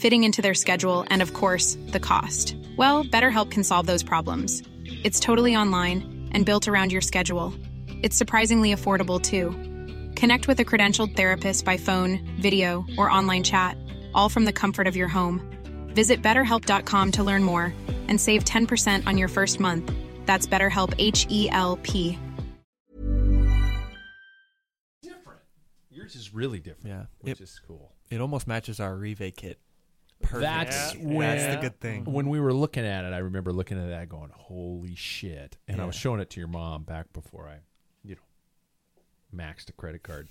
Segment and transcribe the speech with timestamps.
[0.00, 2.56] fitting into their schedule, and of course, the cost.
[2.76, 4.62] Well, BetterHelp can solve those problems.
[5.04, 7.52] It's totally online and built around your schedule.
[8.02, 9.50] It's surprisingly affordable too.
[10.18, 13.76] Connect with a credentialed therapist by phone, video, or online chat,
[14.14, 15.40] all from the comfort of your home.
[15.94, 17.74] Visit betterhelp.com to learn more
[18.08, 19.92] and save 10% on your first month.
[20.26, 22.18] That's BetterHelp H E L P.
[25.02, 25.40] different.
[25.90, 26.86] Yours is really different.
[26.88, 27.06] Yeah.
[27.20, 27.92] which It- is cool.
[28.10, 29.58] It almost matches our Rive kit.
[30.32, 31.02] That's Yeah.
[31.04, 32.04] when That's the good thing.
[32.04, 35.80] When we were looking at it, I remember looking at that, going, "Holy shit!" And
[35.80, 37.58] I was showing it to your mom back before I,
[38.04, 40.28] you know, maxed a credit card.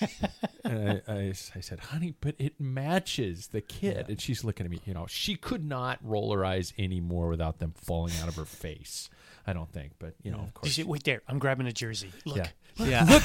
[0.64, 4.70] and I, I, I said, "Honey, but it matches the kit." And she's looking at
[4.70, 4.80] me.
[4.84, 8.44] You know, she could not roll her eyes anymore without them falling out of her
[8.44, 9.10] face.
[9.46, 10.74] I don't think, but you know, of course.
[10.76, 12.12] said, Wait there, I'm grabbing a jersey.
[12.26, 12.36] Look.
[12.38, 12.48] Yeah.
[12.80, 13.04] Yeah.
[13.04, 13.24] Look,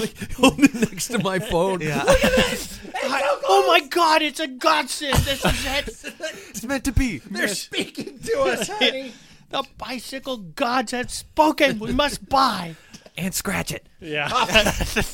[0.00, 1.80] Like, holding it next to my phone.
[1.80, 2.02] Yeah.
[2.04, 5.16] look at I- oh my God, it's a godsend.
[5.18, 6.14] This is it.
[6.50, 7.18] it's meant to be.
[7.18, 9.12] They're speaking to us, honey.
[9.50, 11.78] The bicycle gods have spoken.
[11.78, 12.76] We must buy.
[13.18, 13.86] And scratch it.
[14.00, 14.28] Yeah.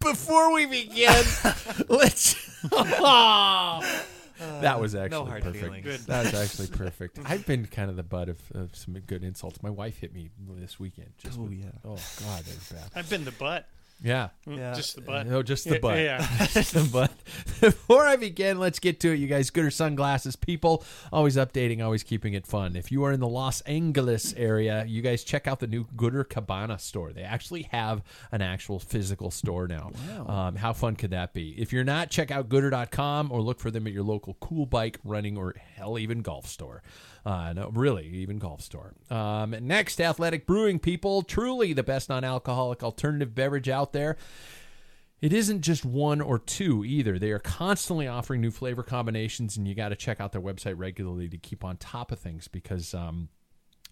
[0.00, 1.24] Before we begin,
[1.88, 2.34] let's.
[2.72, 3.80] Ah.
[4.60, 5.64] That uh, was actually hard perfect.
[5.64, 5.84] feelings.
[5.84, 6.00] Good.
[6.00, 7.18] That was actually perfect.
[7.24, 9.62] I've been kind of the butt of, of some good insults.
[9.62, 11.10] My wife hit me this weekend.
[11.18, 11.66] Just Oh, with- yeah.
[11.84, 12.90] Oh God, that was bad.
[12.94, 13.66] I've been the butt.
[14.02, 14.30] Yeah.
[14.46, 14.74] Yeah.
[14.74, 15.26] Just the butt.
[15.26, 15.98] No, just the butt.
[15.98, 16.26] yeah.
[16.52, 17.12] Just the butt.
[17.60, 19.50] Before I begin, let's get to it, you guys.
[19.50, 20.84] Goodr sunglasses, people.
[21.12, 22.74] Always updating, always keeping it fun.
[22.74, 26.28] If you are in the Los Angeles area, you guys check out the new Goodr
[26.28, 27.12] Cabana store.
[27.12, 28.02] They actually have
[28.32, 29.92] an actual physical store now.
[30.26, 31.50] Um, how fun could that be?
[31.56, 34.98] If you're not, check out Goodr.com or look for them at your local cool bike,
[35.04, 36.82] running, or hell, even golf store.
[37.24, 38.94] Uh, no, really, even golf store.
[39.10, 41.22] Um, next, Athletic Brewing, people.
[41.22, 44.16] Truly the best non alcoholic alternative beverage out there.
[45.20, 47.16] It isn't just one or two either.
[47.16, 50.74] They are constantly offering new flavor combinations, and you got to check out their website
[50.76, 53.28] regularly to keep on top of things because um,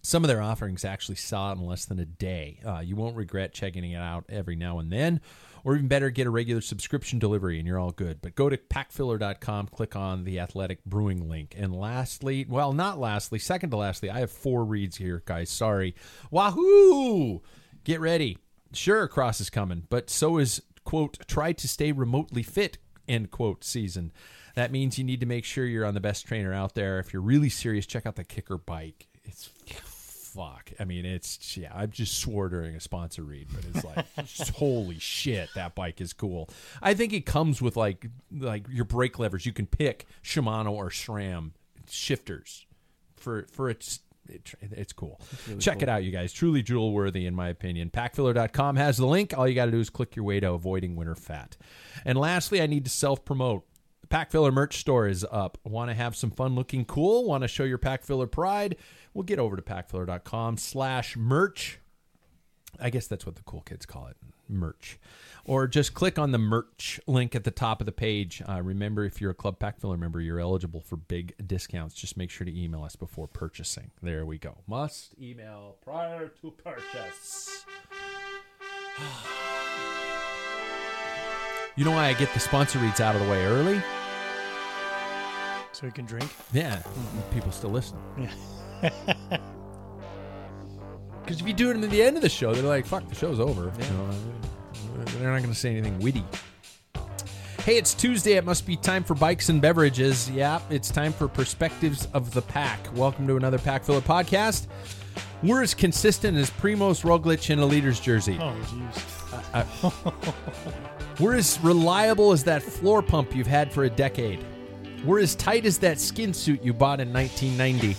[0.01, 2.59] some of their offerings actually saw out in less than a day.
[2.65, 5.21] Uh, you won't regret checking it out every now and then,
[5.63, 8.21] or even better, get a regular subscription delivery and you're all good.
[8.21, 11.55] But go to packfiller.com, click on the Athletic Brewing link.
[11.57, 15.49] And lastly, well, not lastly, second to lastly, I have four reads here, guys.
[15.49, 15.95] Sorry.
[16.29, 17.41] Wahoo!
[17.83, 18.37] Get ready.
[18.73, 22.77] Sure, Cross is coming, but so is, quote, try to stay remotely fit,
[23.07, 24.13] end quote, season.
[24.55, 26.99] That means you need to make sure you're on the best trainer out there.
[26.99, 29.07] If you're really serious, check out the KICKR bike.
[29.23, 29.49] It's
[30.33, 30.71] fuck.
[30.79, 31.71] I mean, it's yeah.
[31.73, 36.13] I just swore during a sponsor read, but it's like holy shit, that bike is
[36.13, 36.49] cool.
[36.81, 39.45] I think it comes with like like your brake levers.
[39.45, 41.51] You can pick Shimano or SRAM
[41.89, 42.65] shifters
[43.15, 43.99] for for its.
[44.29, 45.19] It, it's cool.
[45.59, 46.31] Check it out, you guys.
[46.31, 47.89] Truly jewel worthy, in my opinion.
[47.89, 49.37] Packfiller.com has the link.
[49.37, 51.57] All you got to do is click your way to avoiding winter fat.
[52.05, 53.65] And lastly, I need to self promote.
[54.11, 55.57] Packfiller merch store is up.
[55.63, 57.25] Want to have some fun looking cool?
[57.25, 58.75] Want to show your Packfiller pride?
[59.13, 61.79] Well, get over to packfiller.com slash merch.
[62.79, 64.15] I guess that's what the cool kids call it,
[64.47, 64.97] merch.
[65.43, 68.41] Or just click on the merch link at the top of the page.
[68.47, 71.93] Uh, remember, if you're a Club Packfiller member, you're eligible for big discounts.
[71.95, 73.91] Just make sure to email us before purchasing.
[74.01, 74.59] There we go.
[74.67, 77.65] Must email prior to purchase.
[81.77, 83.81] You know why I get the sponsor reads out of the way early?
[85.71, 86.29] So you can drink.
[86.51, 86.83] Yeah,
[87.33, 87.97] people still listen.
[91.23, 93.15] Because if you do it at the end of the show, they're like, "Fuck, the
[93.15, 94.09] show's over." You know,
[95.05, 96.25] they're not going to say anything witty.
[97.63, 98.33] Hey, it's Tuesday.
[98.33, 100.29] It must be time for bikes and beverages.
[100.31, 102.79] Yeah, it's time for perspectives of the pack.
[102.95, 104.67] Welcome to another Pack Filler podcast.
[105.43, 108.37] We're as consistent as Primoz Roglic in a leader's jersey.
[108.41, 109.53] Oh, jeez.
[109.53, 110.11] Uh, uh,
[111.19, 114.43] we're as reliable as that floor pump you've had for a decade.
[115.03, 117.97] We're as tight as that skin suit you bought in 1990.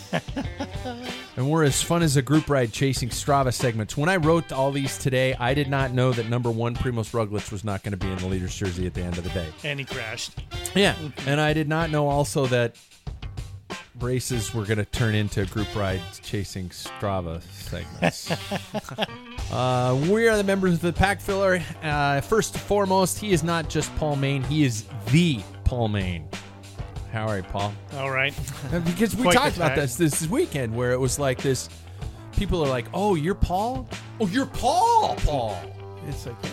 [1.36, 3.96] and we're as fun as a group ride chasing Strava segments.
[3.96, 7.50] When I wrote all these today, I did not know that number one, Primoz Roglic,
[7.50, 9.48] was not going to be in the leader's jersey at the end of the day.
[9.64, 10.44] And he crashed.
[10.76, 10.94] Yeah.
[11.26, 12.76] And I did not know also that
[14.00, 18.30] races were going to turn into group rides chasing Strava segments.
[19.52, 21.60] uh, we are the members of the pack filler.
[21.82, 26.28] Uh, first and foremost, he is not just Paul Main, he is the Paul Main.
[27.12, 27.74] How are you, Paul?
[27.94, 28.34] All right.
[28.72, 31.68] Uh, Because we Quite talked about this this weekend where it was like this
[32.36, 33.86] people are like, oh, you're Paul?
[34.20, 35.60] Oh, you're Paul, Paul.
[36.08, 36.50] It's like, yeah,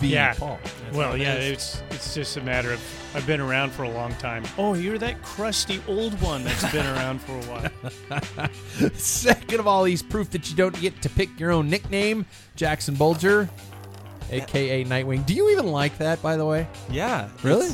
[0.00, 0.34] the Yeah.
[0.34, 0.58] Paul.
[0.92, 2.80] well, yeah, it's it's just a matter of
[3.14, 4.44] I've been around for a long time.
[4.58, 8.50] Oh, you're that crusty old one that's been around for a while.
[8.94, 12.94] Second of all, he's proof that you don't get to pick your own nickname, Jackson
[12.94, 13.48] Bulger,
[14.30, 15.26] aka Nightwing.
[15.26, 16.68] Do you even like that, by the way?
[16.90, 17.28] Yeah.
[17.42, 17.70] Really?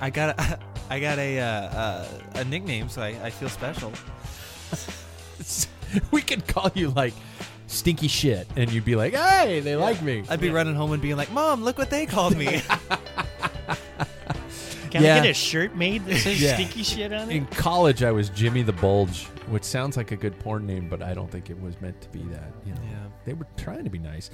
[0.00, 0.58] I got a,
[0.88, 3.92] I got a uh, uh, a nickname, so I, I feel special.
[6.12, 7.14] we could call you like
[7.66, 11.02] Stinky Shit, and you'd be like, "Hey, they like me." I'd be running home and
[11.02, 12.62] being like, "Mom, look what they called me."
[14.90, 15.16] Can Yeah.
[15.16, 16.54] I get a shirt made that says Yeah.
[16.54, 17.34] stinky shit on it?
[17.36, 21.02] In college, I was Jimmy the Bulge, which sounds like a good porn name, but
[21.02, 22.52] I don't think it was meant to be that.
[22.64, 23.06] You know, Yeah.
[23.24, 24.30] they were trying to be nice.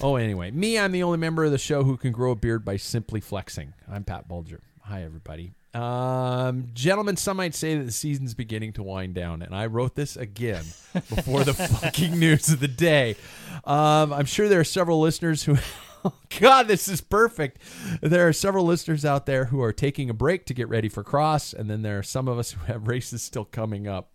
[0.00, 2.64] Oh, anyway, me, I'm the only member of the show who can grow a beard
[2.64, 3.74] by simply flexing.
[3.88, 4.60] I'm Pat Bulger.
[4.82, 5.54] Hi, everybody.
[5.74, 9.94] Um, gentlemen, some might say that the season's beginning to wind down, and I wrote
[9.94, 13.16] this again before the fucking news of the day.
[13.64, 15.56] Um, I'm sure there are several listeners who.
[16.04, 17.58] Oh, God, this is perfect.
[18.00, 21.04] There are several listeners out there who are taking a break to get ready for
[21.04, 24.10] cross, and then there are some of us who have races still coming up.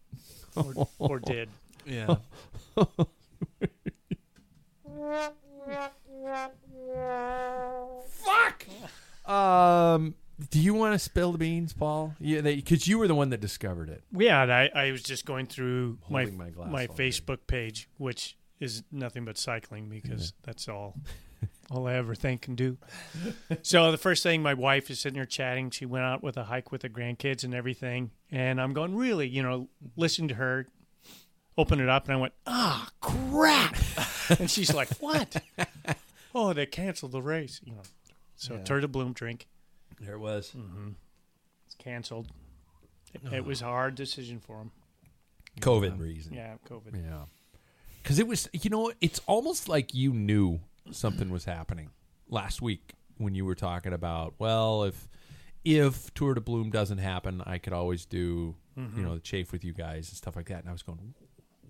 [0.55, 1.49] Or, or did.
[1.85, 2.15] yeah.
[8.09, 8.65] Fuck.
[9.25, 10.15] Um,
[10.49, 12.15] do you want to spill the beans, Paul?
[12.19, 14.03] Yeah, because you were the one that discovered it.
[14.15, 17.03] Yeah, and I, I was just going through my Holding my glass my all day.
[17.09, 20.95] Facebook page, which is nothing but cycling because that's all
[21.71, 22.77] all I ever think and do.
[23.61, 25.71] so the first thing, my wife is sitting there chatting.
[25.71, 29.27] She went out with a hike with the grandkids and everything, and I'm going really,
[29.27, 30.67] you know, listening to her.
[31.59, 33.75] Open it up, and I went, ah, crap!
[34.39, 35.41] and she's like, what?
[36.35, 37.81] oh, they canceled the race, you know.
[38.35, 39.47] So Tour de Bloom drink.
[39.99, 40.53] There it was.
[40.55, 40.89] Mm-hmm.
[41.65, 42.27] It's canceled.
[43.13, 44.71] It, it was a hard decision for him.
[45.59, 46.33] COVID reason.
[46.33, 46.93] Yeah, COVID.
[46.93, 47.23] Yeah.
[48.01, 50.59] Because it was, you know, it's almost like you knew
[50.91, 51.89] something was happening
[52.29, 55.07] last week when you were talking about, well, if
[55.65, 59.03] if Tour de Bloom doesn't happen, I could always do, you mm-hmm.
[59.03, 60.59] know, the chafe with you guys and stuff like that.
[60.59, 61.13] And I was going,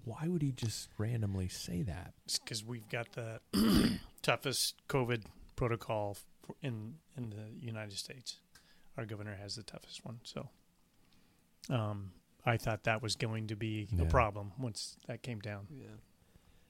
[0.06, 2.14] why would he just randomly say that?
[2.44, 3.40] because we've got the
[4.22, 5.24] toughest COVID
[5.56, 6.24] protocol for
[6.62, 8.38] in in the United States.
[8.98, 10.50] Our governor has the toughest one, so
[11.70, 12.12] um,
[12.46, 14.04] I thought that was going to be Yeah.
[14.04, 15.68] a problem once that came down.
[15.70, 15.86] Yeah,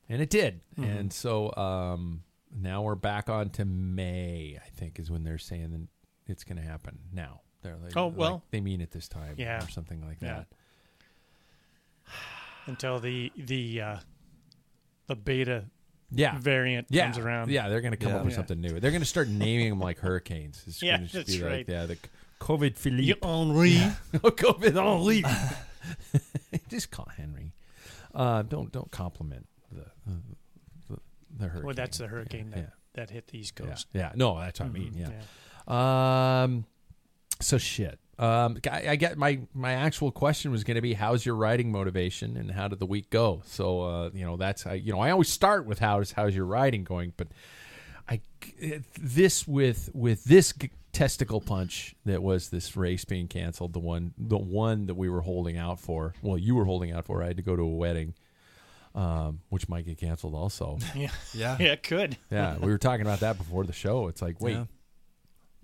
[0.10, 0.62] and it did.
[0.76, 5.72] And so um, now we're back on to May, I think, is when they're saying
[5.72, 5.88] that
[6.32, 7.42] it's going to happen now.
[7.62, 8.44] They're like, Oh, like, well.
[8.52, 9.64] they mean it this time Yeah.
[9.64, 10.36] or something like Yeah.
[10.40, 10.48] that.
[12.66, 13.98] Until the the uh,
[15.08, 15.66] the beta
[16.12, 16.38] Yeah.
[16.40, 17.06] variant yeah.
[17.06, 17.50] comes around.
[17.52, 18.18] Yeah, they're going to come Yeah.
[18.20, 18.38] up with Yeah.
[18.38, 18.80] something new.
[18.80, 20.64] They're going to start naming them like hurricanes.
[20.68, 21.66] It's Yeah, going to that's be like, right.
[21.68, 21.98] yeah, the
[22.40, 23.20] COVID You Philippe.
[23.28, 23.72] Henri.
[24.14, 25.24] COVID Henri.
[26.70, 27.54] Just call Henry.
[28.14, 29.86] Uh, don't don't compliment the
[30.90, 31.00] the,
[31.38, 31.66] the hurricane.
[31.66, 32.66] Well, that's the hurricane that, Yeah.
[32.94, 33.66] that hit the East Yeah.
[33.68, 33.88] Coast.
[33.94, 34.12] yeah.
[34.16, 34.94] No, that's what I mean.
[34.94, 35.14] Mhm,
[35.68, 36.44] Yeah.
[36.44, 36.66] Um.
[37.42, 38.00] So shit.
[38.20, 38.58] Um.
[38.72, 42.36] I, I get my my actual question was going to be how's your riding motivation
[42.38, 43.42] and how did the week go?
[43.46, 46.46] So uh, you know that's I you know I always start with how's how's your
[46.46, 47.28] riding going, but
[48.10, 48.22] I
[49.00, 54.14] this with with this g- testicle punch that was this race being canceled, the one
[54.18, 56.16] the one that we were holding out for.
[56.24, 57.22] Well, you were holding out for.
[57.22, 58.14] I had to go to a wedding.
[58.96, 60.80] Um, which might get canceled also.
[60.96, 61.12] Yeah.
[61.32, 61.58] Yeah.
[61.60, 62.18] Yeah, it could.
[62.32, 64.08] Yeah, we were talking about that before the show.
[64.08, 64.64] It's like, wait, Yeah.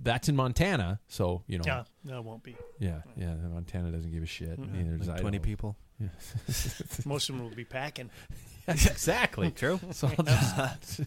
[0.04, 2.56] That's in Montana, so you know, Yeah, no, it won't be.
[2.80, 3.34] yeah, yeah.
[3.36, 4.60] Montana doesn't give a shit.
[4.60, 5.22] Neither does Like Idaho.
[5.22, 5.78] Twenty people.
[7.06, 8.10] Most of them will be packing.
[8.68, 9.52] exactly.
[9.56, 9.80] True.
[9.92, 11.02] So I'll just.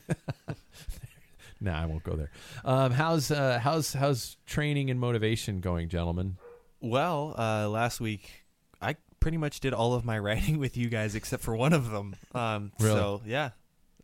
[1.60, 2.30] nah, I won't go there.
[2.64, 6.36] Um, how's uh, how's how's training and motivation going, gentlemen?
[6.80, 8.44] Well, uh, last week
[8.80, 11.90] I pretty much did all of my writing with you guys except for one of
[11.90, 12.14] them.
[12.34, 12.94] Um, Really?
[12.94, 13.50] So yeah,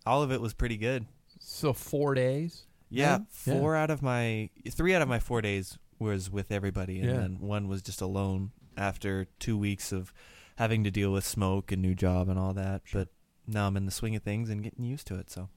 [0.07, 1.07] all of it was pretty good.
[1.41, 2.65] So four days.
[2.93, 3.25] Yeah, Yeah.
[3.61, 7.17] four out of my three out of my four days was with everybody, and Yeah.
[7.19, 10.13] then one was just alone after two weeks of
[10.57, 12.83] having to deal with smoke and new job and all that.
[12.93, 13.09] But
[13.47, 15.31] now I'm in the swing of things and getting used to it.
[15.31, 15.49] So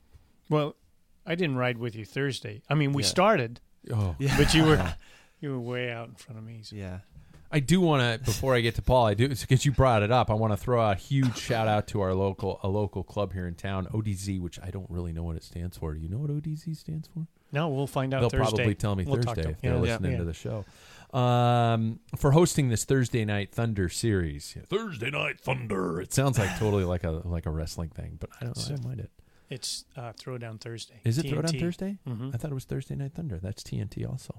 [0.49, 0.75] Well,
[1.25, 2.61] I didn't ride with you Thursday.
[2.69, 3.09] I mean, we Yeah.
[3.09, 3.59] started,
[3.91, 4.95] Oh, yeah, but you were
[5.41, 6.61] you were way out in front of me.
[6.63, 6.75] So.
[6.75, 6.99] yeah.
[7.51, 9.05] I do want to before I get to Paul.
[9.05, 10.29] I do because you brought it up.
[10.29, 13.33] I want to throw out a huge shout out to our local a local club
[13.33, 15.93] here in town, ODZ, which I don't really know what it stands for.
[15.93, 17.27] Do you know what ODZ stands for?
[17.51, 18.55] No, we'll find out They'll Thursday.
[18.57, 19.79] probably tell me We'll Thursday to if they're Yeah.
[19.79, 20.17] listening Yeah.
[20.17, 20.65] to the show.
[21.17, 26.01] Um, for hosting this Thursday night Thunder series, Yeah, Thursday night Thunder.
[26.01, 28.83] It sounds like totally like a like a wrestling thing, but I don't, I don't
[28.83, 29.11] mind it.
[29.49, 30.99] It's uh, Throwdown Thursday.
[31.05, 31.31] Is it TNT.
[31.35, 31.97] Throwdown Thursday?
[32.07, 32.33] Mhm.
[32.33, 33.37] I thought it was Thursday night Thunder.
[33.41, 34.35] That's TNT also.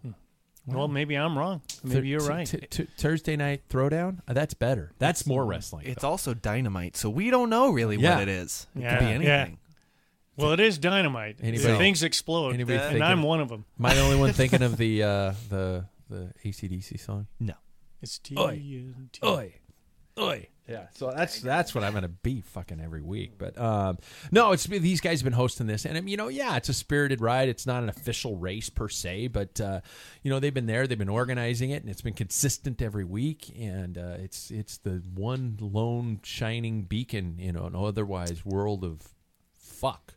[0.66, 1.62] Well, maybe I'm wrong.
[1.84, 2.46] Maybe Th- you're t- right.
[2.46, 4.18] t- t- Thursday night Throwdown.
[4.26, 4.92] Uh, that's better.
[4.98, 5.86] That's more wrestling.
[5.86, 6.08] It's though.
[6.10, 8.14] also dynamite, so we don't know really Yeah.
[8.14, 8.66] what it is.
[8.74, 8.90] It Yeah.
[8.90, 9.10] could be Yeah.
[9.36, 9.58] anything.
[10.36, 11.36] well, it is dynamite.
[11.42, 13.64] Anybody- Things explode, anybody and I'm one of them.
[13.78, 17.26] Am I the only one thinking of the uh, the the ACDC song?
[17.40, 17.54] No.
[18.02, 18.56] It's Oi.
[18.58, 19.24] TNT.
[19.24, 19.54] Oi,
[20.18, 20.48] oi.
[20.68, 23.38] Yeah, so that's that's what I'm gonna be fucking every week.
[23.38, 23.98] But um,
[24.32, 26.74] no, it's these guys have been hosting this, and um, you know, yeah, it's a
[26.74, 27.48] spirited ride.
[27.48, 29.80] It's not an official race per se, but uh,
[30.22, 33.54] you know, they've been there, they've been organizing it, and it's been consistent every week.
[33.56, 39.02] And uh, it's it's the one lone shining beacon in an otherwise world of
[39.56, 40.14] fuck.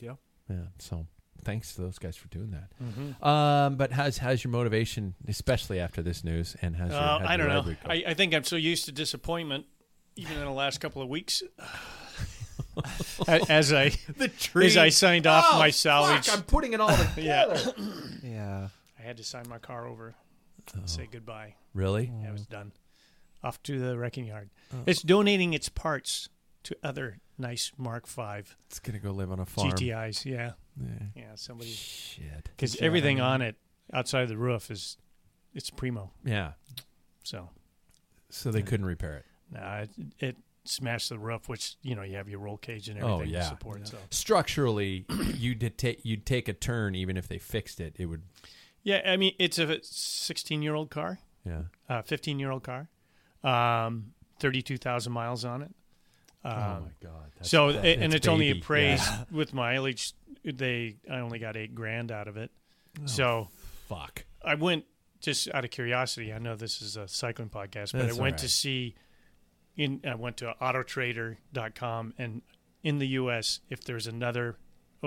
[0.00, 0.14] Yeah.
[0.50, 0.66] Yeah.
[0.78, 1.06] So
[1.44, 2.68] thanks to those guys for doing that.
[2.82, 3.24] Mm-hmm.
[3.24, 7.28] Um, but how's how's your motivation, especially after this news, and how's your, Uh, how's
[7.28, 7.74] I don't know.
[7.86, 9.66] I, I think I'm so used to disappointment,
[10.16, 11.42] even in the last couple of weeks.
[13.48, 14.66] as I the tree.
[14.66, 17.74] as I signed off Oh, my fuck, salvage, I'm putting it all together.
[18.22, 18.68] yeah, Yeah.
[18.98, 20.14] I had to sign my car over,
[20.74, 20.78] Oh.
[20.78, 21.54] and say goodbye.
[21.74, 22.10] Really?
[22.22, 22.72] Yeah, it was done.
[23.42, 24.48] Off to the wrecking yard.
[24.72, 24.78] Oh.
[24.86, 26.28] It's donating its parts
[26.64, 28.22] to other nice Mark V
[28.66, 29.70] It's gonna go live on a farm.
[29.70, 30.24] GTIs.
[30.24, 30.88] Yeah, Yeah.
[31.16, 31.34] yeah.
[31.34, 32.44] Somebody Shit.
[32.56, 33.56] because everything on it
[33.92, 34.96] outside the roof is
[35.54, 36.10] it's primo.
[36.24, 36.52] Yeah.
[37.24, 37.50] So
[38.30, 39.24] So they couldn't repair it.
[39.50, 42.98] nah, it, it smashed the roof, which you know you have your roll cage and
[42.98, 43.40] everything Oh, everything yeah.
[43.42, 43.86] to support.
[43.88, 47.94] So Structurally, you did take you'd take a turn even if they fixed it.
[47.98, 48.22] It would.
[48.82, 51.64] yeah, I mean it's a 16 year old car, Yeah.
[51.88, 52.88] uh, 15 year old car,
[53.42, 55.74] um, 32,000 miles on it.
[56.44, 57.32] Um, oh my god.
[57.36, 58.60] That's, so that- and it's only baby.
[58.60, 59.24] appraised Yeah.
[59.30, 60.12] with mileage.
[60.44, 62.50] They I only got eight grand out of it.
[63.02, 63.06] Oh.
[63.06, 63.48] So
[63.88, 64.24] Fuck.
[64.44, 64.84] I went
[65.20, 66.32] just out of curiosity.
[66.32, 68.94] I know this is a cycling podcast, but That's I went all to see.
[69.76, 72.42] In I went to Autotrader.com and
[72.82, 73.60] in the U.S.
[73.70, 74.56] if there's another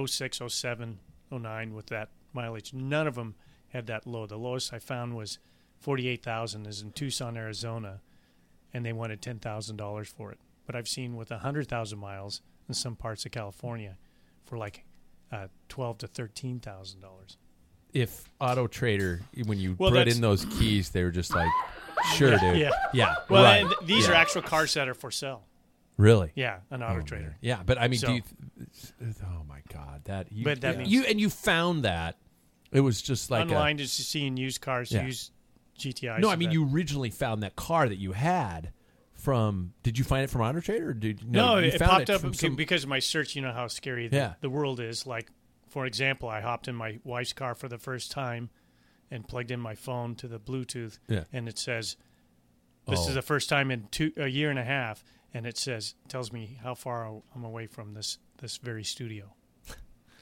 [0.06, 1.00] 06, 07,
[1.32, 3.36] 09 with that mileage, none of them
[3.70, 4.26] had that low.
[4.26, 5.38] The lowest I found was
[5.80, 6.66] forty-eight thousand.
[6.68, 8.02] Is in Tucson, Arizona,
[8.74, 10.40] and they wanted ten thousand dollars for it.
[10.68, 13.98] But I've seen with hundred thousand miles in some parts of California
[14.46, 14.84] for like
[15.32, 17.38] uh, twelve to thirteen thousand dollars.
[17.94, 21.50] If Auto Trader, when you Well, put in those keys, they were just like,
[22.16, 22.58] "Sure, Yeah, dude.
[22.60, 22.72] yeah.
[22.94, 23.16] yeah.
[23.30, 23.64] Well, right.
[23.64, 24.12] and these Yeah.
[24.12, 25.44] are actual cars that are for sale.
[25.96, 26.32] really.
[26.36, 27.06] Yeah, an Oh, auto man.
[27.06, 27.38] trader.
[27.42, 28.22] Yeah, but I mean, So- do you?
[29.02, 30.44] Th- oh my god, that you.
[30.44, 30.78] But that yeah.
[30.82, 32.18] means- you and you found that
[32.72, 35.06] it was just like a- Online is seeing used cars, Yeah.
[35.06, 35.32] used
[35.80, 36.20] GTI.
[36.20, 38.74] no, I mean, you originally found that car that you had
[39.28, 39.74] from.
[39.84, 41.56] Did you find it from Auto Trader, or did no?
[41.56, 43.36] No, it popped up some- because of my search.
[43.36, 44.34] You know how scary the, Yeah.
[44.40, 45.06] the world is.
[45.06, 45.30] Like,
[45.68, 48.50] for example, I hopped in my wife's car for the first time
[49.12, 51.26] and plugged in my phone to the Bluetooth, Yeah.
[51.34, 51.98] and it says,
[52.88, 53.10] "This Oh.
[53.10, 55.04] is the first time in two a year and a half,"
[55.34, 59.34] and it says tells me how far I'm away from this this very studio.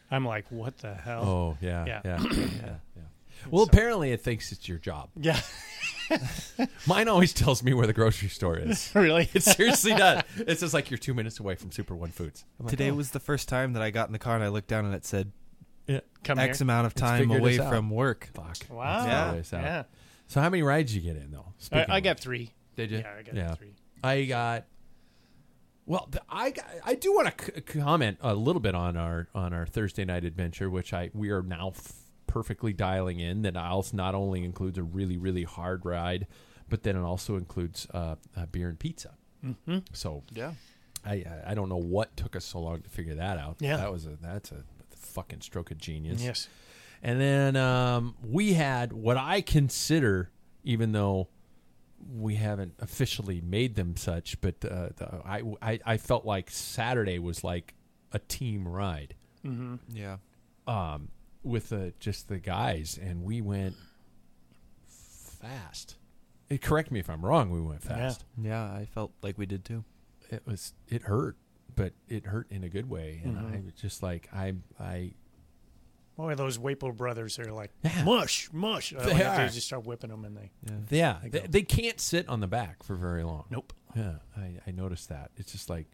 [0.09, 1.23] I'm like, what the hell?
[1.23, 2.17] Oh yeah, yeah, Yeah.
[2.31, 2.37] yeah.
[2.37, 3.01] yeah, yeah.
[3.51, 5.09] Well, apparently it thinks it's your job.
[5.15, 5.39] Yeah,
[6.87, 8.91] Mine always tells me where the grocery store is.
[8.95, 9.29] really.
[9.33, 10.23] It seriously does.
[10.37, 12.45] It's just like you're two minutes away from Super One Foods.
[12.59, 12.95] I'm like, Today oh.
[12.95, 14.93] was the first time that I got in the car and I looked down and
[14.95, 15.31] it said
[15.87, 15.99] yeah.
[16.23, 16.65] Come X here.
[16.65, 17.71] amount of time figured away us out.
[17.71, 18.29] from work.
[18.33, 18.57] Fuck.
[18.69, 18.97] Wow.
[18.97, 19.29] That's Yeah.
[19.29, 19.61] always out.
[19.63, 19.83] Yeah.
[20.27, 21.45] So how many rides did you get in though?
[21.47, 22.23] I, Speaking I of got which.
[22.23, 22.51] three.
[22.75, 22.97] Did you?
[22.99, 23.73] Yeah, I got three.
[24.03, 24.65] I got.
[25.87, 29.27] Well, the, I got- I do want to c- comment a little bit on our
[29.35, 31.93] on our Thursday night adventure, which I we are now f-
[32.27, 33.41] perfectly dialing in.
[33.43, 36.27] That also not only includes a really really hard ride,
[36.69, 39.15] but then it also includes uh, uh, beer and pizza.
[39.43, 39.79] Mm-hmm.
[39.93, 40.53] So Yeah.
[41.05, 43.57] I I- I don't know what took us so long to figure that out.
[43.59, 43.77] Yeah.
[43.77, 44.63] that was a that's a
[44.95, 46.21] fucking stroke of genius.
[46.23, 46.47] Yes.
[47.03, 50.31] And then um, we had what I consider,
[50.63, 51.27] even though
[52.17, 57.19] we haven't officially made them such, but uh, the, I, I I felt like Saturday
[57.19, 57.73] was like
[58.11, 59.13] a team ride
[59.93, 60.17] Yeah.
[60.67, 61.09] um,
[61.45, 63.75] with the, just the guys, and we went
[65.41, 65.95] fast.
[66.49, 67.49] Eh, correct me if I'm wrong.
[67.49, 68.23] We went fast.
[68.41, 69.83] Yeah, I felt like we did too.
[70.29, 71.37] It was it hurt,
[71.75, 75.13] but it hurt in a good way, and I was just like I I
[76.17, 78.03] Boy, those Wapo brothers are like Yeah.
[78.05, 78.93] mush, mush.
[78.93, 79.49] All They they have to do are.
[79.49, 80.51] just start whipping them, and they.
[80.89, 83.45] Yeah, They they, they can't sit on the back for very long.
[83.49, 83.73] Nope.
[83.95, 85.31] Yeah, I, I noticed that.
[85.35, 85.87] It's just like,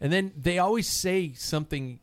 [0.00, 1.98] and then they always say something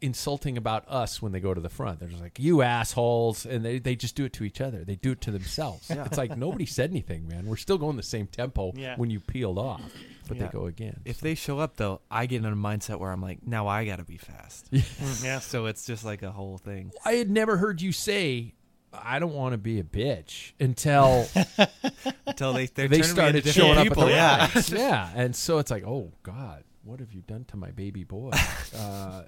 [0.00, 2.00] insulting about us when they go to the front.
[2.00, 3.46] They're just like, you assholes.
[3.46, 4.84] And they, they just do it to each other.
[4.84, 5.90] They do it to themselves.
[5.90, 7.46] It's like nobody said anything, man.
[7.46, 8.96] We're still going the same tempo Yeah.
[8.96, 9.80] when you peeled off,
[10.28, 10.46] but Yeah.
[10.46, 11.00] they go again.
[11.04, 13.84] If they show up though, I get in a mindset where I'm like, now I
[13.86, 14.70] got to be fast.
[14.72, 15.38] Mm, yeah.
[15.40, 16.92] So it's just like a whole thing.
[17.04, 18.54] I had never heard you say,
[18.92, 21.26] I don't want to be a bitch until
[22.26, 23.02] Until they they're they turning me
[23.42, 24.50] started showing different up at the yeah.
[24.54, 24.70] rides.
[24.72, 28.30] yeah, and so it's like, oh God, what have you done to my baby boy?
[28.76, 29.22] uh,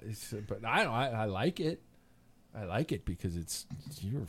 [0.47, 1.81] but I, I I like it.
[2.55, 3.67] I like it because it's
[4.01, 4.25] you're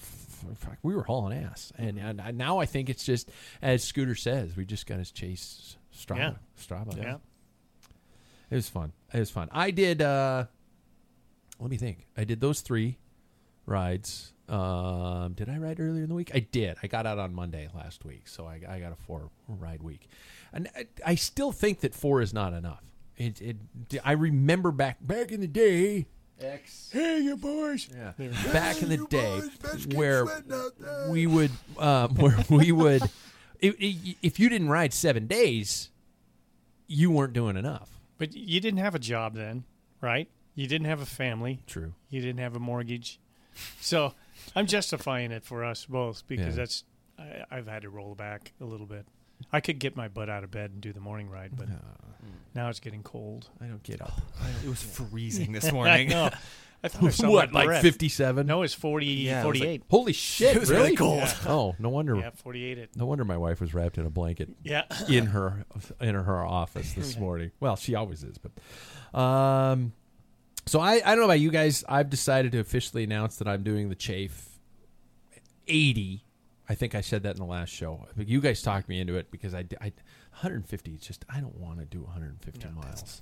[0.82, 3.30] we were hauling ass, and, and I, now I think it's just
[3.62, 6.18] as Scooter says, we just got to chase Strava.
[6.18, 6.32] Yeah.
[6.60, 6.96] Strava.
[6.96, 7.16] Yeah.
[8.50, 8.92] It was fun.
[9.14, 9.48] It was fun.
[9.52, 10.02] I did.
[10.02, 10.44] uh
[11.58, 12.06] Let me think.
[12.16, 12.98] I did those three
[13.64, 14.32] rides.
[14.48, 16.32] Um, did I ride earlier in the week?
[16.34, 16.76] I did.
[16.82, 20.08] I got out on Monday last week, so I, I got a four ride week,
[20.52, 22.82] and I, I still think that four is not enough.
[23.20, 23.56] It, it.
[24.02, 26.06] I remember back back in the day.
[26.40, 26.88] X.
[26.90, 27.86] Hey, you boys.
[27.94, 28.12] Yeah.
[28.50, 29.42] Back in the day,
[29.94, 30.26] where
[31.10, 33.08] we would, um, where we would, i-
[33.62, 35.90] i- if you didn't ride seven days,
[36.86, 37.90] you weren't doing enough.
[38.16, 39.64] But you didn't have a job then,
[40.00, 40.28] right?
[40.54, 41.60] You didn't have a family.
[41.66, 41.92] True.
[42.08, 43.20] You didn't have a mortgage.
[43.82, 44.14] So
[44.56, 46.62] I'm justifying it for us both because Yeah.
[46.62, 46.84] that's
[47.18, 49.04] I, I've had to roll back a little bit.
[49.52, 51.68] I could get my butt out of bed and do the morning ride, but
[52.54, 53.48] now it's getting cold.
[53.60, 54.20] I don't get up.
[54.64, 56.08] It was freezing this I morning.
[56.08, 56.30] know.
[56.82, 57.82] I thought I saw what, my like breath.
[57.82, 58.46] fifty-seven?
[58.46, 59.82] No, it's 40, Yeah, it was like- 48.
[59.90, 60.56] Holy shit!
[60.56, 61.18] It was really really cold.
[61.18, 61.34] Yeah.
[61.46, 62.16] Oh, no wonder.
[62.16, 62.96] yeah, 48 it.
[62.96, 64.84] No wonder my wife was wrapped in a blanket Yeah.
[65.06, 65.66] in her
[66.00, 67.50] in her office this morning.
[67.60, 69.92] Well, she always is, but um,
[70.64, 71.84] so I I don't know about you guys.
[71.86, 74.48] I've decided to officially announce that I'm doing the Chafe
[75.68, 76.24] 80.
[76.70, 78.06] I think I said that in the last show.
[78.16, 79.86] But you guys talked me into it because I, I
[80.30, 80.92] 150.
[80.92, 83.20] It's just I don't want to do 150 miles.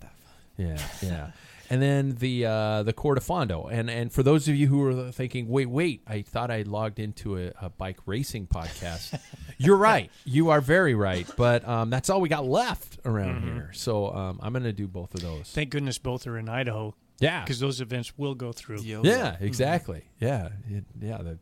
[0.59, 1.31] Yeah, yeah.
[1.71, 5.13] and then the uh, the Corte Fondo, and and for those of you who are
[5.13, 9.19] thinking, wait, wait, I thought I logged into a, a bike racing podcast.
[9.57, 10.11] You're right.
[10.27, 11.27] You are very right.
[11.35, 13.71] But um, that's all we got left around here.
[13.73, 15.49] So um, I'm going to do both of those.
[15.49, 18.83] Thank goodness both are in Idaho yeah, because those events will go through.
[18.83, 20.03] Yo, yeah, exactly.
[20.21, 21.19] Yeah, it, yeah.
[21.19, 21.39] The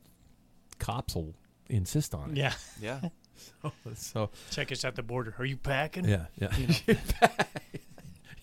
[0.79, 1.35] cops will
[1.69, 2.37] insist on it.
[2.37, 2.53] Yeah.
[2.81, 3.01] Yeah.
[3.97, 5.35] So Check us at the border.
[5.39, 6.07] Are you packing?
[6.07, 6.57] yeah, yeah.
[6.57, 7.29] You know.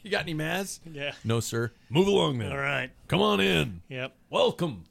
[0.03, 0.79] you got any Maz?
[0.91, 1.13] Yeah.
[1.23, 1.71] No, sir.
[1.89, 2.51] Move along then.
[2.51, 2.91] All right.
[3.07, 3.81] Come on in.
[3.89, 4.15] Yep.
[4.29, 4.83] Welcome.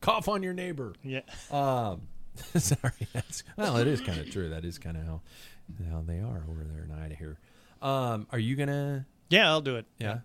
[0.00, 0.92] Cough on your neighbor.
[1.02, 1.20] Yeah.
[1.50, 2.02] Um,
[2.56, 4.50] sorry, that's well, it is kind of true.
[4.50, 5.20] That is kind of how
[5.90, 7.36] how they are over there in Idaho.
[7.80, 9.06] Um, are you gonna?
[9.30, 9.86] Yeah, I'll do it.
[9.98, 10.18] Yeah,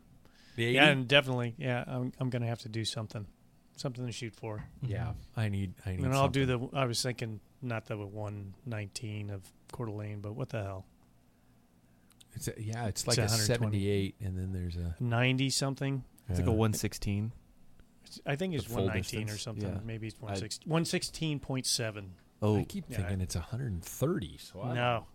[0.57, 1.55] Yeah, and definitely.
[1.57, 3.25] Yeah, I'm I'm gonna have to do something,
[3.79, 4.63] something to shoot for.
[4.81, 5.13] yeah.
[5.37, 5.73] I need.
[5.85, 6.05] I need.
[6.05, 6.59] And I'll do the.
[6.73, 10.85] I was thinking not the 119 of Coeur d'Alene, but what the hell,
[12.35, 13.45] It's a, yeah, it's like a a 120.
[13.79, 14.95] seventy-eight, and then there's a.
[14.99, 16.03] 90 something.
[16.29, 17.31] It's like uh, a 116.
[18.25, 19.69] I think it's The 119 or something.
[19.69, 19.79] Yeah.
[19.85, 22.05] Maybe it's 116, 116.7.
[22.41, 22.97] Oh, I keep Yeah.
[22.97, 24.37] thinking it's 130.
[24.39, 25.05] So I No,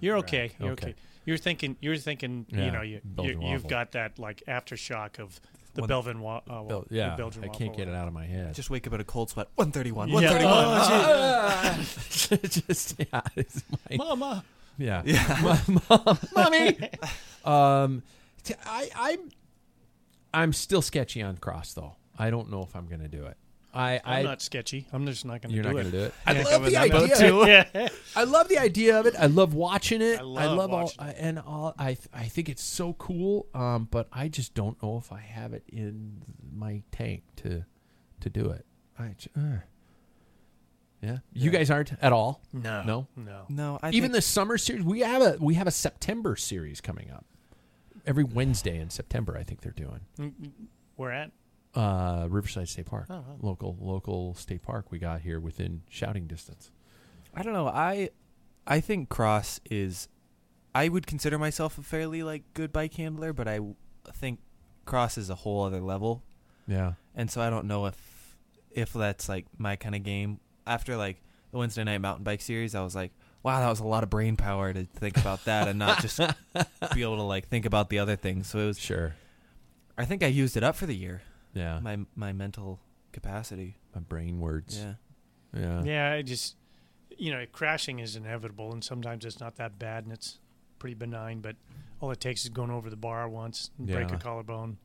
[0.00, 0.52] you're okay.
[0.58, 0.88] You're Okay.
[0.90, 0.94] okay.
[1.26, 1.76] You're thinking.
[1.80, 2.46] You're thinking.
[2.48, 5.38] Yeah, You know, you, you you've got that like aftershock of
[5.74, 7.76] the One- Belgian wa- uh, Bel- the yeah, Belgian I can't waffle.
[7.76, 8.54] get it out of my head.
[8.54, 9.48] just wake up in a cold sweat.
[9.56, 10.08] 131.
[10.08, 10.14] Yeah.
[10.14, 10.64] 131.
[11.72, 11.86] Oh,
[12.66, 14.44] just yeah, it's my, Mama.
[14.78, 15.40] yeah, yeah.
[15.90, 16.78] Mom, mommy.
[17.44, 18.02] um,
[18.44, 19.18] t- I, I'm,
[20.32, 21.96] I'm still sketchy on cross though.
[22.18, 23.36] I don't know if I'm going to do it.
[23.72, 24.86] I, I'm not sketchy.
[24.92, 25.82] I'm just not going to you're do not it.
[25.82, 26.14] going to do it.
[26.26, 27.16] I Yeah, love the I'm not idea.
[27.16, 27.44] too.
[27.46, 27.88] Yeah.
[28.16, 29.14] I love the idea of it.
[29.18, 30.18] I love watching it.
[30.18, 31.16] I love all, watching it.
[31.18, 31.74] and all.
[31.78, 33.46] I I think it's so cool.
[33.54, 36.22] Um, but I just don't know if I have it in
[36.54, 37.64] my tank to
[38.20, 38.66] to do it.
[38.98, 39.14] I.
[39.38, 39.58] uh.
[41.02, 41.18] yeah.
[41.32, 42.42] You guys aren't at all.
[42.52, 42.82] No.
[42.82, 43.06] No?
[43.16, 43.44] No.
[43.48, 44.84] No, I Even think, the summer series.
[44.84, 47.24] We have a we have a September series coming up.
[48.06, 50.32] Every Wednesday in September, I think they're doing Mm,
[50.96, 51.30] We're at.
[51.74, 53.36] Uh, Riverside State Park, Oh, wow.
[53.40, 56.70] local local state park we got here within shouting distance.
[57.34, 57.68] I don't know.
[57.68, 58.10] I
[58.66, 60.08] I think cross is
[60.74, 63.60] I would consider myself a fairly like good bike handler, but I
[64.12, 64.40] think
[64.84, 66.22] cross is a whole other level.
[66.66, 68.36] Yeah, And so I don't know if
[68.70, 70.38] if that's like my kind of game.
[70.66, 73.10] After like the Wednesday night mountain bike series, I was like,
[73.42, 76.18] wow, that was a lot of brain power to think about that and not just
[76.94, 78.46] be able to like think about the other things.
[78.48, 79.14] So it was sure.
[79.98, 81.22] I think I used it up for the year.
[81.54, 82.78] Yeah, My my mental
[83.12, 83.76] capacity.
[83.94, 84.78] my brain words.
[84.78, 84.94] Yeah.
[85.60, 85.82] yeah.
[85.82, 86.56] Yeah, I just,
[87.18, 90.38] you know, crashing is inevitable, and sometimes it's not that bad, and it's
[90.78, 91.40] pretty benign.
[91.40, 91.56] But
[92.00, 94.78] all it takes is going over the bar once and break a collarbone.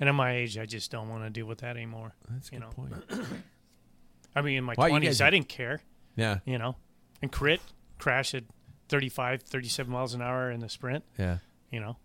[0.00, 2.14] And at my age, I just don't want to deal with that anymore.
[2.28, 2.72] That's a You good know.
[2.72, 3.28] point.
[4.36, 5.80] I mean, in my Wow, you twenties, guys I didn't care,
[6.16, 6.76] Yeah, you know,
[7.22, 7.60] and crit
[7.98, 8.44] crash at
[8.88, 11.04] 35, 37 miles an hour in the sprint.
[11.18, 11.38] yeah.
[11.70, 11.96] You know,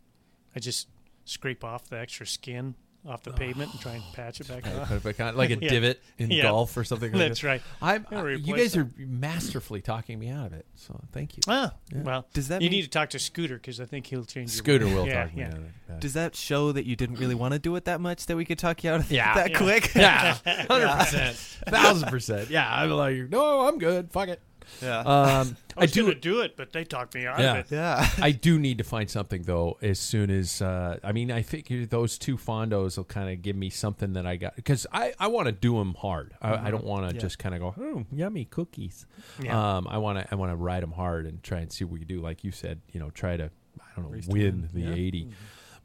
[0.55, 0.87] I just
[1.25, 2.75] scrape off the extra skin
[3.07, 4.85] off the pavement and try and patch it back on.
[4.85, 5.69] Put it back on, like a Yeah.
[5.69, 6.43] divot in Yeah.
[6.43, 7.11] golf or something.
[7.11, 7.27] Like that.
[7.29, 7.47] That's that.
[7.47, 7.61] right.
[7.81, 10.65] I'm, Gotta uh, you replace guys are masterfully talking me out of it.
[10.75, 11.41] So thank you.
[11.47, 14.25] Ah, well, Does that you mean- need to talk to Scooter because I think he'll
[14.25, 14.51] change.
[14.51, 14.97] your Scooter mind.
[14.97, 15.47] will yeah, talk me yeah.
[15.47, 15.71] out of it.
[15.89, 15.95] Yeah.
[15.99, 18.45] Does that show that you didn't really want to do it that much that we
[18.45, 19.33] could talk you out of it Yeah.
[19.35, 19.57] that Yeah.
[19.57, 19.95] quick?
[19.95, 20.37] Yeah,
[20.69, 21.35] hundred percent,
[21.67, 22.49] thousand percent.
[22.49, 24.11] Yeah, I'm like, no, I'm good.
[24.11, 24.41] Fuck it.
[24.81, 24.99] Yeah.
[24.99, 26.03] Um, I I do.
[26.03, 27.55] gonna do it, but they talked me out Yeah.
[27.57, 27.75] of it.
[27.75, 28.09] yeah.
[28.21, 29.77] I do need to find something though.
[29.81, 33.55] As soon as uh, I mean, I figure those two fondos will kind of give
[33.55, 36.33] me something that I got because I, I want to do them hard.
[36.41, 37.21] I, I don't want to Yeah.
[37.21, 39.05] just kind of go, oh, yummy cookies.
[39.41, 39.77] Yeah.
[39.77, 41.93] Um, I want to I want to ride them hard and try and see what
[41.93, 42.19] we can do.
[42.21, 43.45] Like you said, you know, try to
[43.79, 44.69] I don't know Race win win.
[44.73, 44.93] the Yeah.
[45.07, 45.29] 80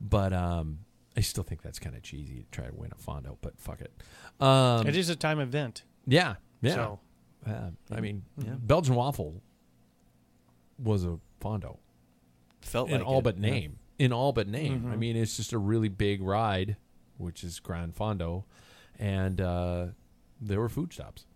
[0.01, 0.81] But um,
[1.16, 3.37] I still think that's kind of cheesy to try to win a fondo.
[3.40, 3.92] But fuck it.
[4.40, 5.85] Um, it is a time event.
[6.07, 6.75] yeah, yeah.
[6.75, 7.01] So
[7.46, 8.54] Uh, I mean, Yeah.
[8.59, 9.42] Belgian waffle
[10.78, 11.78] was a fondo
[12.61, 13.24] Felt in like all it.
[13.24, 13.50] but Yeah.
[13.50, 13.78] name.
[13.98, 14.80] In all but name.
[14.80, 14.92] Mm-hmm.
[14.92, 16.76] I mean, it's just a really big ride,
[17.18, 18.44] which is Grand Fondo,
[18.98, 19.87] and uh,
[20.40, 21.26] there were food stops.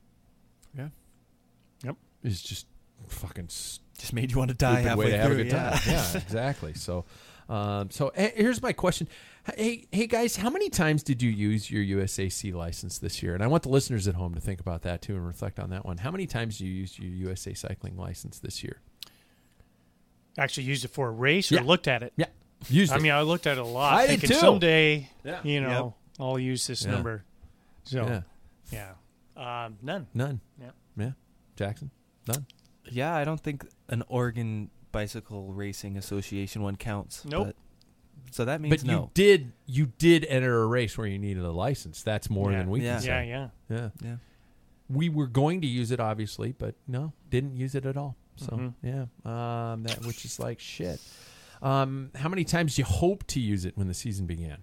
[0.76, 0.88] Yeah.
[1.84, 1.96] Yep.
[2.24, 2.66] It's just
[3.06, 5.44] fucking Just made you want to die halfway way to have a through.
[5.44, 5.70] good yeah.
[5.70, 5.80] time.
[5.86, 6.74] Yeah, exactly.
[6.74, 7.04] So,
[7.48, 9.08] um, so eh, here's my question.
[9.56, 13.32] Hey, hey guys, how many times did you use your USAC license this year?
[13.34, 15.70] And I want the listeners at home to think about that too and reflect on
[15.70, 15.96] that one.
[15.98, 18.80] How many times did you use your USA cycling license this year?
[20.36, 21.60] actually used it for a race Yeah.
[21.60, 22.12] or looked at it.
[22.16, 22.26] Yeah,
[22.68, 23.02] used I it.
[23.02, 24.34] mean, I looked at it a lot, I did too.
[24.34, 25.40] someday, Yeah.
[25.42, 26.92] you know, I'll use this Yeah.
[26.92, 27.24] number.
[27.84, 28.06] So
[28.70, 28.92] yeah,
[29.36, 30.06] yeah, um, none.
[30.14, 30.40] none.
[30.60, 30.70] Yeah.
[30.96, 31.12] Yeah,
[31.56, 31.90] Jackson,
[32.28, 32.46] none.
[32.90, 34.70] Yeah, I don't think an Oregon
[35.02, 37.24] Bicycle Racing Association one counts.
[37.24, 37.46] Nope.
[37.48, 37.56] but-
[38.32, 39.00] so that means But no.
[39.02, 42.02] you did you did enter a race where you needed a license.
[42.02, 42.58] That's more Yeah.
[42.58, 42.96] than we Yeah.
[42.98, 43.28] can Yeah, say.
[43.28, 43.48] yeah.
[43.70, 43.88] yeah.
[44.02, 44.16] yeah.
[44.90, 48.16] We were going to use it, obviously, but no, didn't use it at all.
[48.36, 48.74] So Mhm.
[48.82, 49.02] yeah,
[49.72, 51.00] um, that which is like shit.
[51.62, 54.58] Um, how many times do you hope to use it when the season began?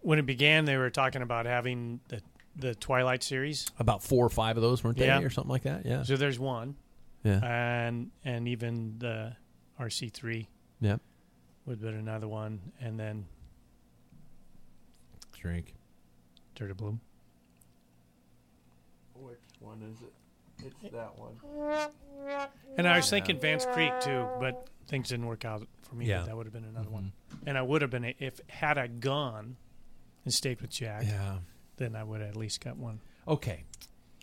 [0.00, 2.22] When it began, they were talking about having the
[2.56, 3.66] the Twilight series.
[3.80, 5.20] About four or five of those, weren't they, Yeah.
[5.20, 5.84] or something like that?
[5.84, 6.76] Yeah, So there's one,
[7.24, 9.34] yeah, and and even the
[9.80, 10.48] RC three
[10.80, 10.98] yeah.
[11.66, 13.26] would have been another one, and then
[15.32, 15.74] Drink.
[16.54, 17.00] Dirty Bloom.
[19.14, 20.12] Which one is it?
[20.64, 21.90] It's that one.
[22.78, 26.06] And I was thinking Vance Creek too, but things didn't work out for me.
[26.06, 26.22] Yeah.
[26.22, 27.12] That would have been another one.
[27.34, 27.48] Mm-hmm.
[27.48, 29.56] And I would have been if had I gone
[30.24, 31.38] and stayed with Jack, Yeah.
[31.76, 33.00] then I would have at least got one.
[33.26, 33.64] Okay.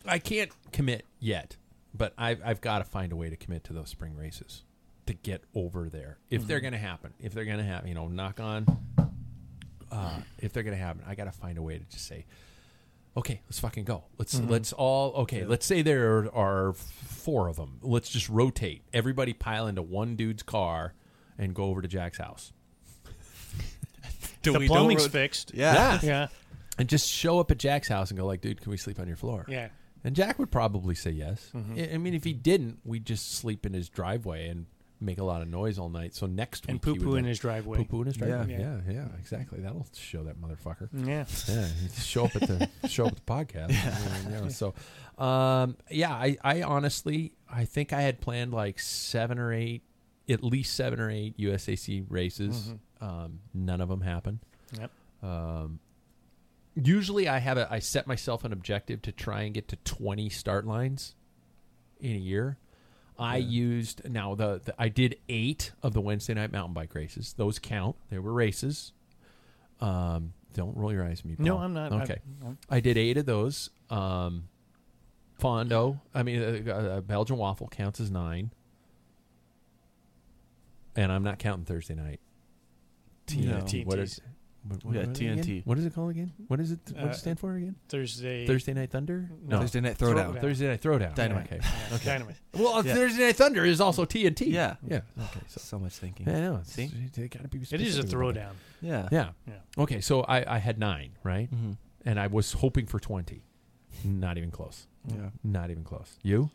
[0.05, 1.57] I can't commit yet,
[1.93, 4.63] but I've, I've got to find a way to commit to those spring races
[5.07, 6.19] to get over there.
[6.29, 8.65] If they're going to happen, if they're going to happen, you know, knock on,
[9.91, 12.25] uh, if they're going to happen, I got to find a way to just say,
[13.17, 14.03] okay, let's fucking go.
[14.17, 17.79] Let's, let's all, okay, let's say there are four of them.
[17.81, 18.83] Let's just rotate.
[18.93, 20.93] Everybody pile into one dude's car
[21.37, 22.53] and go over to Jack's house.
[24.43, 25.53] Do the we- don't plumbing's ro- fixed.
[25.53, 25.99] Yeah.
[26.01, 26.27] Yeah.
[26.77, 29.07] And just show up at Jack's house and go like, dude, can we sleep on
[29.07, 29.45] your floor?
[29.47, 29.67] Yeah.
[30.03, 31.51] And Jack would probably say yes.
[31.53, 34.65] I I mean, if he didn't, we'd just sleep in his driveway and
[35.03, 36.13] make a lot of noise all night.
[36.15, 37.77] So next And week, he poo poo in his driveway.
[37.77, 38.51] poo poo in his driveway.
[38.59, 38.79] Yeah.
[38.87, 38.93] Yeah.
[38.93, 39.59] yeah, exactly.
[39.59, 40.89] That'll show that motherfucker.
[40.93, 41.25] Yeah.
[41.47, 43.71] Yeah, he'd show up at the show up at the podcast.
[44.29, 44.47] Yeah.
[44.49, 44.73] So,
[45.23, 49.81] um, yeah, I, I honestly, I think I had planned like seven or eight,
[50.29, 52.73] at least seven or eight USAC races.
[53.01, 54.39] Um, none of them happened.
[54.79, 54.91] Yep.
[55.23, 55.79] Um,
[56.75, 60.29] usually, I have a I set myself an objective to try and get to twenty
[60.29, 61.15] start lines
[61.99, 62.57] in a year.
[63.19, 67.33] I used now the, the I did eight of the Wednesday night mountain bike races.
[67.37, 67.95] Those count.
[68.09, 68.93] They were races.
[69.79, 71.35] Um, don't roll your eyes at me.
[71.37, 71.91] No, I'm not.
[71.91, 73.69] Okay, I'm- I did eight of those.
[73.89, 74.47] Um,
[75.39, 78.51] Fondo, I mean, uh, uh, Belgian waffle counts as nine,
[80.95, 82.19] and I'm not counting Thursday night.
[83.35, 83.57] No.
[83.59, 83.85] TNT.
[83.85, 84.19] What is?
[84.67, 84.71] TNTs.
[84.71, 85.61] What, what Yeah, are they again?
[85.65, 86.31] What is it called again?
[86.47, 86.79] What is it?
[86.91, 87.75] What Uh, does it stand for again?
[87.89, 88.45] Thursday.
[88.47, 89.29] Thursday Night Thunder?
[89.47, 89.59] No.
[89.59, 90.33] Thursday night throwdown.
[90.35, 90.41] Throwdown.
[90.41, 91.15] Thursday Night Throwdown.
[91.15, 91.45] Dynamite.
[91.51, 91.59] Okay.
[91.91, 92.35] Yeah, Dynamite.
[92.53, 92.93] Well, uh, Yeah.
[92.93, 94.47] Thursday Night Thunder is also TNT.
[94.51, 94.75] Yeah.
[94.87, 95.01] Yeah.
[95.19, 95.39] Okay.
[95.47, 96.29] So So much thinking.
[96.29, 96.57] I know.
[96.61, 96.87] It's, See?
[97.13, 97.57] They got to be.
[97.59, 98.43] It is a specific about that.
[98.43, 98.53] throwdown.
[98.81, 99.09] Yeah.
[99.11, 99.29] Yeah.
[99.47, 99.53] Yeah.
[99.83, 100.01] Okay.
[100.01, 101.49] So I, I had nine, right?
[101.49, 101.71] hmm
[102.05, 103.43] And I was hoping for twenty.
[104.03, 104.87] Not even close.
[105.07, 105.29] Yeah.
[105.43, 106.17] Not even close.
[106.23, 106.49] You?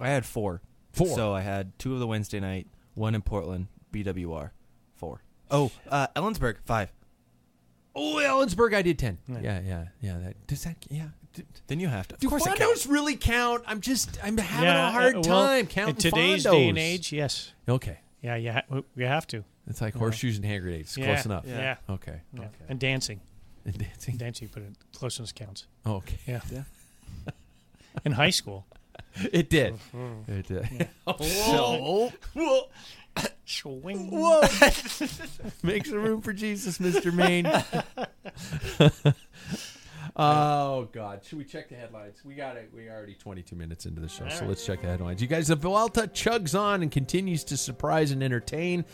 [0.00, 0.60] I had four.
[0.92, 1.08] Four.
[1.08, 4.50] So I had two of the Wednesday night, one in Portland, BWR,
[4.94, 5.22] four.
[5.50, 6.92] Oh, uh, Ellensburg, five.
[7.96, 9.18] Oh, Ellensburg, I did ten.
[9.28, 9.38] Yeah.
[9.42, 10.18] Yeah, yeah, yeah.
[10.18, 10.76] That does that?
[10.90, 11.08] Yeah.
[11.32, 12.14] D- Then you have to.
[12.14, 12.86] Of Do course it fondos counts.
[12.86, 13.64] really count?
[13.66, 16.78] I'm just, I'm having yeah, a hard uh, well, time counting In today's day and
[16.78, 16.80] fondos.
[16.80, 17.52] age, yes.
[17.68, 18.60] Okay, Yeah, yeah,
[18.96, 19.44] we have to.
[19.68, 20.96] it's like horseshoes and hand grenades.
[20.96, 21.44] Yeah, Close enough.
[21.46, 21.58] Yeah.
[21.88, 21.94] Yeah.
[21.94, 22.20] Okay.
[22.34, 22.40] yeah.
[22.40, 22.50] Okay.
[22.68, 23.20] And dancing.
[23.64, 24.16] And dancing.
[24.16, 25.66] Dancing, but it, closeness counts.
[25.86, 26.18] Oh, Okay.
[26.26, 26.40] Yeah.
[26.52, 26.62] Yeah.
[28.04, 28.66] In high school.
[29.32, 29.74] It did.
[29.94, 30.32] Mm-hmm.
[30.32, 30.88] It did.
[31.06, 32.68] So, Whoa.
[33.44, 34.10] Swing.
[34.10, 34.40] Whoa.
[35.62, 37.12] Make some room for Jesus, Mr.
[37.12, 37.50] Maine.
[40.16, 41.24] Uh, oh God!
[41.24, 42.18] Should we check the headlines?
[42.24, 42.70] We got it.
[42.72, 45.20] We already 22 minutes into the show, so let's check the headlines.
[45.20, 48.84] You guys, the Vuelta chugs on and continues to surprise and entertain.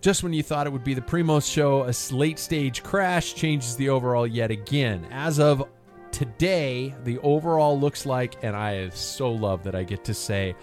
[0.00, 3.76] Just when you thought it would be the Primos show, a late stage crash changes
[3.76, 5.06] the overall yet again.
[5.12, 5.62] As of
[6.10, 10.56] today, the overall looks like, and I so love that I get to say,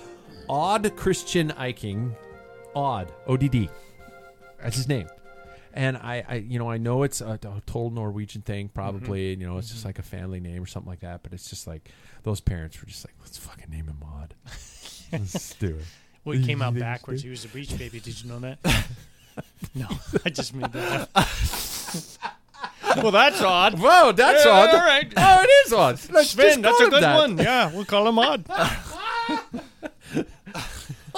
[0.49, 2.13] Odd Christian Eiking,
[2.78, 3.70] Odd O D D.
[4.62, 5.08] That's his name.
[5.74, 8.74] And I, I, you know, I know it's a, a total Norwegian thing, mm-hmm.
[8.74, 9.32] probably.
[9.32, 9.90] You know, it's just mm-hmm.
[9.90, 11.24] like a family name or something like that.
[11.24, 11.90] But it's just like
[12.24, 14.36] those parents were just like, let's fucking name him Odd.
[15.12, 15.86] let's do it.
[16.24, 17.24] Well, he came out backwards.
[17.24, 18.00] He was a beach baby.
[18.00, 18.60] Did you know that?
[19.76, 19.88] no,
[20.24, 21.28] I just made that up.
[22.98, 23.80] well, that's odd.
[23.80, 24.70] Whoa, that's Yeah, odd.
[24.70, 25.13] all right.
[25.18, 26.00] Oh, it is odd.
[26.12, 27.16] Let's Sven, just that's call a him good that.
[27.16, 27.38] one.
[27.38, 28.46] Yeah, we'll call him odd.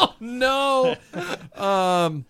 [0.20, 0.96] No.
[1.56, 2.26] um.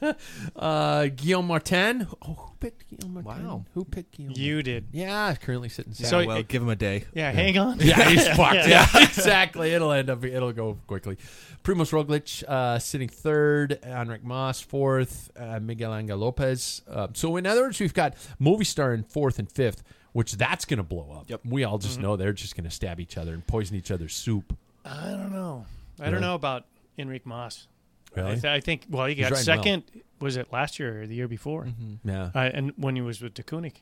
[0.56, 2.06] uh, Guillaume Martin.
[2.22, 3.46] Oh, who picked Guillaume Martin?
[3.48, 3.64] Wow.
[3.74, 4.34] Who picked Guillaume?
[4.36, 4.86] You did.
[4.92, 6.22] Yeah, currently sitting Yeah, second.
[6.22, 7.04] So- well, give him a day.
[7.14, 7.78] Yeah, hang on.
[7.80, 8.54] Yeah, he's fucked.
[8.54, 8.86] Yeah.
[8.94, 9.72] Yeah, exactly.
[9.72, 10.24] It'll end up.
[10.24, 11.16] It'll go quickly.
[11.64, 13.78] Primoz Roglic uh, sitting third.
[13.82, 15.30] Enric Mas fourth.
[15.36, 16.82] Uh, Miguel Angel Lopez.
[16.88, 20.78] Uh, so in other words, we've got Movistar in fourth and fifth, which that's going
[20.78, 21.28] to blow up.
[21.28, 21.40] Yep.
[21.44, 24.14] We all just know they're just going to stab each other and poison each other's
[24.14, 24.56] soup.
[24.84, 25.66] I don't know.
[26.00, 26.12] I Really?
[26.14, 26.64] don't know about
[26.98, 27.68] Enric Mas.
[28.16, 28.30] Really?
[28.30, 28.86] I, th- I think.
[28.90, 29.42] Well, he got riding well.
[29.44, 29.82] second.
[30.20, 31.68] Was it last year or the year before?
[32.04, 32.30] Yeah.
[32.34, 33.76] Uh, and when he was with Deceuninck,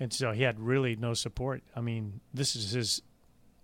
[0.00, 1.62] and so he had really no support.
[1.76, 3.02] I mean, this is his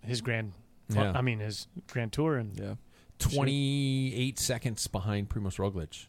[0.01, 0.53] his grand.
[0.89, 1.11] Yeah.
[1.15, 2.75] I mean, his grand tour, and Yeah.
[3.19, 6.05] 28 seconds behind Primoz Roglic.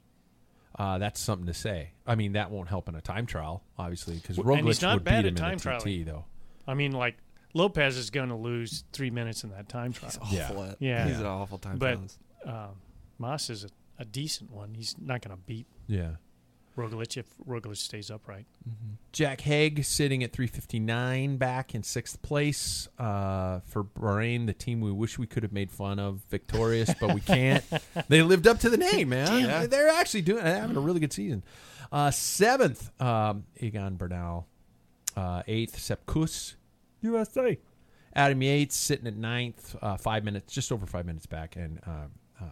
[0.79, 1.91] Uh, that's something to say.
[2.07, 5.13] I mean, that won't help in a time trial, obviously, because Well, Roglic would beat
[5.15, 6.05] him in time a TT, trialing.
[6.07, 6.25] though.
[6.67, 7.17] I mean, like
[7.57, 10.13] Lopez is going to lose three minutes in that time trial.
[10.31, 10.45] Yeah.
[10.45, 11.07] Awful at- Yeah.
[11.09, 11.79] He's an awful time.
[11.79, 12.19] But- trialist.
[12.49, 12.71] Um,
[13.19, 14.75] Mas is a, a decent one.
[14.75, 16.17] He's not going to beat Yeah.
[16.77, 18.45] Roglic if Roglic stays upright.
[19.13, 24.93] Jack Haig sitting at 359 back in sixth place uh, for Bahrain, the team we
[24.93, 27.65] wish we could have made fun of, victorious, but we can't.
[28.09, 29.71] they lived up to the name, man.
[29.71, 31.43] They're actually doing having a really good season.
[31.91, 34.47] Uh, seventh, um, Egan Bernal.
[35.17, 36.57] Uh, eighth, Sepp Kuss,
[37.07, 37.59] USA.
[38.15, 42.11] Adam Yates sitting at ninth, uh, five minutes, just over five minutes back, and um,
[42.41, 42.51] um,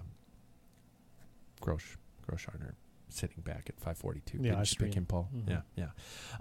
[1.63, 1.97] Grosh,
[2.29, 2.73] Grossschartner
[3.09, 4.39] sitting back at 542.
[4.39, 5.07] Yeah, Didn't I you pick him.
[5.07, 5.29] Paul?
[5.35, 5.49] Mhm.
[5.49, 5.61] Yeah,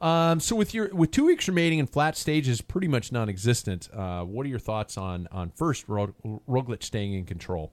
[0.02, 0.32] yeah.
[0.32, 4.23] Um, so with your with two weeks remaining and flat stages pretty much non-existent, uh,
[4.23, 6.15] what are your thoughts on on first Rog-
[6.49, 7.71] Roglic staying in control,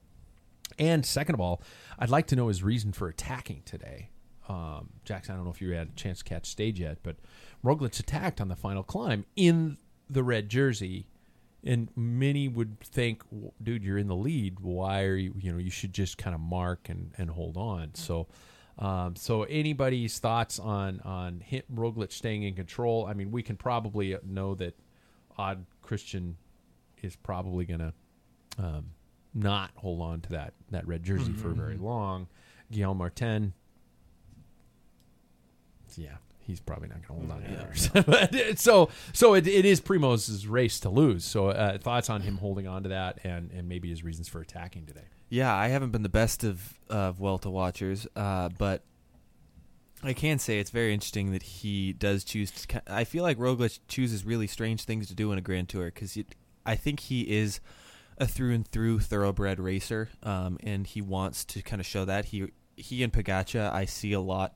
[0.78, 1.62] and second of all,
[1.98, 4.10] I'd like to know his reason for attacking today.
[4.48, 7.16] Um, Jackson, I don't know if you had a chance to catch stage yet, but
[7.64, 9.78] Roglic attacked on the final climb in
[10.10, 11.06] the red jersey,
[11.64, 13.22] and many would think,
[13.62, 14.60] dude, you're in the lead.
[14.60, 15.34] Why are you?
[15.38, 17.94] You know, you should just kind of mark and and hold on.
[17.94, 18.26] So.
[18.78, 23.04] Um, so anybody's thoughts on on him, Roglic staying in control?
[23.04, 24.74] I mean, we can probably know that
[25.36, 26.38] Odd Christian
[27.02, 27.92] is probably going to
[28.58, 28.86] um,
[29.34, 32.28] not hold on to that that red jersey for very long.
[32.70, 33.52] Guillaume Martin,
[35.96, 36.16] yeah,
[36.50, 38.04] he's probably not going to hold on either.
[38.06, 41.24] But, so so it, it is Primo's race to lose.
[41.24, 44.40] So uh, thoughts on him holding on to that and and maybe his reasons for
[44.40, 45.04] attacking today.
[45.28, 48.82] Yeah, I haven't been the best of of Vuelta watchers, uh, but
[50.02, 52.50] I can say it's very interesting that he does choose.
[52.50, 55.86] To, I feel like Roglic chooses really strange things to do in a Grand Tour
[55.86, 56.18] because
[56.66, 57.60] I think he is
[58.18, 62.26] a through and through thoroughbred racer, um, and he wants to kind of show that
[62.26, 63.72] he he and Pogacar.
[63.72, 64.54] I see a lot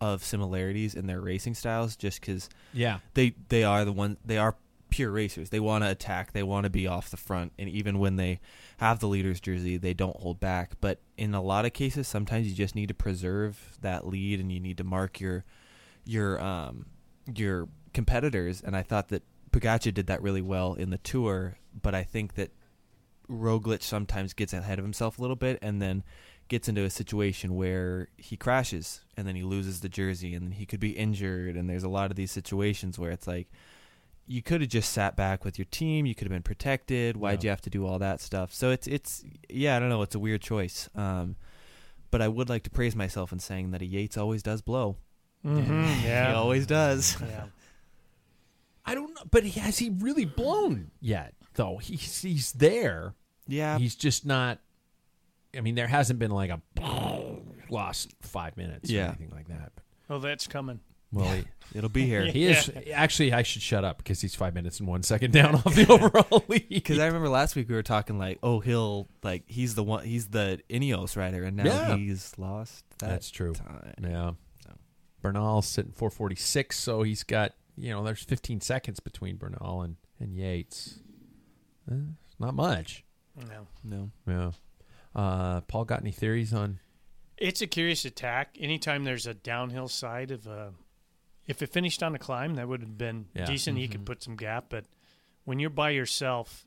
[0.00, 4.38] of similarities in their racing styles, just because Yeah, they they are the one they
[4.38, 4.56] are
[4.88, 5.50] pure racers.
[5.50, 6.32] They want to attack.
[6.32, 8.40] They want to be off the front, and even when they
[8.78, 10.72] have the leader's jersey, they don't hold back.
[10.80, 14.50] But in a lot of cases, sometimes you just need to preserve that lead, and
[14.50, 15.44] you need to mark your
[16.04, 16.86] your um
[17.34, 18.62] your competitors.
[18.64, 22.34] And I thought that Pogacar did that really well in the tour, but I think
[22.34, 22.50] that
[23.28, 26.02] Roglic sometimes gets ahead of himself a little bit, and then
[26.50, 30.66] gets into a situation where he crashes and then he loses the jersey and he
[30.66, 33.48] could be injured and there's a lot of these situations where it's like
[34.26, 37.42] you could have just sat back with your team you could have been protected why'd
[37.42, 37.46] Yeah.
[37.46, 40.14] you have to do all that stuff so it's it's yeah i don't know it's
[40.14, 41.36] a weird choice um
[42.10, 44.96] but i would like to praise myself in saying that a yates always does blow
[45.42, 46.04] Mm-hmm.
[46.04, 47.44] Yeah, he always does Yeah.
[48.84, 51.34] I don't know, but he, has he really blown yet?
[51.54, 53.14] Though he's he's there.
[53.46, 54.58] yeah He's just not.
[55.56, 56.60] I mean, there hasn't been like a
[57.70, 59.08] lost five minutes or Yeah.
[59.08, 59.72] anything like that.
[59.74, 59.84] But,
[60.14, 60.80] Oh, that's coming.
[61.12, 63.32] well, he, it'll be here he is actually.
[63.32, 66.44] I should shut up because he's five minutes and one second down off the overall
[66.48, 66.68] lead.
[66.68, 70.04] because I remember last week we were talking like, oh, he'll like he's the one,
[70.04, 71.96] he's the Ineos rider, and now Yeah.
[71.96, 72.84] he's lost.
[72.98, 73.52] That That's true.
[73.54, 73.94] Time.
[74.02, 74.32] yeah.
[75.22, 80.34] Bernal sitting 446, so he's got you know there's 15 seconds between Bernal and and
[80.34, 80.98] Yates.
[81.90, 81.94] Eh,
[82.38, 83.04] not much.
[83.36, 83.66] No.
[83.84, 84.10] No.
[84.26, 84.50] Yeah.
[85.14, 86.78] Uh, Paul, got any theories on?
[87.36, 88.56] It's a curious attack.
[88.60, 90.72] Anytime there's a downhill side of a,
[91.46, 93.46] if it finished on a climb, that would have been Yeah.
[93.46, 93.78] decent.
[93.78, 94.84] He could put some gap, but
[95.44, 96.66] when you're by yourself,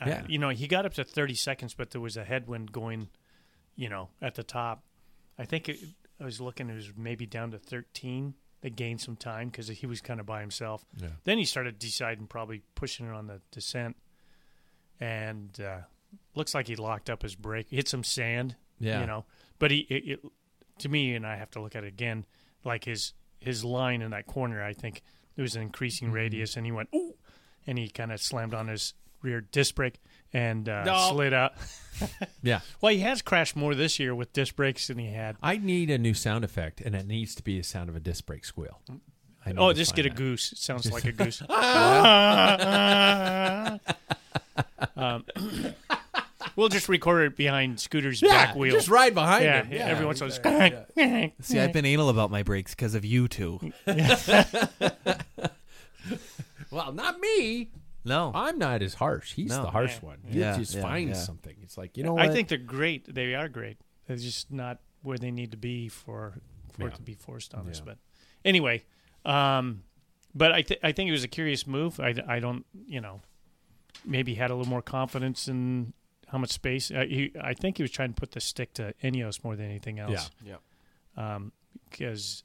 [0.00, 0.26] uh, Yeah.
[0.28, 3.08] you know, he got up to 30 seconds, but there was a headwind going,
[3.74, 4.84] you know, at the top.
[5.38, 5.78] I think it,
[6.20, 8.34] I was looking, it was maybe down to 13.
[8.60, 10.84] They gained some time because he was kind of by himself.
[10.96, 11.08] Yeah.
[11.24, 13.96] Then he started deciding probably pushing it on the descent,
[15.00, 15.80] and uh,
[16.34, 18.56] looks like he locked up his brake, hit some sand.
[18.78, 19.00] Yeah.
[19.00, 19.24] you know,
[19.60, 20.20] but he it, it,
[20.78, 22.24] to me, and I have to look at it again,
[22.64, 24.62] like his his line in that corner.
[24.62, 25.02] I think
[25.36, 26.16] it was an increasing Mm-hmm.
[26.16, 27.14] radius, and he went ooh,
[27.66, 30.00] and he kind of slammed on his rear disc brake
[30.32, 31.10] and uh, No.
[31.12, 31.52] slid out.
[32.42, 32.60] Yeah.
[32.80, 35.36] well, he has crashed more this year with disc brakes than he had.
[35.42, 38.00] I need a new sound effect, and it needs to be the sound of a
[38.00, 38.80] disc brake squeal.
[39.56, 40.16] Oh, just get a that.
[40.16, 40.50] goose.
[40.52, 41.40] It sounds like a goose.
[44.96, 45.24] um,
[46.56, 48.72] we'll just record it behind Scooter's Yeah, back wheel.
[48.72, 49.72] just ride behind yeah, him.
[49.72, 51.30] yeah, every once in a while.
[51.40, 53.60] See, I've been anal about my brakes because of you two.
[56.70, 57.70] Well, not me.
[58.04, 58.32] No.
[58.34, 59.34] I'm not as harsh.
[59.34, 59.62] He's No.
[59.62, 60.08] the harsh Yeah.
[60.08, 60.18] one.
[60.26, 61.24] He Yeah, just yeah, finds yeah.
[61.24, 61.56] something.
[61.62, 62.22] It's like you know what?
[62.24, 63.14] I think they're great.
[63.14, 63.76] They are great.
[64.06, 66.40] They're just not where they need to be for
[66.72, 66.88] for Yeah.
[66.88, 67.80] it to be forced on us.
[67.80, 67.98] But
[68.44, 68.84] anyway,
[69.26, 69.82] um,
[70.34, 72.00] but I th- I think it was a curious move.
[72.00, 73.20] I, I don't you know
[74.04, 75.92] maybe had a little more confidence in
[76.32, 76.90] how much space.
[76.90, 79.66] Uh, he, I think he was trying to put the stick to Ineos more than
[79.66, 80.30] anything else.
[80.44, 80.56] Yeah.
[81.16, 81.52] um,
[81.90, 82.42] because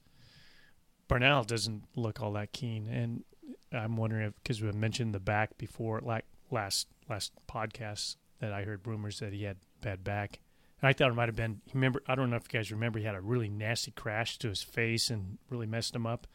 [1.07, 3.23] Bernal doesn't look all that keen, and
[3.71, 8.63] I'm wondering if because we mentioned the back before, like last last podcast that I
[8.63, 10.39] heard rumors that he had bad back,
[10.81, 11.61] and I thought it might have been.
[11.73, 14.49] Remember, I don't know if you guys remember, he had a really nasty crash to
[14.49, 16.27] his face and really messed him up,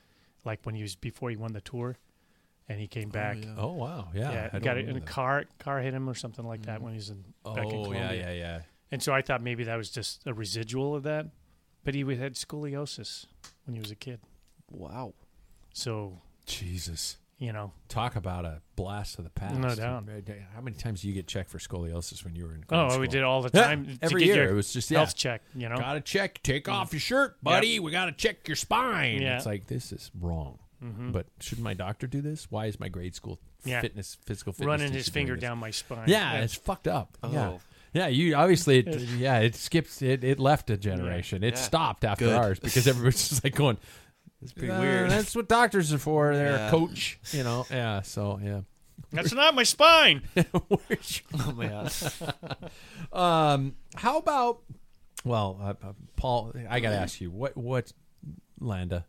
[0.43, 1.99] like when he was before he won the tour,
[2.69, 3.39] and he came oh, back.
[3.43, 3.55] yeah.
[3.57, 4.33] oh wow, yeah.
[4.33, 5.45] Yeah, I he don't got it in a car.
[5.59, 6.85] Car hit him or something like that mm.
[6.85, 8.13] when he was in oh, back in Oh Colombia.
[8.13, 8.61] yeah, yeah, yeah.
[8.91, 11.27] And so I thought maybe that was just a residual of that.
[11.85, 13.27] But he had scoliosis
[13.65, 14.21] when he was a kid.
[14.71, 15.15] Wow.
[15.73, 19.57] So, Jesus, you know, talk about a blast of the past.
[19.57, 20.05] No doubt.
[20.55, 22.65] How many times do you get checked for scoliosis when you were in?
[22.71, 24.49] oh, grade we did all the time to every year.
[24.49, 24.99] It was just yeah.
[24.99, 25.77] health check, you know.
[25.77, 26.41] Gotta check.
[26.43, 26.73] Take mm.
[26.73, 27.81] off your shirt, buddy.
[27.81, 29.23] We gotta check your spine.
[29.23, 29.39] Yeah.
[29.39, 30.59] It's like this is wrong.
[31.13, 32.51] But shouldn't my doctor do this?
[32.51, 33.81] Why is my grade school Yeah.
[33.81, 36.09] fitness physical fitness Running his finger down my spine.
[36.09, 37.17] Yeah, That- it's fucked up.
[37.31, 37.49] Yeah.
[37.51, 37.61] Oh.
[37.95, 41.45] Yeah, you obviously, it, yeah, it skips, it, it left a generation.
[41.45, 41.61] It Yeah.
[41.61, 42.35] stopped after Good.
[42.35, 43.77] ours because everybody's just like going,
[44.41, 45.11] It's pretty "Uh, weird.
[45.11, 46.35] That's what doctors are for.
[46.35, 47.65] They're a coach, you know.
[47.71, 48.63] Yeah, so yeah.
[49.13, 50.23] That's not my spine.
[50.55, 51.89] oh man.
[53.13, 54.63] Um, how about?
[55.25, 57.93] Well, uh, uh, Paul, I got to ask you what what
[58.59, 59.07] Landa?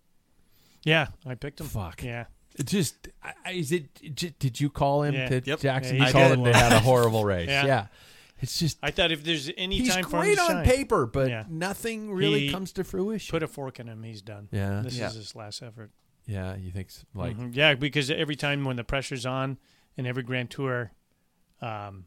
[0.83, 1.67] Yeah, I picked him.
[1.67, 2.03] Fuck.
[2.03, 2.25] Yeah.
[2.55, 4.15] It just I- I- is it?
[4.15, 5.29] j- Did you call him Yeah.
[5.29, 5.59] to Yep.
[5.59, 5.95] Jackson?
[5.95, 6.37] Yeah, you he called did.
[6.39, 7.49] him They had a horrible race.
[7.49, 7.65] Yeah.
[7.65, 7.87] yeah.
[8.39, 10.65] It's just I thought if there's any he's time for him great to on shine,
[10.65, 11.45] paper, but Yeah.
[11.49, 13.31] nothing really He comes to fruition.
[13.31, 14.49] put a fork in him, he's done.
[14.51, 14.81] Yeah.
[14.83, 15.07] This Yeah.
[15.07, 15.91] is his last effort.
[16.25, 17.55] yeah, you think s- like Mhm.
[17.55, 19.57] yeah, because every time when the pressure's on
[19.97, 20.91] in every Grand Tour,
[21.61, 22.05] um,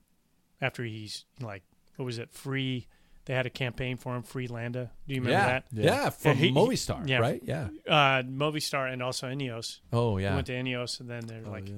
[0.60, 1.62] after he's like,
[1.96, 2.86] what was it, free?
[3.26, 4.90] They had a campaign for him, free Landa.
[5.06, 5.64] Do you remember yeah, that?
[5.84, 7.18] yeah, from he- he- Movistar, yeah.
[7.18, 7.40] right?
[7.44, 7.68] Yeah.
[7.86, 9.80] Uh, Movistar and also Ineos.
[9.92, 11.74] Oh yeah, He yeah, went to Ineos, and then they're Oh, like, yeah.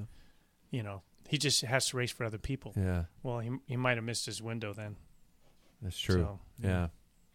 [0.71, 2.73] you know, he just has to race for other people.
[2.77, 3.05] yeah.
[3.23, 4.97] Well, he he might have missed his window then.
[5.83, 6.23] That's true.
[6.23, 6.89] So, yeah,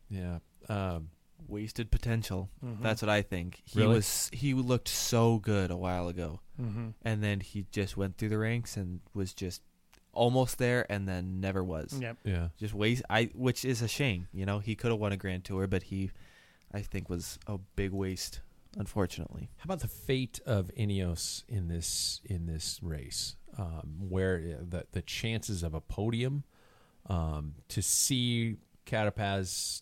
[0.09, 0.39] yeah.
[0.69, 1.09] Um,
[1.47, 2.49] Wasted potential.
[2.63, 2.81] Mhm.
[2.81, 3.61] That's what I think.
[3.65, 3.95] He Really?
[3.95, 6.39] was he looked so good a while ago.
[6.55, 9.61] hmm And then he just went through the ranks and was just
[10.13, 11.97] almost there and then never was.
[11.99, 12.17] Yep.
[12.23, 12.47] yeah.
[12.57, 14.27] Just waste I which is a shame.
[14.33, 16.11] You know, he could have won a grand tour, but he
[16.73, 18.41] I think was a big waste,
[18.77, 19.49] unfortunately.
[19.57, 24.85] How about the fate of Ineos in this in this race, um, where uh, the
[24.91, 26.43] the chances of a podium,
[27.07, 29.81] um, to see Carapaz,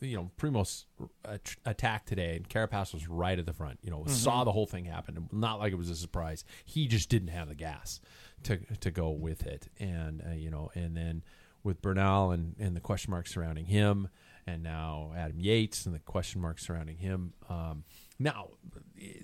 [0.00, 0.84] you know, Primoz
[1.24, 3.78] at- attack today, and Carapaz was right at the front.
[3.82, 5.28] You know, saw the whole thing happen.
[5.32, 6.44] Not like it was a surprise.
[6.64, 8.00] He just didn't have the gas
[8.46, 11.22] to to go with it, and uh, you know, and then
[11.62, 14.08] with Bernal and and the question marks surrounding him,
[14.46, 17.32] and now Adam Yates and the question marks surrounding him.
[17.48, 17.84] Um,
[18.18, 18.48] now,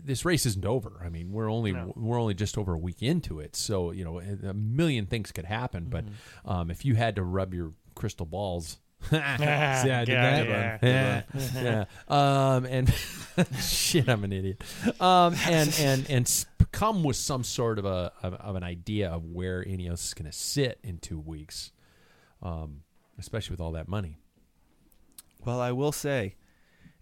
[0.04, 1.00] this race isn't over.
[1.04, 1.92] I mean, we're only No.
[1.96, 5.46] we're only just over a week into it, so you know, a million things could
[5.46, 5.86] happen.
[5.88, 6.04] But
[6.44, 8.78] um, if you had to rub your crystal balls.
[9.10, 10.78] See how I did Yeah, that?
[10.82, 11.22] yeah.
[11.54, 11.84] yeah.
[12.08, 12.54] yeah.
[12.54, 12.94] Um, and
[13.60, 14.62] shit, I'm an idiot.
[15.00, 19.24] Um, and and and come with some sort of a of, of an idea of
[19.24, 21.72] where Ineos is going to sit in two weeks,
[22.42, 22.82] um,
[23.18, 24.18] especially with all that money.
[25.44, 26.36] Well, I will say,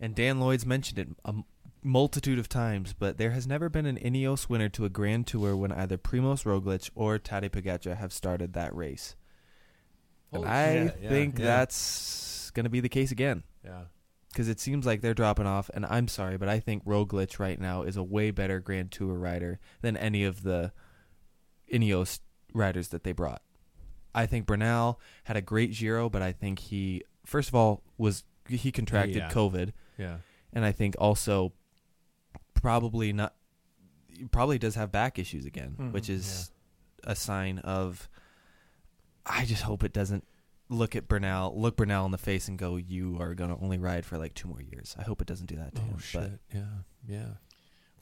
[0.01, 1.35] and Dan Lloyd's mentioned it a
[1.83, 5.57] multitude of times, but there has never been an Ineos winner to a Grand Tour
[5.57, 9.15] when either Primoz Roglic or Tadej Pogacar have started that race.
[10.33, 11.45] And I yeah, think yeah.
[11.45, 13.83] that's going to be the case again Yeah.
[14.33, 15.71] Because it seems like they're dropping off.
[15.75, 19.15] And I'm sorry, but I think Roglic right now is a way better Grand Tour
[19.15, 20.73] rider than any of the
[21.73, 22.21] Ineos
[22.53, 23.43] riders that they brought.
[24.15, 28.25] I think Bernal had a great Giro, but I think he first of all was
[28.49, 29.31] he contracted Yeah.
[29.31, 30.19] COVID, Yeah.
[30.53, 31.53] and I think also
[32.55, 33.35] probably not
[34.33, 35.93] probably does have back issues again, Mhm.
[35.93, 36.51] which is
[37.05, 38.09] a sign of.
[39.25, 40.27] I just hope it doesn't
[40.71, 43.77] look at Bernal, look Bernal in the face, and go, "You are going to only
[43.77, 45.99] ride for like two more years." I hope it doesn't do that to Oh him.
[45.99, 46.31] shit.
[46.55, 46.61] yeah.
[47.09, 47.25] Yeah.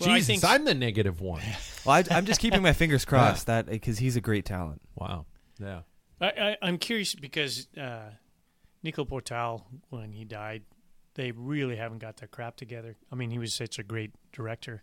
[0.00, 1.42] Well, I Jesus, think- I'm the negative one.
[1.84, 4.80] Well, I, I'm just keeping my fingers crossed that because he's a great talent.
[4.94, 5.24] wow.
[5.58, 5.80] Yeah.
[6.20, 8.10] I, I, I'm curious because uh,
[8.82, 10.62] Nico Portal, when he died,
[11.14, 12.96] they really haven't got their crap together.
[13.10, 14.82] I mean, he was such a great director.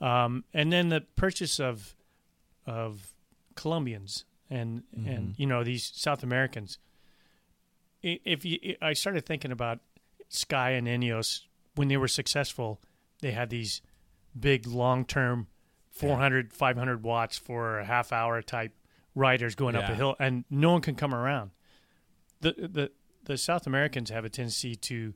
[0.00, 1.94] Um, and then the purchase of
[2.66, 3.12] of
[3.54, 6.78] Colombians and and you know these South Americans.
[8.24, 9.80] If you, I started thinking about
[10.28, 11.40] Sky and Ineos
[11.74, 12.80] when they were successful,
[13.20, 13.82] they had these
[14.38, 15.46] big long term
[15.90, 18.72] 400 500 watts for a half hour type
[19.14, 21.52] riders going up a hill and no one can come around
[22.42, 22.90] the the
[23.24, 25.14] the south americans have a tendency to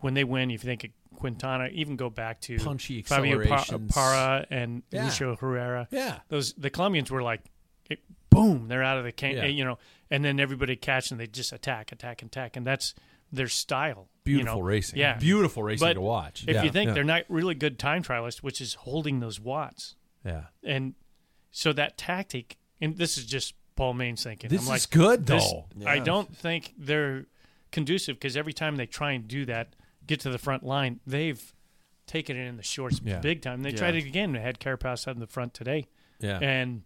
[0.00, 3.64] when they win if you think of quintana even go back to Punchy fabio Pa-
[3.88, 5.06] Parra and Yeah.
[5.08, 6.18] Lucho herrera Yeah.
[6.28, 7.40] those the colombians were like
[7.88, 9.46] it, boom they're out of the can Yeah.
[9.46, 9.78] you know
[10.12, 12.94] and then everybody catch and they just attack attack attack and that's
[13.32, 14.64] their style Beautiful you know?
[14.64, 14.98] racing.
[14.98, 16.44] yeah Beautiful racing But to watch.
[16.46, 16.62] if Yeah.
[16.64, 16.94] you think yeah.
[16.94, 20.44] they're not really good time trialists which is holding those watts Yeah.
[20.62, 20.94] and
[21.50, 24.48] so that tactic, and this is just Paul Main's thinking.
[24.50, 25.66] This I'm is like, good, this- though.
[25.86, 27.26] I don't think they're
[27.70, 29.74] conducive because every time they try and do that,
[30.06, 31.52] get to the front line, they've
[32.06, 33.18] taken it in the shorts Yeah.
[33.20, 33.62] big time.
[33.62, 33.76] They Yeah.
[33.76, 34.32] tried it again.
[34.32, 35.86] They had Carapaz out in the front today,
[36.20, 36.38] Yeah.
[36.40, 36.82] and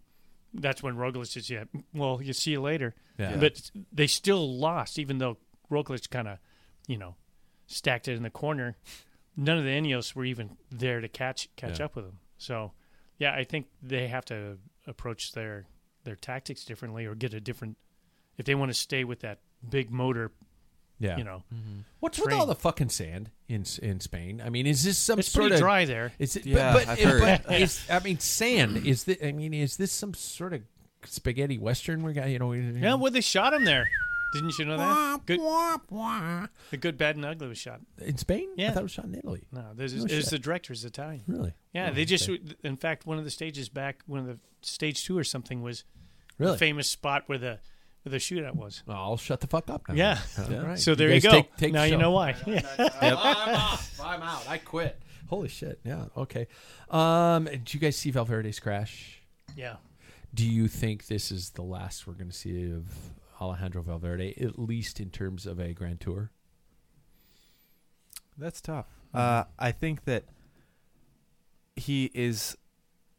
[0.53, 3.37] that's when Roglic says, "Yeah, well, you see you later." Yeah.
[3.37, 5.37] But they still lost, even though
[5.71, 6.39] Roglic kind of,
[6.87, 7.15] you know,
[7.67, 8.77] stacked it in the corner.
[9.35, 11.85] None of the Ineos were even there to catch catch Yeah.
[11.85, 12.19] up with them.
[12.37, 12.73] So,
[13.19, 15.65] yeah, I think they have to approach their
[16.03, 17.77] their tactics differently or get a different
[18.37, 20.31] if they want to stay with that big motor.
[20.99, 21.17] Yeah.
[21.17, 21.79] You know, mm-hmm.
[21.99, 24.41] What's with all the fucking sand in in Spain?
[24.43, 26.11] I mean, is this some it's sort pretty of dry there.
[26.19, 26.45] Is it?
[26.45, 27.41] Yeah, but, but, I've heard.
[27.45, 28.85] but is, I mean, sand.
[28.85, 29.17] Is this?
[29.23, 30.61] I mean, is this some sort of
[31.05, 32.03] spaghetti western?
[32.03, 32.53] We got you know.
[32.53, 33.87] Yeah, well, they shot him there.
[34.33, 35.25] Didn't you know that?
[35.25, 37.79] Good, the good, bad, and ugly was shot.
[37.99, 38.49] in Spain.
[38.55, 38.73] Yeah, I Yeah.
[38.73, 39.43] thought it was shot in Italy.
[39.51, 41.23] No, there's No is the director's Italian.
[41.27, 41.53] Really?
[41.73, 42.29] Yeah, Oh, they just.
[42.29, 42.41] okay.
[42.63, 45.85] In fact, one of the stages back, one of the stage two or something was
[46.37, 46.53] really.
[46.53, 47.59] the famous spot where the where
[48.07, 48.83] the shootout was.
[48.85, 49.95] Well, I'll shut the fuck up now.
[49.95, 50.19] Yeah.
[50.39, 50.79] All right.
[50.79, 51.31] So there you, guys go.
[51.31, 52.35] Take, take now you know why.
[52.47, 52.61] Yeah.
[53.01, 53.99] I'm off.
[54.03, 54.47] I'm out.
[54.47, 55.01] I quit.
[55.27, 55.79] Holy shit.
[55.83, 56.05] Yeah.
[56.15, 56.47] Okay.
[56.89, 59.21] Um, did you guys see Valverde's crash?
[59.55, 59.75] yeah.
[60.33, 62.85] Do you think this is the last we're going to see of
[63.41, 66.31] Alejandro Valverde, at least in terms of a Grand Tour?
[68.37, 68.85] That's tough.
[69.13, 70.25] Uh, I think that
[71.75, 72.55] he is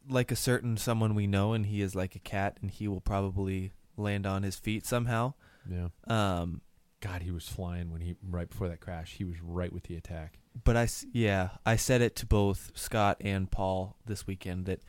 [0.07, 3.01] like a certain someone we know, and he is like a cat, and he will
[3.01, 5.33] probably land on his feet somehow.
[5.69, 5.89] Yeah.
[6.07, 6.61] Um,
[7.01, 9.13] God, he was flying when he right before that crash.
[9.13, 10.39] He was right with the attack.
[10.63, 14.81] but I yeah, I said it to both Scott and Paul this weekend that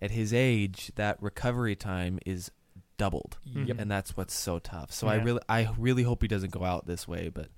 [0.00, 2.50] at his age, that recovery time is
[2.96, 3.78] doubled, Yep.
[3.78, 4.90] and that's what's so tough.
[4.92, 7.48] So I really, I really hope he doesn't go out this way, but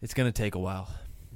[0.00, 0.88] it's gonna take a while.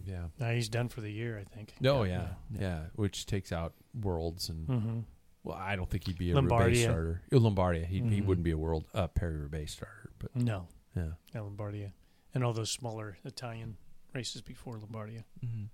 [0.06, 0.24] Yeah.
[0.38, 1.74] Now he's done for the year, I think.
[1.84, 2.28] Oh yeah.
[2.50, 2.60] Yeah.
[2.60, 4.98] yeah, Which takes out worlds and Mm-hmm.
[5.44, 6.60] Well, I don't think he'd be a Lombardia.
[6.60, 7.22] Roubaix starter.
[7.32, 8.26] Uh, Lombardia, he he Mhm.
[8.26, 11.12] wouldn't be a world uh, Paris Roubaix starter, but No, yeah.
[11.34, 11.92] yeah, Lombardia,
[12.34, 13.76] and all those smaller Italian
[14.14, 15.24] races before Lombardia.
[15.44, 15.64] Mm-hmm.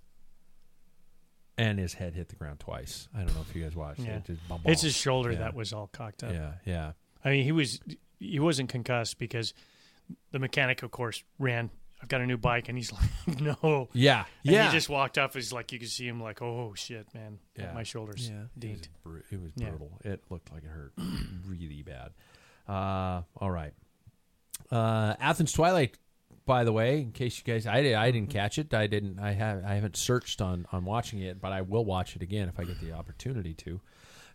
[1.56, 3.08] And his head hit the ground twice.
[3.14, 4.16] I don't know if you guys watched Yeah.
[4.16, 4.24] it.
[4.24, 5.38] Just It's his shoulder Yeah.
[5.38, 6.32] that was all cocked up.
[6.32, 6.92] Yeah, yeah.
[7.24, 7.80] I mean, he was
[8.18, 9.54] he wasn't concussed because
[10.32, 11.70] the mechanic, of course, ran.
[12.02, 12.92] I've got a new bike, and he's
[13.26, 13.88] like, no.
[13.94, 14.66] Yeah, And yeah.
[14.66, 15.32] he just walked up.
[15.34, 17.72] He's like, you could see him like, oh shit, man, Yeah.
[17.72, 18.36] my shoulders Yeah.
[18.36, 18.88] It was, deed.
[19.02, 19.70] bru- it was Yeah.
[19.70, 19.98] brutal.
[20.04, 20.92] It looked like it hurt
[21.46, 22.10] really bad.
[22.68, 23.72] Uh, all right.
[24.70, 25.96] Uh, Athens Twilight.
[26.46, 28.74] By the way, in case you guys, I, di- I didn't catch it.
[28.74, 29.18] I didn't.
[29.18, 29.64] I have.
[29.64, 32.64] I haven't searched on on watching it, but I will watch it again if I
[32.64, 33.80] get the opportunity to.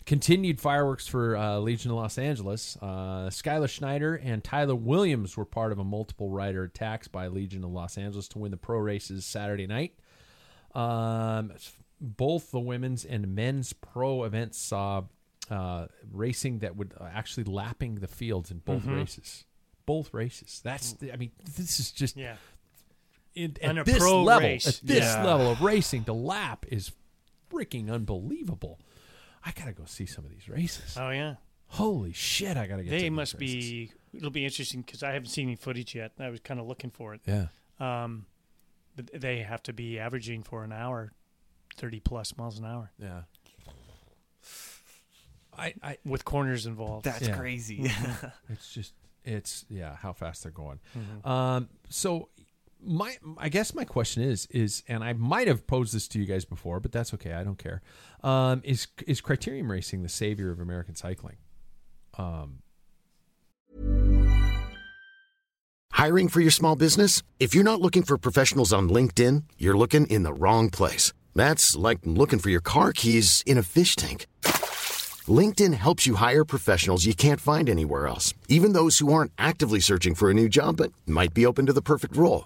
[0.06, 2.78] Continued fireworks for uh, Legion of Los Angeles.
[2.82, 7.64] Uh, Skylar Schneider and Tyler Williams were part of a multiple rider attacks by Legion
[7.64, 9.94] of Los Angeles to win the pro races Saturday night.
[10.74, 11.52] Um,
[12.02, 15.04] both the women's and men's pro events saw
[15.52, 19.46] uh, racing that would uh, actually lapping the fields in both races.
[19.86, 20.62] Both races.
[20.64, 22.36] That's the, I mean, this is just Yeah,
[23.36, 24.68] in, at this level, race.
[24.68, 25.24] at this Yeah.
[25.24, 26.92] level of racing, the lap is
[27.52, 28.80] freaking unbelievable.
[29.46, 30.98] I gotta go see some of these races.
[31.00, 31.36] Oh yeah,
[31.68, 32.58] Holy shit!
[32.58, 32.90] I gotta get.
[32.92, 33.92] they these must be.
[34.14, 36.14] It'll be interesting because I haven't seen any footage yet.
[36.20, 37.22] I was kind of looking for it.
[37.28, 37.48] Yeah.
[37.80, 38.26] Um,
[38.96, 41.12] but they have to be averaging for an hour,
[41.78, 43.22] thirty plus miles an hour Yeah.
[45.58, 47.06] I, I with corners involved.
[47.06, 47.36] That's Yeah.
[47.38, 47.92] crazy.
[48.50, 48.94] it's just
[49.26, 50.80] it's yeah how fast they're going.
[50.98, 51.30] Mhm.
[51.30, 52.30] Um, so
[52.82, 56.26] my I guess my question is is and I might have posed this to you
[56.26, 57.34] guys before, but that's okay.
[57.34, 57.82] I don't care.
[58.24, 61.38] Um, is is Criterium Racing the savior of American cycling?
[62.18, 62.60] Um,
[65.92, 67.24] Hiring for your small business?
[67.40, 71.12] If you're not looking for professionals on LinkedIn, you're looking in the wrong place.
[71.36, 74.26] That's like looking for your car keys in a fish tank.
[75.28, 79.82] LinkedIn helps you hire professionals you can't find anywhere else, even those who aren't actively
[79.82, 82.46] searching for a new job but might be open to the perfect role.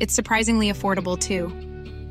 [0.00, 1.48] It's surprisingly affordable too.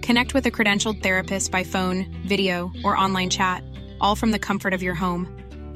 [0.05, 3.63] Connect with a credentialed therapist by phone, video, or online chat,
[3.99, 5.27] all from the comfort of your home.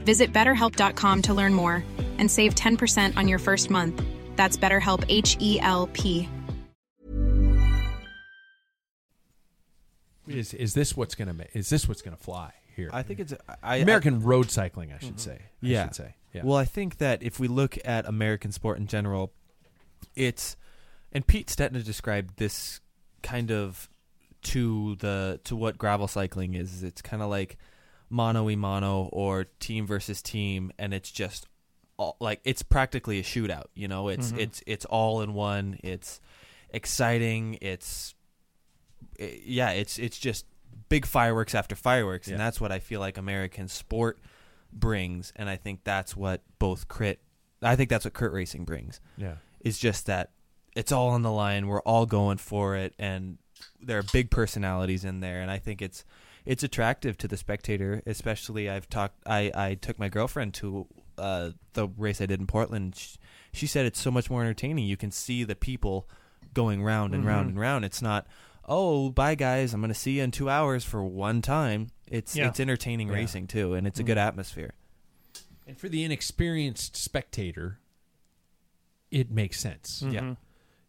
[0.05, 1.83] Visit betterhelp.com to learn more
[2.19, 4.01] and save 10% on your first month.
[4.35, 6.29] That's BetterHelp H E L P.
[10.27, 12.89] is is this what's gonna ma- is this what's gonna fly here?
[12.93, 15.17] I think it's I, American road cycling, I should mm-hmm.
[15.17, 15.39] say.
[15.41, 15.85] I Yeah.
[15.85, 16.15] should say.
[16.33, 16.41] Yeah.
[16.45, 19.33] Well, I think that if we look at American sport in general,
[20.15, 20.55] it's
[21.13, 22.81] and Pete Stetina described this
[23.21, 23.89] kind of
[24.41, 26.83] to the to what gravel cycling is.
[26.83, 27.57] It's kind of like
[28.09, 31.47] mono e mono or team versus team, and it's just
[31.97, 33.67] all, like it's practically a shootout.
[33.73, 34.39] You know, it's mm-hmm.
[34.39, 35.79] it's it's all in one.
[35.83, 36.19] It's
[36.69, 37.57] exciting.
[37.61, 38.15] It's
[39.19, 40.45] i yeah, it's it's just
[40.89, 44.19] big fireworks after fireworks, and that's what I feel like American sport
[44.71, 47.19] brings, and I think that's what both crit.
[47.61, 48.99] I think that's what crit racing brings.
[49.17, 49.35] yeah.
[49.61, 50.31] Is just that
[50.75, 51.67] it's all on the line.
[51.67, 53.37] We're all going for it, and
[53.81, 56.03] there are big personalities in there, and I think it's
[56.45, 58.01] it's attractive to the spectator.
[58.05, 59.15] Especially, I've talked.
[59.25, 62.95] I I took my girlfriend to uh, the race I did in Portland.
[62.95, 63.17] She,
[63.53, 64.85] she said it's so much more entertaining.
[64.85, 66.07] You can see the people
[66.53, 67.49] going round and round Mhm.
[67.51, 67.85] and round.
[67.85, 68.25] It's not.
[68.67, 69.73] Oh, bye guys!
[69.73, 71.89] I'm going to see you in two hours for one time.
[72.07, 72.47] It's Yeah.
[72.47, 73.15] it's entertaining Yeah.
[73.15, 74.71] racing too, and it's a good atmosphere.
[75.67, 77.79] And for the inexperienced spectator,
[79.11, 80.03] it makes sense.
[80.07, 80.35] Yeah.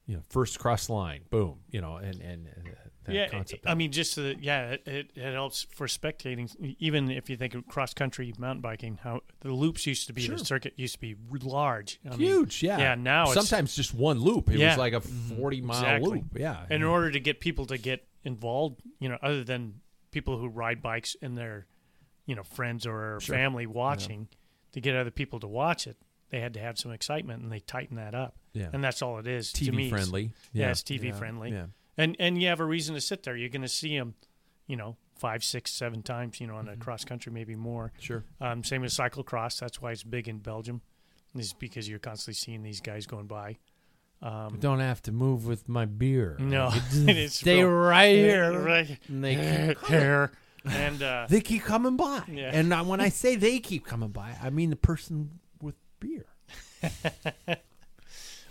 [0.06, 1.60] You know, first cross line, boom.
[1.70, 2.70] You know, and and uh,
[3.04, 3.64] that yeah, concept.
[3.66, 6.54] I mean, just the, yeah, it, it, helps for spectating.
[6.78, 10.22] Even if you think of cross country mountain biking, how the loops used to be,
[10.22, 10.36] Sure.
[10.36, 12.62] the circuit used to be large, I mean, huge.
[12.62, 14.50] yeah, yeah, now it's- sometimes just one loop.
[14.50, 14.70] It Yeah.
[14.70, 16.10] was like a forty mile Exactly.
[16.18, 16.38] loop.
[16.38, 19.80] Yeah, And in order to get people to get involved, you know, other than
[20.10, 21.66] people who ride bikes and their,
[22.26, 23.34] you know, friends or Sure.
[23.36, 24.28] family watching,
[24.72, 25.96] to get other people to watch it,
[26.30, 28.36] they had to have some excitement, and they tighten that up.
[28.54, 28.70] Yeah.
[28.72, 29.52] and that's all it is.
[29.52, 29.86] to TV me.
[29.86, 30.22] It's- friendly.
[30.52, 30.70] Yeah, Yeah.
[30.70, 31.14] it's TV Yeah.
[31.14, 31.50] friendly.
[31.52, 31.66] Yeah.
[31.98, 33.36] and and you have a reason to sit there.
[33.36, 34.14] You're going to see them,
[34.66, 37.92] you know, five, six, seven times, you know, on a cross country, maybe more.
[38.00, 38.24] Sure.
[38.40, 39.60] Um, same with cyclocross.
[39.60, 40.80] That's why it's big in Belgium,
[41.36, 43.58] is because you're constantly seeing these guys going by.
[44.22, 46.36] Um, don't have to move with my beer.
[46.40, 48.58] no, it is stay real- right here.
[48.60, 49.34] right And they
[49.78, 50.32] keep here,
[50.64, 52.22] and uh, They keep coming by.
[52.28, 52.50] Yeah.
[52.52, 56.26] And I- when I say they keep coming by, I mean the person with beer.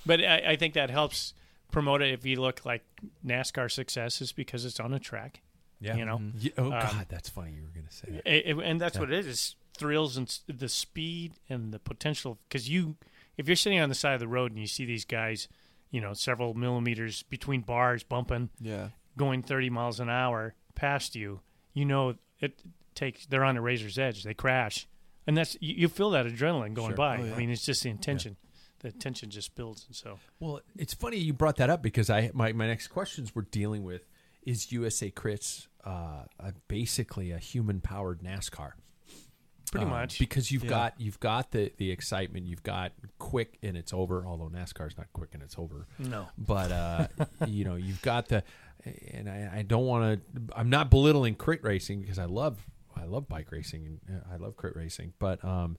[0.05, 1.33] But I, I think that helps
[1.71, 2.11] promote it.
[2.13, 2.83] If you look like
[3.25, 5.41] NASCAR success is because it's on a track,
[5.79, 5.95] Yeah.
[5.95, 6.21] You know?
[6.37, 7.53] Yeah, oh Um, God, that's funny.
[7.53, 8.27] You were going to say that.
[8.31, 12.37] It- it- and that's what it is: is thrills and the speed and the potential.
[12.47, 12.95] Because you,
[13.37, 15.47] if you're sitting on the side of the road and you see these guys,
[15.91, 18.89] you know, several millimeters between bars bumping, Yeah.
[19.17, 21.41] going 30 miles an hour past you,
[21.73, 22.61] you know it
[22.95, 23.25] takes.
[23.25, 24.23] They're on a razor's edge.
[24.23, 24.87] They crash,
[25.25, 26.95] and that's you, you feel that adrenaline going Sure.
[26.97, 27.17] by.
[27.17, 27.33] Oh, yeah.
[27.33, 28.37] I mean, it's just the intention.
[28.83, 32.29] The tension just builds, and so Well, it's funny you brought that up because I
[32.33, 34.07] my, my next questions were dealing with
[34.43, 38.73] is USA Crits uh, uh, basically a human powered NASCAR?
[39.71, 40.19] pretty Um, much.
[40.19, 40.69] because you've Yeah.
[40.69, 44.23] got you've got the the excitement, you've got quick and it's over.
[44.27, 45.87] Although NASCAR's not quick and it's over.
[45.97, 47.07] no, but uh,
[47.47, 48.43] you know you've got the
[49.13, 52.67] and I, I don't want to i'm not belittling crit racing because i love
[52.97, 55.77] i love bike racing and uh, i love crit racing but um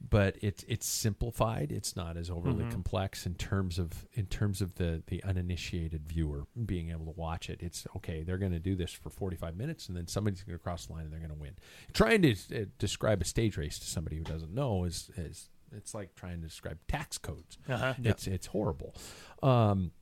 [0.00, 1.72] but it's it's simplified.
[1.72, 2.70] It's not as overly Mhm.
[2.70, 7.48] complex in terms of in terms of the the uninitiated viewer being able to watch
[7.50, 7.62] it.
[7.62, 8.22] It's okay.
[8.22, 10.86] They're going to do this for forty five minutes, and then somebody's going to cross
[10.86, 11.56] the line and they're going to win.
[11.92, 15.94] Trying to uh, describe a stage race to somebody who doesn't know is is it's
[15.94, 17.58] like trying to describe tax codes.
[17.68, 17.94] Uh-huh.
[18.04, 18.94] It's it's horrible.
[19.42, 19.92] Um,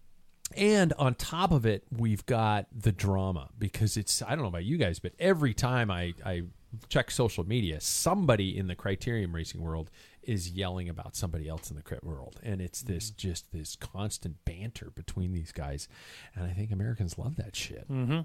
[0.57, 4.65] and on top of it, we've got the drama because it's I don't know about
[4.65, 6.43] you guys, but every time I I
[6.89, 9.91] check social media, somebody in the criterium racing world
[10.22, 14.45] is yelling about somebody else in the crit world, and it's this just this constant
[14.45, 15.89] banter between these guys,
[16.35, 17.91] and I think Americans love that shit.
[17.91, 18.20] Mm-hmm.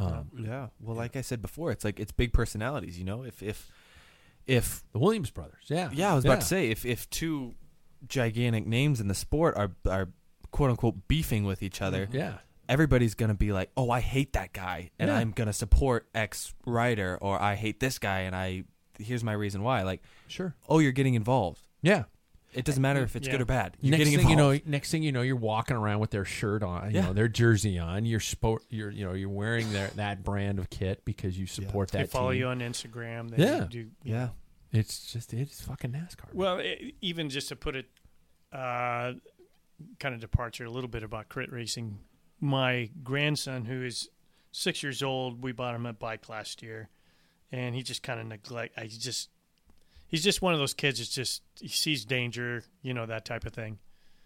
[0.00, 0.68] Um, Yeah.
[0.80, 2.98] Well, like I said before, it's like it's big personalities.
[2.98, 3.70] You know, if if
[4.46, 7.54] if the Williams brothers, yeah, yeah, I was about to say if if two
[8.06, 10.08] gigantic names in the sport are are
[10.50, 12.34] quote unquote beefing with each other, yeah,
[12.68, 15.16] everybody's gonna be like, "Oh, I hate that guy, and Yeah.
[15.16, 18.64] I'm gonna support X rider," or "I hate this guy, and I
[18.98, 21.66] here's my reason why." Like, sure, oh, you're getting involved.
[21.82, 22.04] yeah.
[22.54, 23.32] It doesn't matter if it's Yeah.
[23.32, 23.76] good or bad.
[23.78, 24.56] You're next getting thing involved.
[24.56, 27.06] you know, next thing you know, you're walking around with their shirt on, you Yeah.
[27.06, 28.06] know, their jersey on.
[28.06, 31.90] You're sport, you're you know, you're wearing their that brand of kit because you support
[31.90, 32.04] that kid.
[32.04, 32.10] They that.
[32.10, 32.40] follow team.
[32.40, 33.30] you on Instagram.
[33.36, 33.66] They Yeah.
[33.68, 34.30] Do, yeah,
[34.72, 36.32] It's just it's fucking NASCAR.
[36.32, 37.86] Well, e even just to put it,
[38.50, 39.12] uh,
[40.00, 41.98] kind of departure a little bit about crit racing.
[42.40, 44.08] My grandson, who is
[44.52, 46.88] six years old, we bought him a bike last year,
[47.50, 48.74] and he just kind of neglect.
[48.78, 49.28] I just,
[50.06, 51.00] he's just one of those kids.
[51.00, 53.78] It's just he sees danger, you know, that type of thing.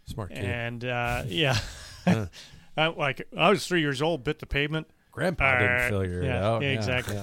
[0.06, 0.44] Smart kid.
[0.44, 1.56] And uh, yeah,
[2.04, 2.26] Huh.
[2.76, 4.88] I, like I was three years old, bit the pavement.
[5.10, 6.62] Grandpa didn't Uh, figure yeah, out.
[6.62, 7.18] yeah, exactly.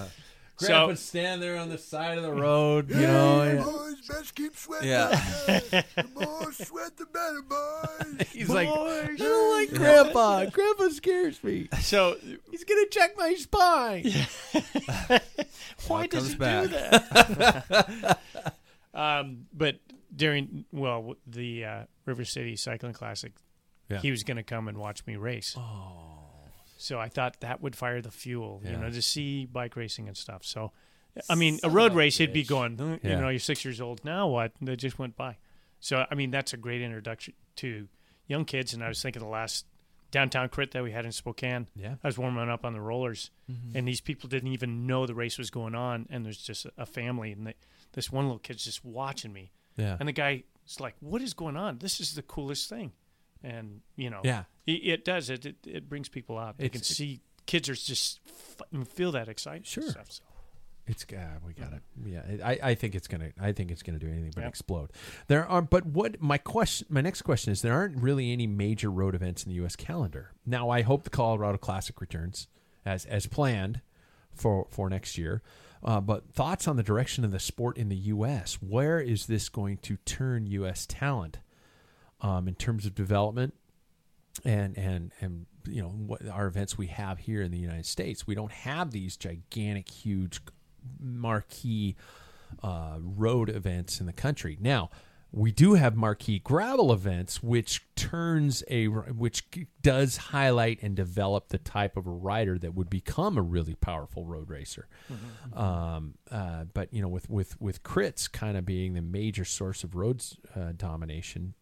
[0.60, 3.42] So- Grandpa's stand there on the side of the road, you know.
[3.42, 4.90] and boys, best keep sweating.
[4.90, 5.10] Yeah.
[5.48, 8.28] the more sweat, the better, boys.
[8.34, 10.46] He's like, I don't like Grandpa.
[10.46, 11.70] Grandpa scares me.
[11.82, 12.18] So
[12.52, 14.04] He's gonna check my spine.
[15.88, 16.64] why does he back.
[16.64, 18.20] do that?
[18.94, 19.78] um, but
[20.16, 23.32] during well the uh, River City Cycling Classic,
[23.90, 24.00] Yeah.
[24.00, 25.56] he was going to come and watch me race.
[25.58, 26.19] Oh,
[26.82, 30.16] So I thought that would fire the fuel, you know, to see bike racing and
[30.16, 30.46] stuff.
[30.46, 30.72] So,
[31.30, 33.16] I mean, a road race, he'd be going, "Uh, Yeah.
[33.16, 34.28] you know, you're six years old now.
[34.30, 34.54] What?
[34.62, 35.38] They just went by.
[35.82, 37.90] So I mean, that's a great introduction to
[38.28, 38.74] young kids.
[38.74, 39.66] And I was thinking the last
[40.12, 41.68] downtown crit that we had in Spokane.
[41.76, 41.96] yeah.
[42.04, 43.30] I was warming up on the rollers,
[43.76, 46.08] and these people didn't even know the race was going on.
[46.10, 47.56] And there's just a family, and they,
[47.92, 49.52] this one little kid's just watching me.
[49.76, 49.98] Yeah.
[50.00, 50.44] And the guy's
[50.80, 51.80] like, "What is going on?
[51.80, 52.94] This is the coolest thing."
[53.44, 54.44] And you know, Yeah.
[54.68, 55.30] it, it does.
[55.30, 56.58] It, it it brings people out.
[56.58, 59.68] They can see kids are just f- feel that excitement.
[59.68, 59.84] Sure.
[59.90, 60.24] Stuff, so.
[60.88, 61.84] It's uh, we got it.
[62.04, 63.30] Yeah, I, I think it's gonna.
[63.40, 64.48] I think it's gonna do anything but Yeah.
[64.48, 64.90] explode.
[65.28, 68.90] There are, but what my question, my next question is: there aren't really any major
[68.90, 69.76] road events in the U.S.
[69.76, 70.32] calendar.
[70.48, 72.48] Now, I hope the Colorado Classic returns
[72.88, 73.82] as as planned
[74.34, 75.44] for for next year.
[75.84, 78.56] Uh, but thoughts on the direction of the sport in the U.S.
[78.56, 80.86] Where is this going to turn U.S.
[80.90, 81.38] talent
[82.22, 83.54] um, in terms of development
[84.46, 88.26] and and and you know what our events we have here in the United States.
[88.26, 90.42] We don't have these gigantic, huge,
[91.00, 91.96] marquee
[92.64, 94.58] uh, road events in the country.
[94.60, 94.90] Now
[95.32, 99.44] we do have marquee gravel events, which turns a which
[99.82, 104.26] does highlight and develop the type of a rider that would become a really powerful
[104.26, 104.88] road racer.
[105.54, 109.84] Um, uh, but you know, with with with crits kind of being the major source
[109.84, 111.54] of roads uh, domination,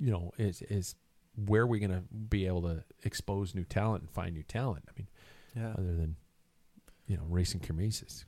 [0.00, 0.94] you know, is is
[1.36, 4.84] where are we going to be able to expose new talent and find new talent?
[4.88, 5.08] I mean,
[5.54, 5.72] yeah.
[5.78, 6.16] other than
[7.06, 8.24] you know racing kermesses,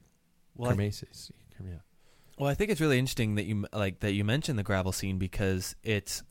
[0.54, 1.32] Well, I- kermesses,
[1.64, 1.76] yeah,
[2.38, 5.18] Well, I think it's really interesting that you like that you mentioned the gravel scene
[5.18, 6.22] because it's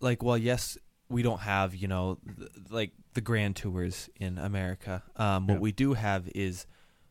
[0.00, 0.78] like, well, yes,
[1.08, 5.02] we don't have you know th- like the grand tours in America.
[5.16, 5.60] Um, what Yeah.
[5.60, 6.66] we do have is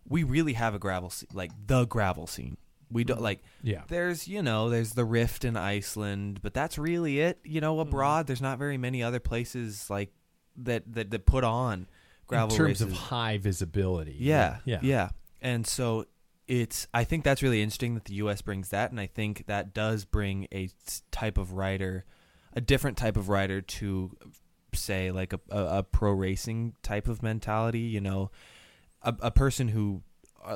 [0.08, 2.58] we really have a gravel scene, like the gravel scene.
[2.90, 7.20] We don't like yeah, there's you know there's the rift in Iceland, but that's really
[7.20, 7.40] it.
[7.44, 7.90] You know, mm-hmm.
[7.90, 10.12] abroad there's not very many other places like
[10.58, 11.88] that that, that put on
[12.28, 12.82] gravel in terms races.
[12.82, 14.16] of high visibility.
[14.20, 15.10] Yeah, yeah, yeah.
[15.42, 16.06] And so
[16.48, 19.74] it's I think that's really interesting that the US brings that and I think that
[19.74, 20.70] does bring a
[21.12, 22.06] type of rider
[22.54, 24.16] a different type of rider to
[24.74, 28.32] say like a, a, a pro racing type of mentality, you know,
[29.02, 30.02] a, a person who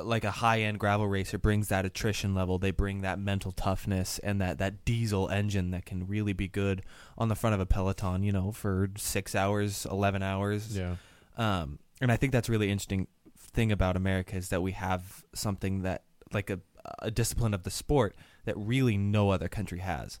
[0.02, 4.40] like a high-end gravel racer brings that attrition level they bring that mental toughness and
[4.40, 6.82] that, that diesel engine that can really be good
[7.18, 10.96] on the front of a peloton you know for six hours 11 hours yeah.
[11.36, 13.06] um, and I think that's a really interesting
[13.38, 16.60] thing about America is that we have something that like a
[16.98, 20.18] a discipline of the sport that really no other country has,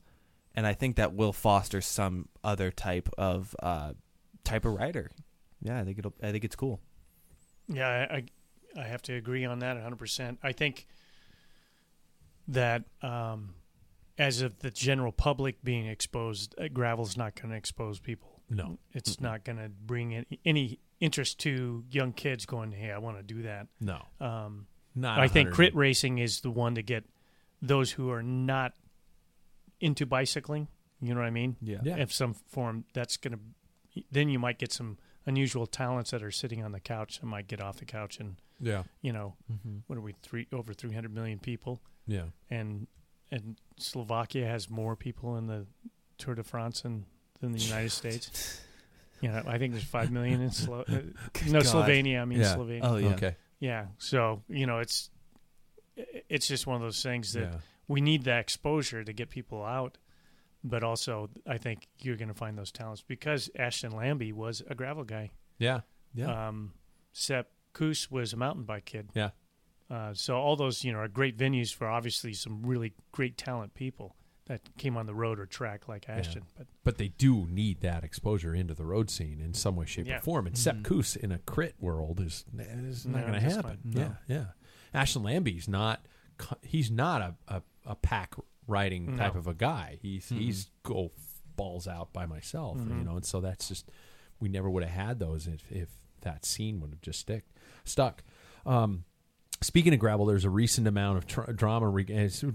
[0.54, 3.92] and I think that will foster some other type of uh,
[4.44, 5.10] type of rider.
[5.60, 6.14] Yeah, I think it'll.
[6.22, 6.80] I think it's cool.
[7.68, 8.24] Yeah, I,
[8.76, 10.38] I I have to agree on that 100%.
[10.42, 10.86] I think
[12.48, 13.54] that um,
[14.18, 18.40] as of the general public being exposed, uh, gravel's not going to expose people.
[18.50, 18.78] No.
[18.92, 23.16] It's not going to bring any, any interest to young kids going, hey, I want
[23.16, 23.68] to do that.
[23.80, 24.02] No.
[24.20, 27.04] Um, Not I think crit racing is the one to get
[27.60, 28.74] those who are not
[29.80, 30.68] into bicycling.
[31.00, 31.56] You know what I mean?
[31.60, 31.78] Yeah.
[31.82, 31.96] Yeah.
[31.96, 36.30] If some form, that's going to, then you might get some unusual talents that are
[36.30, 38.82] sitting on the couch and might get off the couch and, Yeah.
[39.00, 39.78] you know, Mm-hmm.
[39.86, 41.80] what are we, three, over 300 million people.
[42.06, 42.24] Yeah.
[42.50, 42.86] And,
[43.30, 45.66] and Slovakia has more people in the
[46.18, 47.06] Tour de France than,
[47.40, 48.60] than the United States.
[49.22, 50.92] You know, I think there's 5 million in Slo- uh,
[51.46, 51.62] no, God.
[51.62, 52.20] Slovenia.
[52.20, 52.56] I mean, Yeah.
[52.56, 52.80] Slovenia.
[52.82, 53.08] Oh yeah.
[53.10, 53.36] Okay.
[53.60, 53.86] Yeah.
[53.98, 55.10] So, you know, it's
[56.28, 57.58] it's just one of those things that Yeah.
[57.86, 59.98] we need that exposure to get people out.
[60.64, 64.74] But also, I think you're going to find those talents because Ashton Lambie was a
[64.74, 65.30] gravel guy.
[65.58, 65.80] Yeah.
[66.14, 66.48] Yeah.
[66.48, 66.72] Um,
[67.12, 69.08] Sepp Kuss was a mountain bike kid.
[69.14, 69.30] Yeah.
[69.90, 73.74] Uh, so all those, you know, are great venues for obviously some really great talent
[73.74, 74.14] people
[74.46, 76.42] that came on the road or track like Ashton.
[76.56, 80.06] But but they do need that exposure into the road scene in some way, shape,
[80.06, 80.18] Yeah.
[80.18, 80.46] or form.
[80.46, 83.78] And Sepp Kuss in a crit world is is not No, going to happen.
[83.84, 84.00] not.
[84.28, 84.44] Yeah, yeah.
[84.94, 86.06] Ashton Lambie's not.
[86.62, 88.34] He's not a, a, a pack
[88.66, 89.40] riding type No.
[89.40, 89.98] of a guy.
[90.02, 91.10] He's he's go
[91.56, 92.78] balls out by myself.
[92.78, 92.98] Mm-hmm.
[92.98, 93.90] You know, and so that's just
[94.40, 95.88] we never would have had those if if
[96.22, 97.44] that scene would have just stick
[97.84, 98.22] stuck.
[98.66, 99.04] Um,
[99.60, 102.04] Speaking of gravel, there's a recent amount of tr- drama, re-
[102.44, 102.50] uh,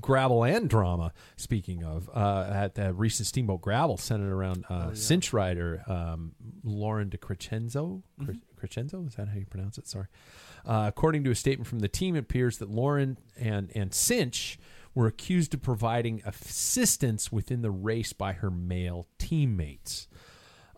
[0.00, 1.12] gravel and drama.
[1.36, 6.32] Speaking of, uh, at the recent Steamboat Gravel, centered around uh, cinch rider um,
[6.64, 8.02] Lauren De Crescenzo.
[8.24, 9.86] Cre- Crescenzo is that how you pronounce it?
[9.86, 10.06] Sorry.
[10.64, 14.58] Uh, according to a statement from the team, it appears that Lauren and and Cinch
[14.96, 20.08] were accused of providing assistance within the race by her male teammates.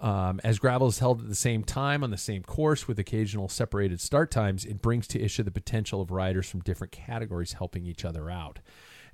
[0.00, 3.48] Um, as gravel is held at the same time on the same course with occasional
[3.48, 7.86] separated start times, it brings to issue the potential of riders from different categories helping
[7.86, 8.58] each other out.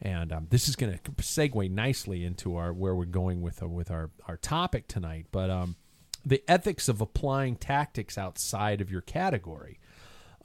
[0.01, 3.69] And um, this is going to segue nicely into our where we're going with uh,
[3.69, 5.27] with our our topic tonight.
[5.31, 5.77] But um,
[6.25, 9.79] the ethics of applying tactics outside of your category.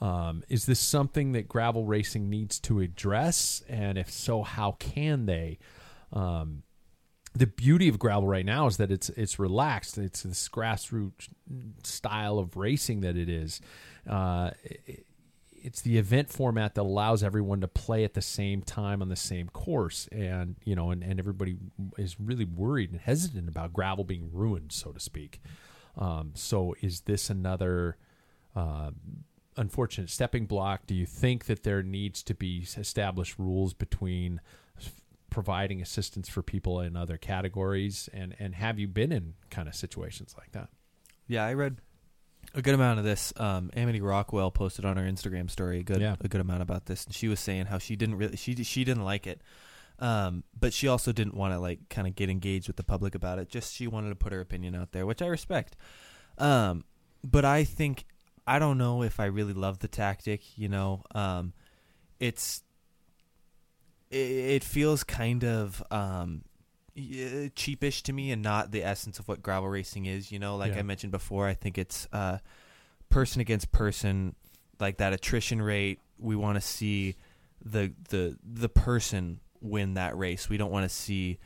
[0.02, 3.64] Um, is this something that gravel racing needs to address?
[3.68, 5.60] And if so, how can they?
[6.14, 6.64] Um,
[7.36, 9.98] the beauty of gravel right now is that it's it's relaxed.
[9.98, 11.28] It's this grassroots
[11.84, 13.62] style of racing that it is.
[14.08, 15.06] Uh, it-
[15.62, 19.16] it's the event format that allows everyone to play at the same time on the
[19.18, 21.58] same course, and you know, and, and everybody
[21.98, 25.42] is really worried and hesitant about gravel being ruined, so to speak.
[25.98, 27.98] Um, so, is this another?
[28.56, 28.92] Uh,
[29.60, 34.40] unfortunate stepping block do you think that there needs to be established rules between
[35.30, 39.76] providing assistance for people in other categories and and have you been in kind of
[39.76, 40.70] situations like that
[41.28, 41.78] Yeah, I read
[42.56, 43.32] a good amount of this.
[43.38, 46.16] Um, Amity Rockwell posted on her Instagram story a good Yeah.
[46.20, 48.84] a good amount about this, and she was saying how she didn't really she she
[48.84, 49.42] didn't like it,
[50.00, 53.14] um, but she also didn't want to like kind of get engaged with the public
[53.14, 53.50] about it.
[53.50, 55.76] Just she wanted to put her opinion out there, which I respect.
[56.40, 56.86] Um,
[57.24, 58.06] but I think
[58.50, 60.58] I don't know if I really love the tactic.
[60.58, 61.54] You know, um,
[62.20, 62.64] it's
[64.10, 66.44] it, it feels kind of um,
[66.98, 70.32] cheapish to me and not the essence of what gravel racing is.
[70.32, 70.80] You know, like Yeah.
[70.80, 72.40] I mentioned before, I think it's uh,
[73.10, 74.36] person against person,
[74.80, 76.00] like that attrition rate.
[76.18, 77.18] We want to see
[77.64, 80.50] the the the person win that race.
[80.50, 81.38] We don't want to see,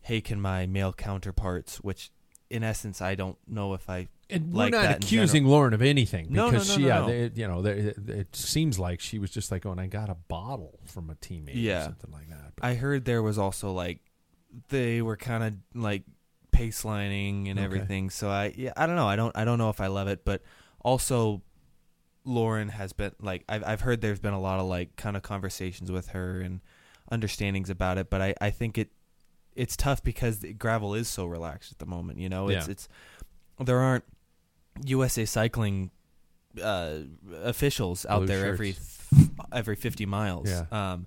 [0.00, 2.10] hey, can my male counterparts, which
[2.48, 6.26] in essence I don't know if I and we're that not accusing Lauren of anything
[6.30, 7.06] No, no, because no, she no, yeah no.
[7.06, 7.72] they, you know they,
[8.14, 11.14] it seems like she was just like oh, going I got a bottle from a
[11.14, 11.84] teammate or Yeah.
[11.84, 14.00] something like that I heard there was also like
[14.68, 16.02] they were kind of like
[16.50, 17.64] pace lining and Okay.
[17.66, 18.08] everything.
[18.10, 19.06] So I yeah, I don't know.
[19.06, 20.42] I don't I don't know if I love it, but
[20.82, 21.42] also
[22.24, 25.22] Lauren has been like I've I've heard there's been a lot of like kind of
[25.22, 26.60] conversations with her and
[27.12, 28.88] understandings about it, but I I think it
[29.54, 32.48] it's tough because the gravel is so relaxed at the moment, you know.
[32.48, 32.72] It's Yeah.
[32.72, 32.88] it's
[33.62, 34.04] there aren't
[34.84, 35.90] USA Cycling
[36.62, 36.98] uh,
[37.42, 39.10] officials out Blue there shirts.
[39.12, 40.48] every every 50 miles.
[40.48, 40.64] Yeah.
[40.70, 41.06] Um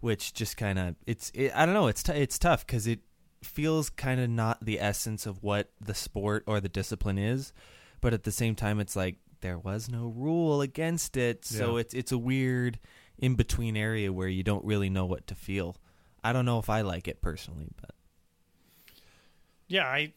[0.00, 3.00] which just kind of it's it, I don't know it's t- it's tough because it
[3.42, 7.52] feels kind of not the essence of what the sport or the discipline is,
[8.00, 11.80] but at the same time it's like there was no rule against it, so Yeah.
[11.80, 12.78] it's it's a weird
[13.18, 15.76] in between area where you don't really know what to feel.
[16.22, 17.90] I don't know if I like it personally, but
[19.68, 20.12] Yeah, I,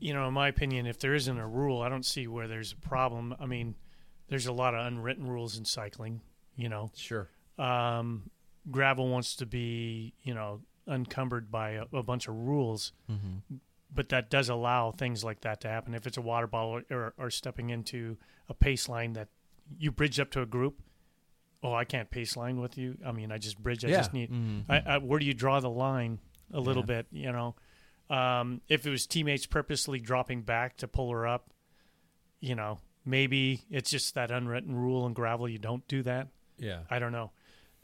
[0.00, 2.72] you know, in my opinion, if there isn't a rule, I don't see where there's
[2.72, 3.34] a problem.
[3.40, 3.74] I mean,
[4.28, 6.20] there's a lot of unwritten rules in cycling.
[6.56, 7.28] You know, sure
[7.58, 8.30] um,
[8.70, 12.92] gravel wants to be, you know, uncumbered by a, a bunch of rules,
[13.92, 15.94] but that does allow things like that to happen.
[15.94, 18.16] If it's a water bottle or, or stepping into
[18.48, 19.28] a pace line that
[19.78, 20.80] you bridge up to a group.
[21.62, 22.98] Oh, I can't pace line with you.
[23.06, 23.84] I mean, I just bridge.
[23.84, 23.96] I Yeah.
[23.96, 24.30] just need.
[24.68, 26.18] I, I, where do you draw the line?
[26.52, 26.86] a little Yeah.
[27.02, 27.06] bit.
[27.10, 27.54] You know,
[28.10, 31.50] um, if it was teammates purposely dropping back to pull her up,
[32.40, 35.48] you know, maybe it's just that unwritten rule in gravel.
[35.48, 36.28] You don't do that.
[36.58, 36.80] Yeah.
[36.90, 37.32] I don't know.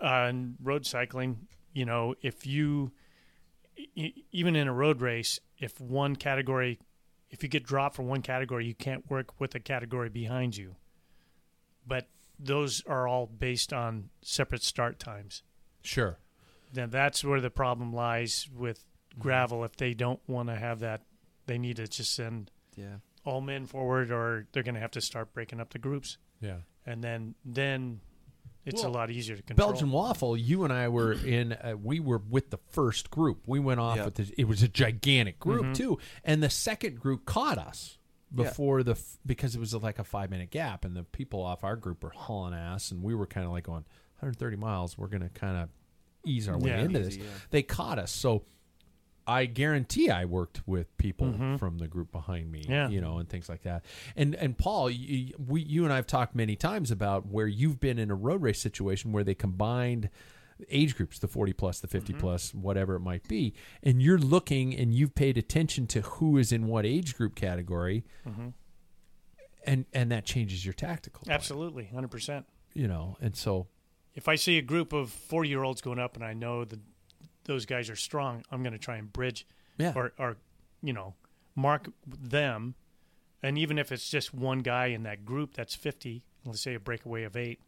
[0.03, 2.93] Uh, and road cycling, you know, if you
[4.33, 6.79] even in a road race, if one category,
[7.31, 10.77] if you get dropped from one category, you can't work with a category behind you.
[11.87, 12.09] But
[12.39, 15.43] those are all based on separate start times.
[15.83, 16.18] Sure.
[16.73, 18.85] Then that's where the problem lies with
[19.18, 19.64] gravel.
[19.64, 21.02] If they don't want to have that,
[21.46, 22.96] they need to just send Yeah.
[23.24, 26.58] all men forward, or they're going to have to start breaking up the groups, Yeah.
[26.86, 28.00] and then then
[28.66, 29.70] it's Well, a lot easier to control.
[29.70, 30.36] Belgian waffle.
[30.36, 31.52] You and I were in.
[31.54, 33.42] Uh, we were with the first group.
[33.46, 34.04] We went off Yeah.
[34.04, 35.72] with the, it was a gigantic group Mm-hmm.
[35.72, 37.98] too, and the second group caught us
[38.30, 38.44] Yeah.
[38.44, 41.64] before the f- because it was like a five minute gap, and the people off
[41.64, 43.84] our group were hauling ass, and we were kind of like going
[44.20, 44.96] 130 miles.
[44.98, 45.68] We're gonna kind of
[46.24, 46.82] ease our way Yeah.
[46.82, 47.26] into Easy, this.
[47.26, 47.38] yeah.
[47.50, 48.44] They caught us, so.
[49.27, 52.73] I guarantee I worked with people from the group behind me, Mm-hmm.
[52.73, 52.89] Yeah.
[52.89, 53.85] you know, and things like that.
[54.16, 57.79] And and Paul, you, we you and I have talked many times about where you've
[57.81, 60.11] been in a road race situation where they combined
[60.68, 62.21] age groups, the 40 plus, the 50 Mm-hmm.
[62.21, 66.53] plus, whatever it might be, and you're looking and you've paid attention to who is
[66.53, 68.05] in what age group category,
[69.66, 71.23] and and that changes your tactical.
[71.25, 72.47] plan, Absolutely, hundred percent.
[72.75, 73.66] you know, and so
[74.14, 76.81] If I see a group of forty-year-olds going up, and I know that
[77.45, 79.47] those guys are strong, I'm going to try and bridge,
[79.78, 79.93] Yeah.
[79.97, 80.36] or or
[80.82, 81.14] you know,
[81.55, 82.74] mark them,
[83.43, 86.80] and even if it's just one guy in that group that's fifty, let's say a
[86.80, 87.61] breakaway of eight,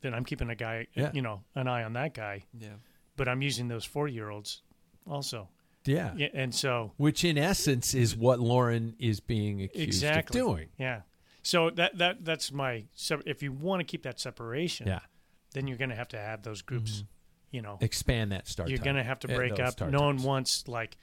[0.00, 1.10] then I'm keeping a guy, Yeah.
[1.12, 2.44] you know, an eye on that guy.
[2.58, 2.74] Yeah.
[3.16, 4.62] But I'm using those forty-year-olds
[5.06, 5.48] also,
[5.84, 6.14] yeah.
[6.16, 10.68] yeah, and so Which in essence is what Lauren is being accused exactly of doing.
[10.78, 11.02] Yeah.
[11.42, 15.00] So that that that's my sep- if you want to keep that separation, Yeah.
[15.52, 16.92] then you're going to have to have those groups.
[16.92, 17.06] Mm-hmm.
[17.50, 18.68] You know, Expand that start.
[18.68, 19.80] you're going to have to break up.
[19.80, 20.96] No one wants like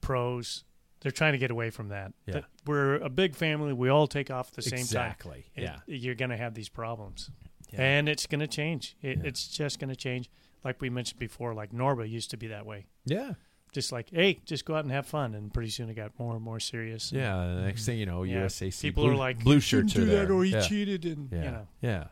[0.00, 0.64] pros.
[1.00, 2.12] They're trying to get away from that.
[2.26, 2.34] Yeah.
[2.34, 3.72] That we're a big family.
[3.72, 5.64] We all take off at the same Exactly, time.
[5.64, 5.94] Exactly.
[5.94, 5.98] Yeah.
[6.00, 7.30] You're going to have these problems,
[7.72, 7.80] Yeah.
[7.82, 8.96] and it's going to change.
[9.02, 9.24] It, Yeah.
[9.28, 10.30] It's just going to change.
[10.64, 12.86] Like we mentioned before, like Norba used to be that way.
[13.04, 13.34] Yeah.
[13.72, 16.34] Just like, hey, just go out and have fun, and pretty soon it got more
[16.34, 17.12] and more serious.
[17.12, 17.36] Yeah.
[17.56, 18.46] The next thing you know, Yeah.
[18.46, 20.26] USAC People blue, are like, blue "Shouldn't shirts are do there.
[20.26, 20.60] that, or he yeah.
[20.62, 21.68] cheated, and Yeah, you know.
[21.82, 22.04] yeah.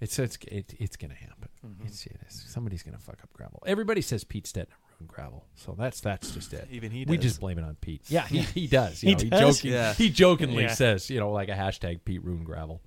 [0.00, 1.48] It's it's it, it's gonna happen.
[1.66, 1.86] Mm-hmm.
[1.86, 2.44] It's, it is.
[2.48, 3.62] Somebody's gonna fuck up gravel.
[3.66, 4.66] Everybody says Pete Stetina
[4.98, 6.68] ruined gravel, so that's that's just it.
[6.70, 8.02] Even he We just blame it on Pete.
[8.08, 9.02] Yeah, he, he does.
[9.02, 9.94] You He know, he, joking, Yeah.
[9.94, 10.74] he jokingly Yeah.
[10.74, 12.82] says, you know, like a hashtag Pete ruined gravel.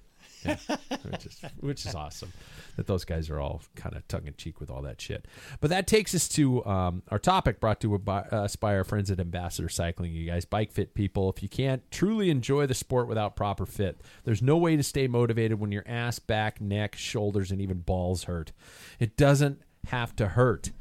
[0.48, 0.98] Yeah.
[1.10, 2.32] which is which is awesome
[2.76, 5.26] that those guys are all kind of tongue in cheek with all that shit.
[5.60, 7.96] But that takes us to um, our topic brought to
[8.32, 10.14] us by our friends at Ambassador Cycling.
[10.14, 11.30] You guys, bike fit people.
[11.32, 15.08] If you can't truly enjoy the sport without proper fit, there's no way to stay
[15.08, 18.52] motivated when your ass, back, neck, shoulders, and even balls hurt.
[19.00, 20.72] It doesn't have to hurt.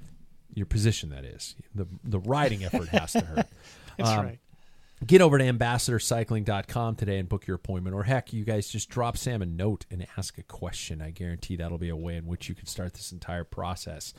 [0.55, 1.55] Your position, that is.
[1.75, 3.47] The the riding effort has to hurt.
[3.99, 4.39] That's Um, right.
[5.05, 7.95] Get over to ambassadorcycling.com today and book your appointment.
[7.95, 11.03] Or heck, you guys just drop Sam a note and ask a question.
[11.03, 14.15] I guarantee that'll be a way in which you can start this entire process.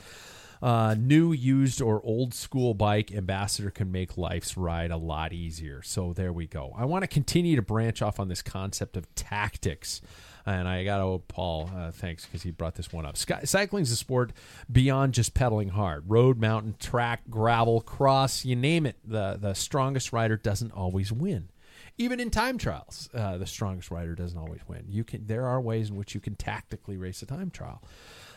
[0.62, 5.82] Uh, new, used, or old school bike, Ambassador can make life's ride a lot easier.
[5.82, 6.72] So there we go.
[6.76, 10.00] I want to continue to branch off on this concept of tactics.
[10.46, 13.16] And I got to owe Paul uh, thanks because he brought this one up.
[13.16, 14.32] Sky- cycling's a sport
[14.70, 16.08] beyond just pedaling hard.
[16.08, 18.96] Road, mountain, track, gravel, cross, you name it.
[19.04, 21.50] The the strongest rider doesn't always win.
[21.98, 24.84] Even in time trials, uh, the strongest rider doesn't always win.
[24.88, 27.82] You can there are ways in which you can tactically race a time trial.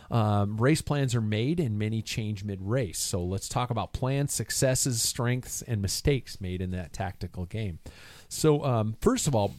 [0.10, 3.00] Um, race plans are made and many change mid race.
[3.00, 7.80] So let's talk about plans, successes, strengths, and mistakes made in that tactical game.
[8.28, 9.54] So, um, first of all,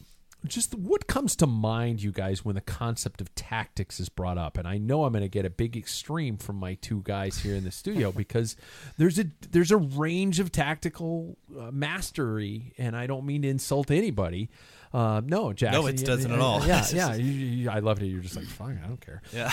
[0.45, 4.57] just what comes to mind, you guys, when the concept of tactics is brought up?
[4.57, 7.55] And I know I'm going to get a big extreme from my two guys here
[7.55, 8.55] in the studio because
[8.97, 13.89] there's a there's a range of tactical uh, mastery, and I don't mean to insult
[13.91, 14.49] anybody.
[14.93, 15.81] Uh, no, Jackson.
[15.81, 16.63] No, it doesn't at all.
[16.67, 17.15] Yeah, yeah.
[17.15, 18.07] you- you- I loved it.
[18.07, 19.21] You're just like, fine, I don't care.
[19.33, 19.47] Yeah.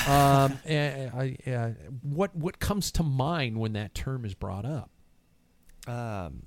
[0.50, 1.10] Um, and
[1.46, 1.70] I, uh,
[2.02, 4.90] what what comes to mind when that term is brought up?
[5.86, 6.42] Um,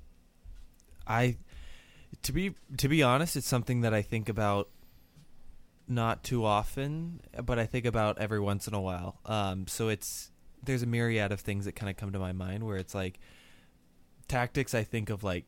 [1.06, 1.36] I
[2.24, 4.68] to be to be honest, it's something that I think about
[5.86, 9.20] not too often, but I think about every once in a while.
[9.26, 10.30] Um, so it's
[10.62, 13.20] there's a myriad of things that kind of come to my mind where it's like
[14.26, 14.74] tactics.
[14.74, 15.44] I think of like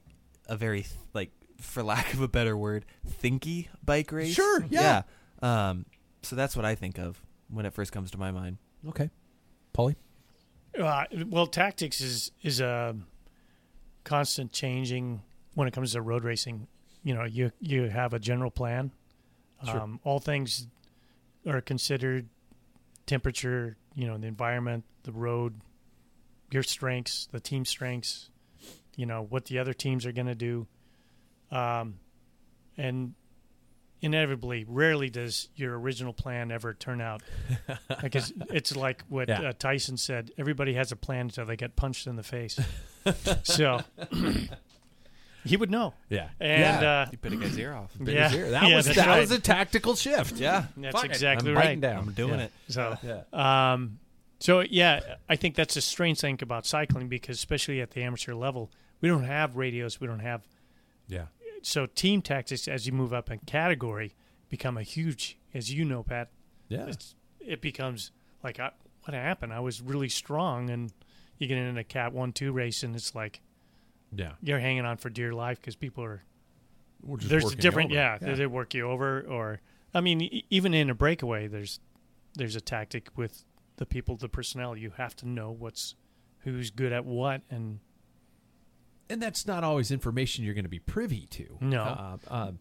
[0.48, 2.84] a very th- like for lack of a better word,
[3.22, 4.34] thinky bike race.
[4.34, 5.02] Sure, yeah.
[5.42, 5.68] yeah.
[5.70, 5.86] Um,
[6.22, 8.58] so that's what I think of when it first comes to my mind.
[8.88, 9.10] Okay,
[9.74, 9.96] Paulie.
[10.78, 12.94] Uh, well, tactics is is a
[14.04, 15.22] constant changing
[15.56, 16.68] when it comes to road racing.
[17.02, 18.92] You know, you you have a general plan.
[19.64, 19.80] Sure.
[19.80, 20.68] Um, all things
[21.46, 22.28] are considered:
[23.06, 25.60] temperature, you know, the environment, the road,
[26.52, 28.28] your strengths, the team strengths,
[28.96, 30.66] you know what the other teams are going to do,
[31.50, 31.98] um,
[32.76, 33.14] and
[34.02, 37.22] inevitably, rarely does your original plan ever turn out.
[38.02, 39.40] because it's like what Yeah.
[39.48, 42.58] uh, Tyson said: everybody has a plan until they get punched in the face.
[43.44, 43.80] so
[45.46, 46.28] he would know, Yeah.
[46.40, 46.90] and yeah.
[47.06, 47.92] uh, You bit a guy's ear off.
[48.02, 48.50] Bit yeah, his ear.
[48.50, 49.20] That yeah, was that right.
[49.20, 50.36] was a tactical shift.
[50.36, 51.10] Yeah, That's Fuck it.
[51.12, 51.80] exactly I'm right.
[51.80, 52.08] down.
[52.08, 52.44] I'm doing Yeah.
[52.46, 52.52] it.
[52.68, 52.98] So,
[53.32, 53.72] Yeah.
[53.72, 53.98] um,
[54.38, 58.34] so yeah, I think that's a strange thing about cycling because especially at the amateur
[58.34, 58.70] level,
[59.00, 60.46] we don't have radios, we don't have
[61.08, 61.26] Yeah.
[61.62, 64.14] so team tactics as you move up in category
[64.48, 66.28] become a huge, as you know, Pat.
[66.68, 66.86] Yeah.
[66.86, 68.10] It's, it becomes
[68.42, 68.70] like, I,
[69.04, 69.52] what happened?
[69.52, 70.92] I was really strong, and
[71.38, 73.40] you get in a cat one two race, and it's like
[74.18, 74.32] Yeah.
[74.42, 76.22] you're hanging on for dear life because people are
[77.02, 77.94] We're just there's a different, over.
[78.00, 79.60] yeah, They, they work you over, or
[79.94, 81.80] I mean, e- even in a breakaway, there's
[82.34, 83.44] there's a tactic with
[83.76, 84.76] the people, the personnel.
[84.76, 85.94] You have to know what's
[86.40, 87.80] who's good at what, and
[89.08, 91.58] and that's not always information you're going to be privy to.
[91.60, 91.82] No.
[91.82, 92.52] Uh, uh,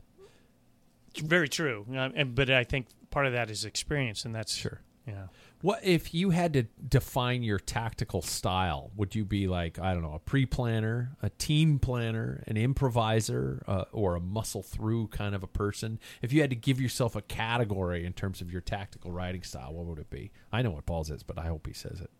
[1.24, 1.86] very true.
[1.90, 4.82] Um, and, but I think part of that is experience, and that's sure.
[5.08, 5.28] yeah.
[5.62, 8.92] What if you had to define your tactical style?
[8.96, 13.86] Would you be like I don't know, a pre-planner, a team planner, an improviser, uh,
[13.92, 16.00] or a muscle through kind of a person?
[16.22, 19.74] If you had to give yourself a category in terms of your tactical riding style,
[19.74, 20.32] what would it be?
[20.52, 22.12] I know what Paul's is, but I hope he says it.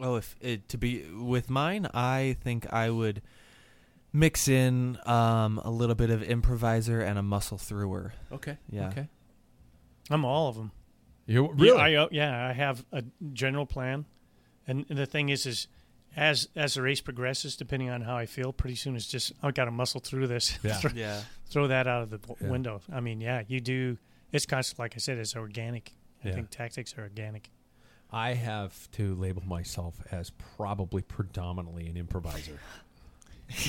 [0.00, 3.20] Oh, if it, to be with mine, I think I would
[4.12, 8.14] mix in um, a little bit of improviser and a muscle thrower.
[8.32, 8.58] Okay.
[8.70, 8.88] Yeah.
[8.88, 9.08] Okay.
[10.10, 10.72] I'm all of them.
[11.28, 14.06] You Yeah, I, uh, yeah, I have a general plan,
[14.66, 15.68] and the thing is, is
[16.16, 19.50] as as the race progresses, depending on how I feel, pretty soon it's just I
[19.50, 20.58] got to muscle through this.
[20.64, 20.74] Yeah.
[20.74, 21.20] throw, Yeah.
[21.46, 22.48] throw that out of the Yeah.
[22.48, 22.80] window.
[22.90, 23.98] I mean, yeah, you do.
[24.32, 24.78] It's constant.
[24.78, 25.92] Like I said, it's organic.
[26.24, 26.34] I Yeah.
[26.34, 27.50] think tactics are organic.
[28.10, 32.58] I have to label myself as probably predominantly an improviser.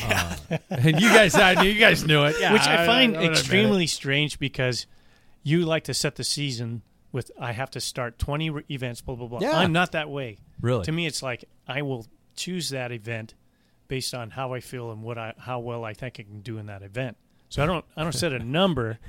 [0.04, 0.36] Uh,
[0.70, 3.32] and you guys, I knew you guys knew it, yeah, which I find would admit
[3.40, 4.86] extremely strange because
[5.42, 6.82] you like to set the season
[7.12, 9.40] with I have to start 20 re- events, blah blah blah.
[9.42, 9.58] Yeah.
[9.58, 10.40] I'm not that way.
[10.62, 10.84] Really?
[10.86, 12.06] To me, it's like I will
[12.36, 13.34] choose that event
[13.88, 16.58] based on how I feel and what I how well I think I can do
[16.58, 17.18] in that event.
[17.50, 19.00] So I don't I don't set a number,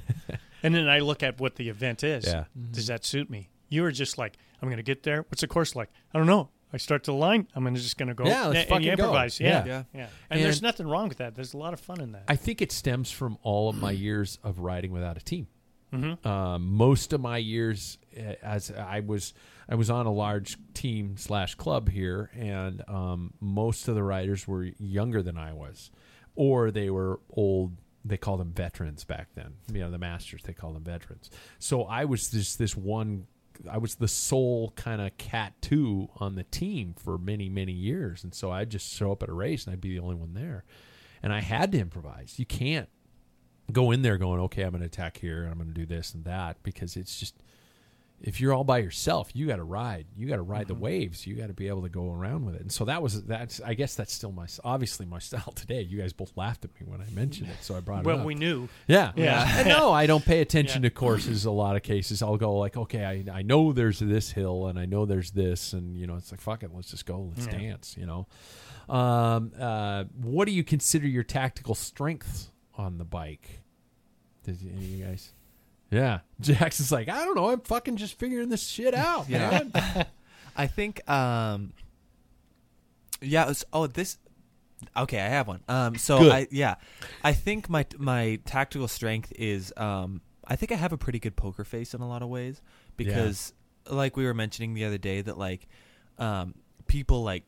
[0.62, 2.26] and then I look at what the event is.
[2.26, 2.44] Yeah.
[2.70, 2.92] Does mm-hmm.
[2.92, 3.50] that suit me?
[3.68, 5.24] You are just like I'm going to get there.
[5.28, 5.90] What's the course like?
[6.12, 6.50] I don't know.
[6.72, 7.48] I start the line.
[7.54, 8.26] I'm gonna just going to go.
[8.26, 9.04] Yeah, let's and fucking you go.
[9.04, 9.40] improvise.
[9.40, 9.48] Yeah.
[9.48, 9.64] Yeah.
[9.66, 9.82] Yeah.
[9.92, 10.06] yeah.
[10.30, 11.34] And, there's nothing wrong with that.
[11.34, 12.24] There's a lot of fun in that.
[12.28, 15.48] I think it stems from all of my years of riding without a team.
[15.92, 16.24] Mhm.
[16.24, 19.34] Um, most of my years, uh, as I was,
[19.68, 24.46] I was on a large team slash club here, and um, most of the riders
[24.46, 25.90] were younger than I was,
[26.36, 27.76] or they were old.
[28.04, 29.54] They called them veterans back then.
[29.70, 31.30] You know, the masters they called them veterans.
[31.58, 33.26] So I was just this one.
[33.70, 38.24] I was the sole kind of cat two on the team for many many years,
[38.24, 40.32] and so I'd just show up at a race and I'd be the only one
[40.34, 40.64] there,
[41.22, 42.38] and I had to improvise.
[42.38, 42.88] You can't
[43.70, 46.14] go in there going, okay, I'm going to attack here I'm going to do this
[46.14, 47.34] and that because it's just
[48.22, 50.04] if you're all by yourself, you got to ride.
[50.14, 51.26] You got to ride the waves.
[51.26, 52.60] You got to be able to go around with it.
[52.60, 55.80] And so that was that's I guess that's still my obviously my style today.
[55.80, 58.16] You guys both laughed at me when I mentioned it, so I brought it up.
[58.18, 58.68] well, we knew.
[58.86, 59.62] Yeah, Yeah.
[59.66, 60.90] No, I don't pay attention Yeah.
[60.90, 61.46] to courses.
[61.46, 64.78] A lot of cases, I'll go like, okay, I, I know there's this hill, and
[64.78, 67.46] I know there's this, and you know, it's like fuck it, let's just go, let's
[67.46, 67.58] Yeah.
[67.58, 67.96] dance.
[67.98, 68.26] You know,
[68.94, 72.50] um, uh, what do you consider your tactical strengths
[72.80, 73.60] on the bike?
[74.44, 75.32] Did you, any of you guys?
[75.90, 79.62] Yeah, Jackson's like, I don't know, I'm fucking just figuring this shit out, Yeah.
[79.74, 80.06] man.
[80.56, 81.72] I think um
[83.22, 84.18] yeah, it's, oh this
[84.96, 85.60] okay, I have one.
[85.68, 86.32] Um so Good.
[86.32, 86.74] I yeah.
[87.22, 91.36] I think my my tactical strength is um I think I have a pretty good
[91.36, 92.60] poker face in a lot of ways
[92.96, 93.52] because
[93.88, 95.68] like we were mentioning the other day that like
[96.18, 96.54] um
[96.86, 97.44] people like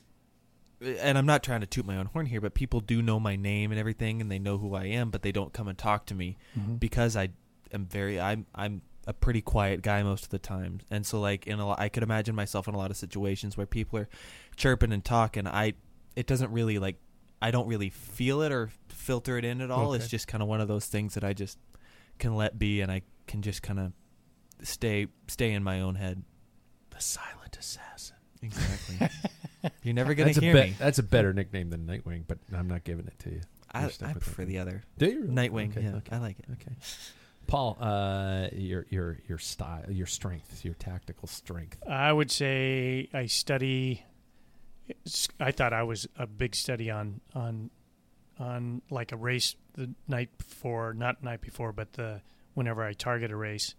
[0.82, 3.36] and I'm not trying to toot my own horn here, but people do know my
[3.36, 6.06] name and everything and they know who I am, but they don't come and talk
[6.06, 6.76] to me mm-hmm.
[6.76, 7.30] because I
[7.72, 11.46] am very I'm I'm a pretty quiet guy most of the time, and so like
[11.46, 14.08] in a lot, I could imagine myself in a lot of situations where people are
[14.56, 15.46] chirping and talking.
[15.46, 15.74] I
[16.16, 16.96] it doesn't really like
[17.40, 19.94] I don't really feel it or filter it in at all.
[19.94, 21.58] It's just kind of one of those things that I just
[22.18, 23.92] can let be, and I can just kind of
[24.62, 26.22] stay stay in my own head.
[26.90, 28.16] the silent assassin.
[28.42, 29.08] Exactly.
[29.82, 30.74] You're never gonna That's a, hear me.
[30.78, 33.40] that's a better nickname than Nightwing, but I'm not giving it to you.
[33.72, 34.46] I, You're stuck I with prefer Nightwing.
[34.48, 35.34] the other Do you really?
[35.34, 35.70] Nightwing.
[35.76, 36.16] Okay, yeah, okay.
[36.16, 36.44] I like it.
[36.52, 36.72] Okay.
[37.46, 41.82] Paul, uh, your your your style, your strength, your tactical strength.
[41.88, 44.04] I would say I study.
[44.88, 47.70] it's- I thought I was a big study on on
[48.38, 52.20] on like a race the night before, not night before, but the
[52.54, 53.74] whenever I target a race,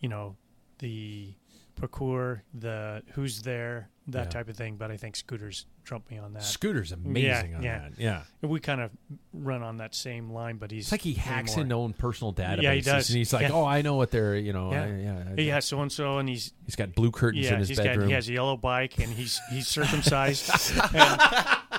[0.00, 0.36] you know,
[0.78, 1.34] the
[1.76, 4.30] parcours, the who's there, that Yeah.
[4.30, 4.76] type of thing.
[4.76, 6.42] But I think scooters trump me on that.
[6.42, 7.78] Scooter's amazing on yeah.
[7.80, 7.92] that.
[7.98, 8.22] Yeah.
[8.42, 8.90] And we kind of
[9.32, 12.62] run on that same line, but he's It's like he hacks into own personal databases.
[12.62, 13.08] Yeah, he does.
[13.10, 13.52] And he's like, Yeah.
[13.52, 14.84] oh, I know what they're, you know, Yeah.
[14.84, 15.24] I, yeah.
[15.36, 18.00] He has so and so, and he's He's got blue curtains yeah, in his bedroom.
[18.00, 20.50] got he has a yellow bike, and he's he's circumcised.
[20.94, 21.10] and,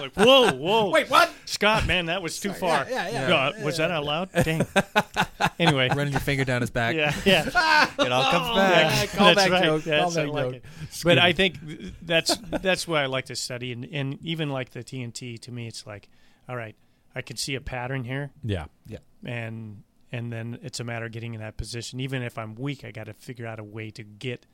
[0.00, 1.30] like whoa, whoa, Wait, what?
[1.44, 2.86] Scott, man, that was too far.
[2.90, 3.28] yeah, yeah,
[3.58, 4.30] No, was that out loud?
[4.32, 4.66] Dang.
[5.58, 6.94] anyway, Running your finger down his back.
[6.96, 7.44] yeah, yeah.
[7.98, 9.08] It all comes Yeah, back.
[9.10, 9.64] call that's back right.
[9.64, 10.54] joke, That's call I back like joke.
[10.54, 10.64] it.
[11.04, 11.58] But I think
[12.02, 15.66] that's that's what I like to study, and, and even like the TNT to me,
[15.66, 16.08] it's like,
[16.48, 16.76] all right,
[17.14, 18.98] I can see a pattern here, Yeah, Yeah.
[19.24, 19.82] and
[20.12, 22.00] and then it's a matter of getting in that position.
[22.00, 24.46] Even if I'm weak, I got to figure out a way to get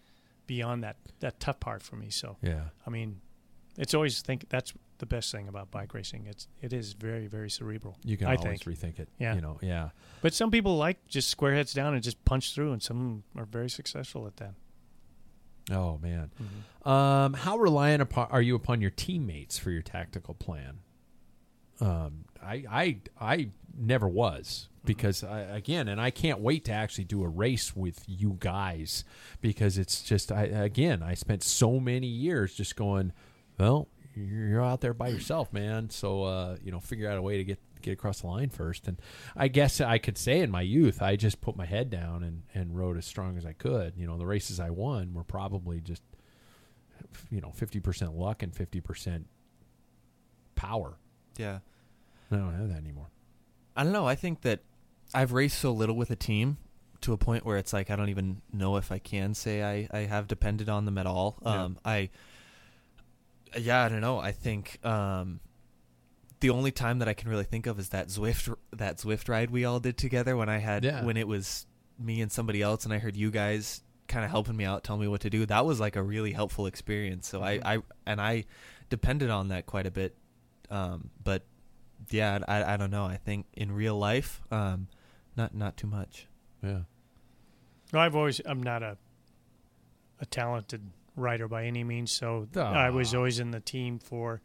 [0.47, 2.11] beyond that that tough part for me.
[2.11, 2.65] So Yeah.
[2.87, 3.21] I mean,
[3.79, 6.27] it's always think that's the best thing about bike racing.
[6.27, 7.97] It's it is very very cerebral.
[8.05, 8.79] You can I always think.
[8.79, 9.09] rethink it.
[9.19, 9.35] Yeah.
[9.35, 9.91] You know, yeah.
[10.23, 13.45] But some people like just square heads down and just punch through, and some are
[13.45, 14.55] very successful at that.
[15.71, 16.31] Oh, man.
[16.41, 16.89] Mm-hmm.
[16.89, 20.79] Um, how reliant upon, are you upon your teammates for your tactical plan?
[21.81, 27.05] Um, I, I, I never was because I, again, and I can't wait to actually
[27.05, 29.05] do a race with you guys
[29.41, 33.13] because it's just, I, again, I spent so many years just going,
[33.59, 35.91] well, you're out there by yourself, man.
[35.91, 38.89] So, uh, you know, figure out a way to get, get across the line first.
[38.89, 39.01] And
[39.37, 42.43] I guess I could say in my youth, I just put my head down and,
[42.55, 43.95] and rode as strong as I could.
[43.97, 46.03] You know, the races I won were probably just,
[47.31, 49.25] you know, 50% luck and 50%
[50.55, 50.99] power.
[51.37, 51.59] Yeah.
[52.31, 53.11] I don't have that anymore.
[53.77, 54.09] I don't know.
[54.09, 54.61] I think that
[55.15, 56.57] I've raced so little with a team
[57.03, 59.89] to a point where it's like I don't even know if I can say I,
[59.97, 61.39] I have depended on them at all.
[61.43, 61.65] Yeah.
[61.65, 62.11] Um, I,
[63.59, 64.19] yeah, I don't know.
[64.19, 65.41] I think um,
[66.41, 69.51] the only time that I can really think of is that Zwift that Zwift ride
[69.51, 71.05] we all did together when I had Yeah.
[71.05, 71.67] when it was
[71.99, 75.01] me and somebody else, and I heard you guys kind of helping me out, telling
[75.01, 75.47] me what to do.
[75.47, 77.27] That was like a really helpful experience.
[77.29, 78.45] So I, I and I
[78.91, 80.15] depended on that quite a bit.
[80.71, 81.43] Um, but
[82.11, 83.05] yeah, I, I don't know.
[83.05, 84.89] I think in real life, um,
[85.37, 86.27] not not too much.
[86.63, 86.81] Yeah.
[87.93, 88.97] No, I've always I'm not a
[90.21, 90.83] a talented
[91.17, 94.41] writer by any means, so I was always in the team for.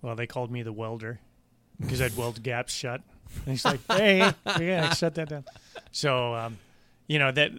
[0.00, 1.18] Well, they called me the welder
[1.80, 3.02] because I'd weld gaps shut.
[3.44, 4.18] And he's like, "Hey,
[4.60, 5.44] yeah, shut that down."
[5.90, 6.58] So, um,
[7.08, 7.50] you know that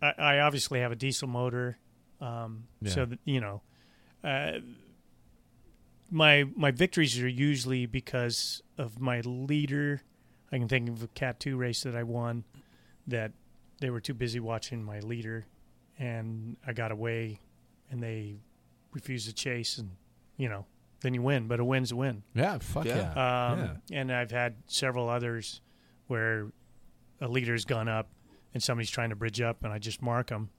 [0.00, 1.76] I, I obviously have a diesel motor,
[2.20, 2.90] um, Yeah.
[2.92, 3.62] so that, you know,
[4.22, 4.60] uh,
[6.10, 10.02] my my victories are usually because of my leader.
[10.50, 12.44] I can think of a Cat Two race that I won
[13.06, 13.32] that
[13.80, 15.46] they were too busy watching my leader,
[15.98, 17.40] and I got away,
[17.90, 18.36] and they
[18.92, 19.90] refuse to chase, and
[20.36, 20.66] you know,
[21.00, 21.48] then you win.
[21.48, 22.22] But a win's a win.
[22.34, 22.58] Yeah.
[22.58, 23.12] Fuck yeah.
[23.14, 23.50] Yeah.
[23.50, 23.58] Um,
[23.88, 24.00] Yeah.
[24.00, 25.60] And I've had several others
[26.06, 26.50] where
[27.20, 28.08] a leader's gone up
[28.54, 30.50] and somebody's trying to bridge up, and I just mark them,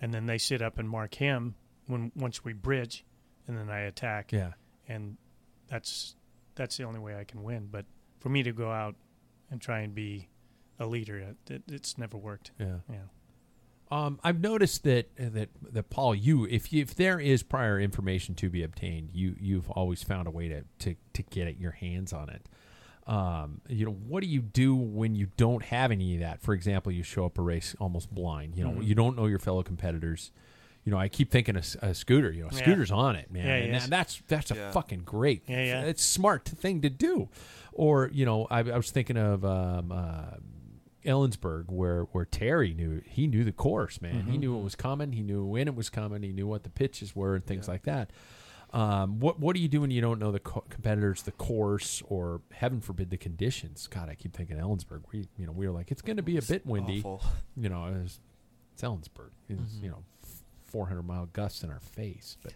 [0.00, 1.54] and then they sit up and mark him
[1.86, 3.04] when once we bridge,
[3.46, 4.52] and then I attack, yeah.
[4.88, 5.16] and
[5.68, 6.16] that's
[6.54, 7.68] that's the only way I can win.
[7.70, 7.84] But
[8.20, 8.96] for me to go out
[9.50, 10.28] and try and be
[10.78, 12.50] a leader, it, it, it's never worked.
[12.58, 12.78] Yeah.
[12.90, 12.98] Yeah.
[13.90, 18.34] Um, I've noticed that that that Paul, you if you, if there is prior information
[18.36, 21.72] to be obtained, you you've always found a way to to, to get it, your
[21.72, 22.46] hands on it.
[23.06, 26.42] Um, you know, what do you do when you don't have any of that?
[26.42, 28.54] For example, you show up a race almost blind.
[28.56, 28.86] You know, Mhm.
[28.86, 30.30] you don't know your fellow competitors.
[30.84, 32.30] You know, I keep thinking a, a scooter.
[32.30, 32.58] You know, Yeah.
[32.58, 34.70] scooter's on it, man, Yeah, and that- that's that's a Yeah.
[34.72, 35.42] fucking great.
[35.48, 35.82] Yeah, yeah.
[35.84, 37.30] It's smart thing to do.
[37.72, 40.36] Or you know, I, I was thinking of um, uh,
[41.04, 44.22] Ellensburg, where where Terry knew he knew the course, man.
[44.22, 44.30] Mm-hmm.
[44.32, 45.12] He knew it was coming.
[45.12, 46.22] He knew when it was coming.
[46.22, 48.10] He knew what the pitches were and things like that.
[48.72, 52.02] Um, what what do you do when you don't know the co- competitors, the course,
[52.06, 53.86] or heaven forbid the conditions?
[53.86, 55.04] God, I keep thinking Ellensburg.
[55.12, 56.98] We you know we were like it's going to be a bit windy.
[56.98, 57.22] Awful.
[57.56, 58.20] You know, it was,
[58.74, 59.30] it's Ellensburg.
[59.48, 59.84] It's Mm-hmm.
[59.84, 60.02] you know,
[60.66, 62.36] four hundred mile gusts in our face.
[62.42, 62.52] But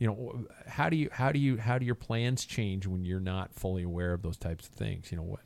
[0.00, 3.20] you know, how do you how do you how do your plans change when you're
[3.20, 5.12] not fully aware of those types of things?
[5.12, 5.40] You know what?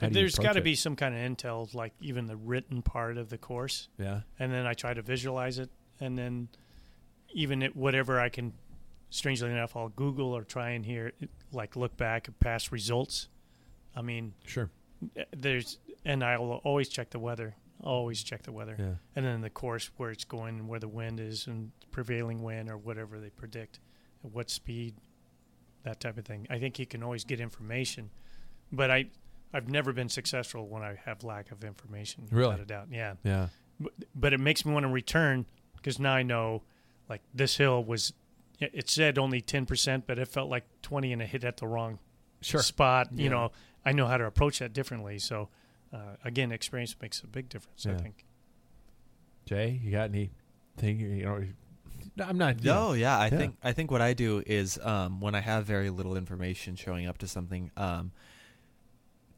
[0.00, 2.82] How do you There's got to be some kind of intel, like even the written
[2.82, 3.88] part of the course.
[3.98, 5.70] yeah and then I try to visualize it,
[6.00, 6.48] and then
[7.32, 8.52] even it, whatever I can,
[9.10, 11.12] strangely enough, I'll Google or try and hear,
[11.52, 13.28] like look back at past results.
[13.94, 14.70] I mean, sure
[15.16, 17.54] eh, there's, and I'll always check the weather.
[17.82, 20.88] Always check the weather, yeah and then the course where it's going and where the
[20.88, 23.80] wind is and prevailing wind or whatever they predict,
[24.22, 24.94] at what speed,
[25.84, 26.46] that type of thing.
[26.50, 28.10] I think you can always get information,
[28.70, 29.06] but I,
[29.52, 32.26] I've never been successful when I have lack of information.
[32.30, 32.50] Really?
[32.50, 32.86] without a doubt.
[32.90, 33.48] Yeah yeah
[33.78, 35.46] but, but it makes me want to return
[35.76, 36.62] because now I know
[37.08, 38.12] like this hill was
[38.60, 41.98] it said only 10% but it felt like 20 and it hit at the wrong
[42.42, 43.52] sure spot you know
[43.84, 45.48] I know how to approach that differently so
[45.92, 48.24] uh, again experience makes a big difference I think
[49.46, 50.30] Jay, you got any
[50.76, 51.42] thing you know
[52.18, 52.62] I'm not.
[52.62, 52.92] No, know.
[52.94, 53.16] yeah.
[53.18, 53.30] I Yeah.
[53.38, 57.06] think I think what I do is um, when I have very little information showing
[57.06, 58.12] up to something, um,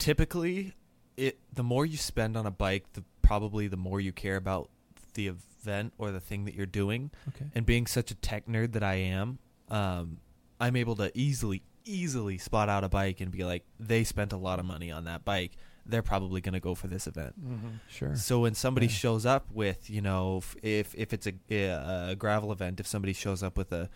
[0.03, 0.75] typically,
[1.17, 4.69] it the more you spend on a bike, the probably the more you care about
[5.15, 7.11] the event or the thing that you're doing.
[7.29, 7.47] Okay.
[7.55, 9.39] And being such a tech nerd that I am,
[9.69, 10.19] um,
[10.61, 14.37] I'm able to easily easily spot out a bike and be like, they spent a
[14.37, 15.53] lot of money on that bike.
[15.85, 17.35] They're probably going to go for this event.
[17.89, 18.15] Sure.
[18.15, 18.93] So when somebody Yeah.
[18.93, 21.35] shows up with, you know, f- if if it's a,
[22.11, 23.89] a gravel event, if somebody shows up with a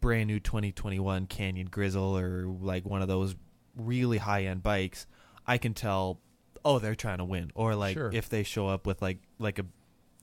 [0.00, 3.34] brand new 2021 Canyon Grizl or like one of those
[3.76, 5.06] really high end bikes,
[5.46, 6.20] I can tell,
[6.64, 7.50] oh, they're trying to win.
[7.54, 8.10] Or like Sure.
[8.12, 9.66] if they show up with like like a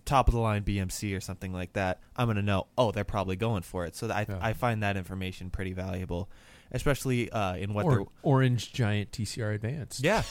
[0.06, 3.35] top of the line BMC or something like that, I'm gonna know, oh, they're probably
[3.35, 3.95] going for it.
[3.95, 4.38] So I Yeah.
[4.41, 6.30] I find that information pretty valuable,
[6.72, 10.03] especially uh, in what or they're orange giant TCR Advanced.
[10.03, 10.23] yeah,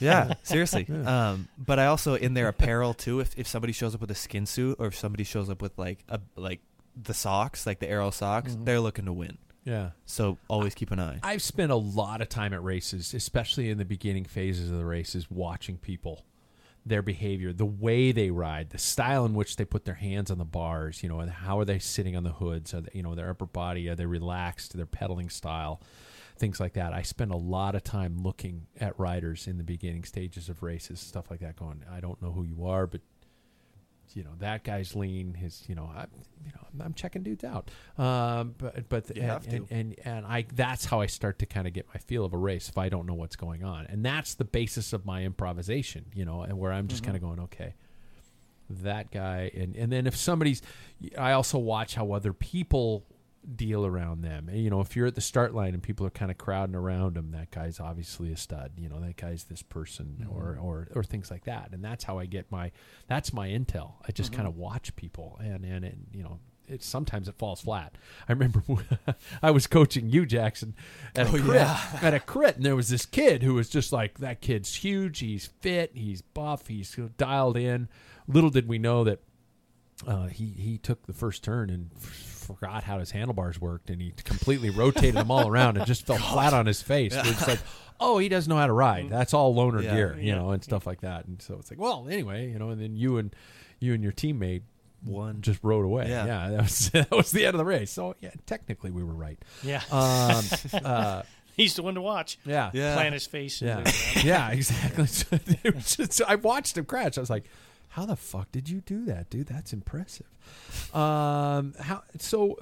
[0.00, 0.86] yeah, seriously.
[1.06, 3.18] Um, but I also in their apparel too.
[3.20, 5.76] If if somebody shows up with a skin suit, or if somebody shows up with
[5.76, 6.60] like a like
[7.00, 9.38] the socks, like the Arrow socks, they're looking to win.
[9.66, 9.90] Yeah.
[10.06, 11.18] So always keep an eye.
[11.24, 14.84] I've spent a lot of time at races, especially in the beginning phases of the
[14.84, 16.24] races, watching people,
[16.86, 20.38] their behavior, the way they ride, the style in which they put their hands on
[20.38, 23.02] the bars, you know, and how are they sitting on the hoods, are they, you
[23.02, 25.82] know, their upper body, are they relaxed, their pedaling style,
[26.38, 26.92] things like that.
[26.92, 31.00] I spend a lot of time looking at riders in the beginning stages of races,
[31.00, 31.56] stuff like that.
[31.56, 33.00] Going, I don't know who you are, but
[34.16, 35.34] you know that guy's lean.
[35.34, 36.06] His, you know, I,
[36.44, 37.70] you know, I'm, I'm checking dudes out.
[37.98, 41.74] Um, but but and, and and and I that's how I start to kind of
[41.74, 44.34] get my feel of a race if I don't know what's going on, and that's
[44.34, 46.06] the basis of my improvisation.
[46.14, 47.74] You know, and where I'm just kind of going, okay,
[48.70, 50.62] that guy, and and then if somebody's,
[51.18, 53.04] I also watch how other people
[53.54, 54.48] deal around them.
[54.48, 56.74] And, you know, if you're at the start line and people are kind of crowding
[56.74, 58.72] around him, that guy's obviously a stud.
[58.76, 60.32] You know, that guy's this person, mm-hmm.
[60.32, 61.70] or or or things like that.
[61.72, 62.72] And that's how I get my
[63.08, 63.94] that's my intel.
[64.06, 64.38] I just mm-hmm.
[64.42, 66.40] kind of watch people, and and it, you know.
[66.68, 67.94] It, sometimes it falls flat.
[68.28, 68.60] I remember
[69.40, 70.74] I was coaching you, Jackson,
[71.14, 71.98] at a Oh, crit, yeah.
[72.02, 74.40] at a crit, and there was this kid who was just like that.
[74.40, 75.20] Kid's huge.
[75.20, 75.92] He's fit.
[75.94, 76.66] He's buff.
[76.66, 77.88] He's dialed in.
[78.26, 79.20] Little did we know that
[80.06, 84.00] uh, he he took the first turn and f- forgot how his handlebars worked, and
[84.02, 87.14] he completely rotated them all around and just fell flat on his face.
[87.16, 87.60] It's like,
[88.00, 89.08] oh, he doesn't know how to ride.
[89.08, 89.94] That's all loaner Yeah.
[89.94, 91.24] gear, you know, and stuff like that.
[91.26, 93.34] And so it's like, well, anyway, you know, and then you and
[93.80, 94.62] you and your teammate
[95.02, 95.40] One.
[95.40, 96.08] just rode away.
[96.08, 96.26] Yeah.
[96.26, 97.90] Yeah, that was that was the end of the race.
[97.90, 99.38] So yeah, technically we were right.
[99.62, 99.82] Yeah.
[99.90, 100.44] Um,
[100.84, 101.22] uh,
[101.56, 102.38] He's the one to watch.
[102.44, 102.94] yeah, Yeah.
[102.96, 103.62] Plant his face.
[103.62, 103.82] yeah,
[104.22, 105.06] yeah, exactly.
[105.06, 107.16] So it was just- I watched him crash.
[107.16, 107.44] I was like,
[107.96, 109.46] "How the fuck did you do that, dude?
[109.46, 110.26] That's impressive."
[110.94, 112.58] Um, how so?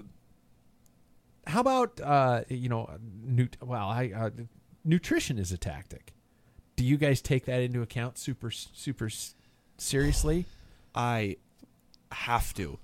[1.44, 2.89] How about uh, you know,
[3.24, 4.31] nut- well, I uh,
[4.85, 6.12] nutrition is a tactic.
[6.77, 9.11] Do you guys take that into account super super
[9.77, 10.47] seriously?
[10.94, 11.39] I
[12.12, 12.78] have to.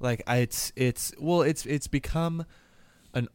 [0.00, 2.46] Like I, it's it's well it's it's become
[3.14, 3.28] an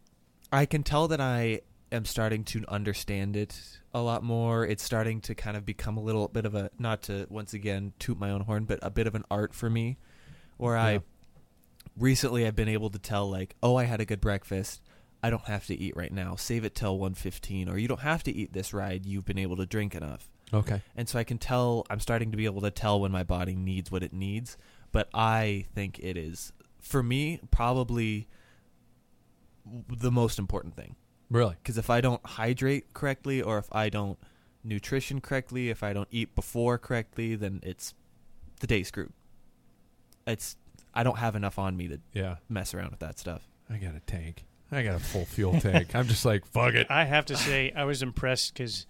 [0.51, 1.61] I can tell that I
[1.91, 4.65] am starting to understand it a lot more.
[4.65, 7.93] It's starting to kind of become a little bit of a not to once again
[7.99, 9.97] toot my own horn, but a bit of an art for me
[10.57, 10.83] where Yeah.
[10.83, 10.99] I
[11.97, 14.81] recently I've been able to tell like, "Oh, I had a good breakfast.
[15.23, 16.35] I don't have to eat right now.
[16.35, 19.05] Save it till 1:15 or you don't have to eat this ride.
[19.05, 20.81] You've been able to drink enough." Okay.
[20.95, 23.53] and so I can tell I'm starting to be able to tell when my body
[23.53, 24.57] needs what it needs.
[24.93, 28.29] But I think it is for me probably
[29.89, 30.95] the most important thing
[31.29, 31.55] Really?
[31.61, 34.17] because if I don't hydrate correctly or if I don't
[34.63, 37.93] nutrition correctly, if I don't eat before correctly, then it's
[38.59, 39.11] the day screwed.
[40.25, 40.55] It's
[40.93, 42.35] I don't have enough on me to Yeah.
[42.49, 43.47] mess around with that stuff.
[43.69, 44.45] I got a tank.
[44.71, 45.95] I got a full fuel tank.
[45.95, 46.87] I'm just like, fuck it.
[46.89, 48.85] I have to say, I was impressed because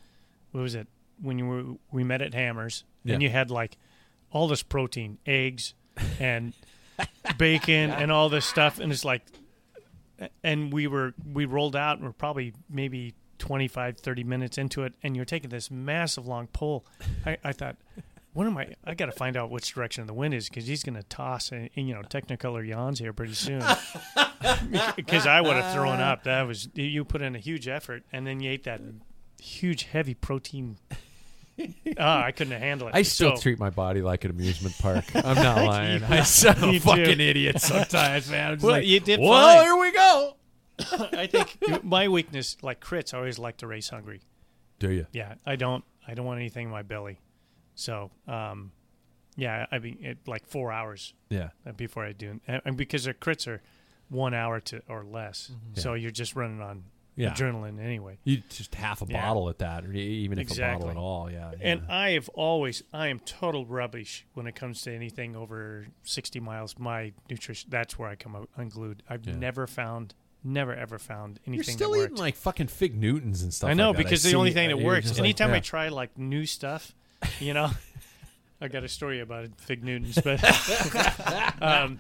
[0.52, 0.88] what was it
[1.22, 3.78] when you were we met at Hammers and you had like
[4.32, 5.74] all this protein, eggs,
[6.20, 6.54] and
[7.38, 9.24] bacon, and all this stuff, and it's like,
[10.44, 15.16] and we were we rolled out we're probably maybe 25, 30 minutes into it, and
[15.16, 16.86] you're taking this massive long pull.
[17.26, 17.78] I, I thought.
[18.34, 18.76] When am I?
[18.84, 21.52] I got to find out which direction the wind is because he's going to toss,
[21.52, 23.64] and, you know, Technicolor yawns here pretty soon.
[24.96, 26.24] Because I would have thrown up.
[26.26, 28.82] That was you put in a huge effort, and then you ate that
[29.42, 30.78] huge, heavy protein.
[31.98, 32.96] Ah, I couldn't handle it.
[32.96, 35.06] I still So- treat my body like an amusement park.
[35.16, 36.04] I'm not lying.
[36.04, 36.80] I sound a do.
[36.80, 38.54] fucking idiot sometimes, man.
[38.54, 39.64] I'm Well, like, you did well, fine.
[39.66, 40.34] here we go.
[41.18, 44.22] I think my weakness, like crits, I always like to race hungry.
[44.80, 45.08] Do you?
[45.12, 45.84] Yeah, I don't.
[46.08, 47.20] I don't want anything in my belly.
[47.74, 48.72] So, um,
[49.36, 51.50] yeah, I mean, it, like four hours Yeah.
[51.76, 53.62] before I do, and and because the crits are
[54.10, 56.84] one hour to or less, so you're just running on
[57.18, 57.34] Yeah.
[57.34, 58.20] adrenaline anyway.
[58.24, 59.22] You just half a Yeah.
[59.26, 61.32] bottle at that, even if a bottle at all.
[61.32, 61.52] Yeah.
[61.60, 61.96] And yeah.
[61.96, 66.78] I have always, I am total rubbish when it comes to anything over 60 miles.
[66.78, 69.02] My nutrition, that's where I come out unglued.
[69.10, 69.36] I've Yeah.
[69.36, 70.14] never found,
[70.44, 73.70] never ever found anything You're still eating like fucking fig Newtons and stuff.
[73.72, 75.08] I know like because I the only thing that works.
[75.08, 76.94] just like, Anytime I try like new stuff,
[77.40, 77.72] you know,
[78.62, 80.40] I got a story about it, fig Newtons, but,
[81.62, 82.00] um,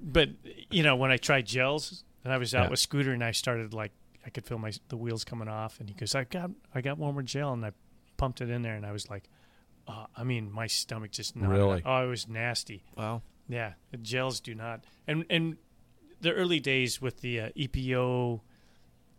[0.00, 0.28] but
[0.70, 2.70] you know, when I tried gels and I was out Yeah.
[2.70, 3.90] with Scooter and I started like
[4.26, 6.98] I could feel my the wheels coming off, and he goes, "I got I got
[6.98, 7.72] one more gel," and I
[8.16, 9.24] pumped it in there, and I was like,
[9.88, 11.82] uh, I mean, my stomach just not, Really?
[11.84, 12.84] oh, it was nasty.
[12.96, 13.22] Wow.
[13.48, 14.84] Yeah, the gels do not.
[15.06, 15.56] And and
[16.20, 18.40] the early days with the uh, EPO,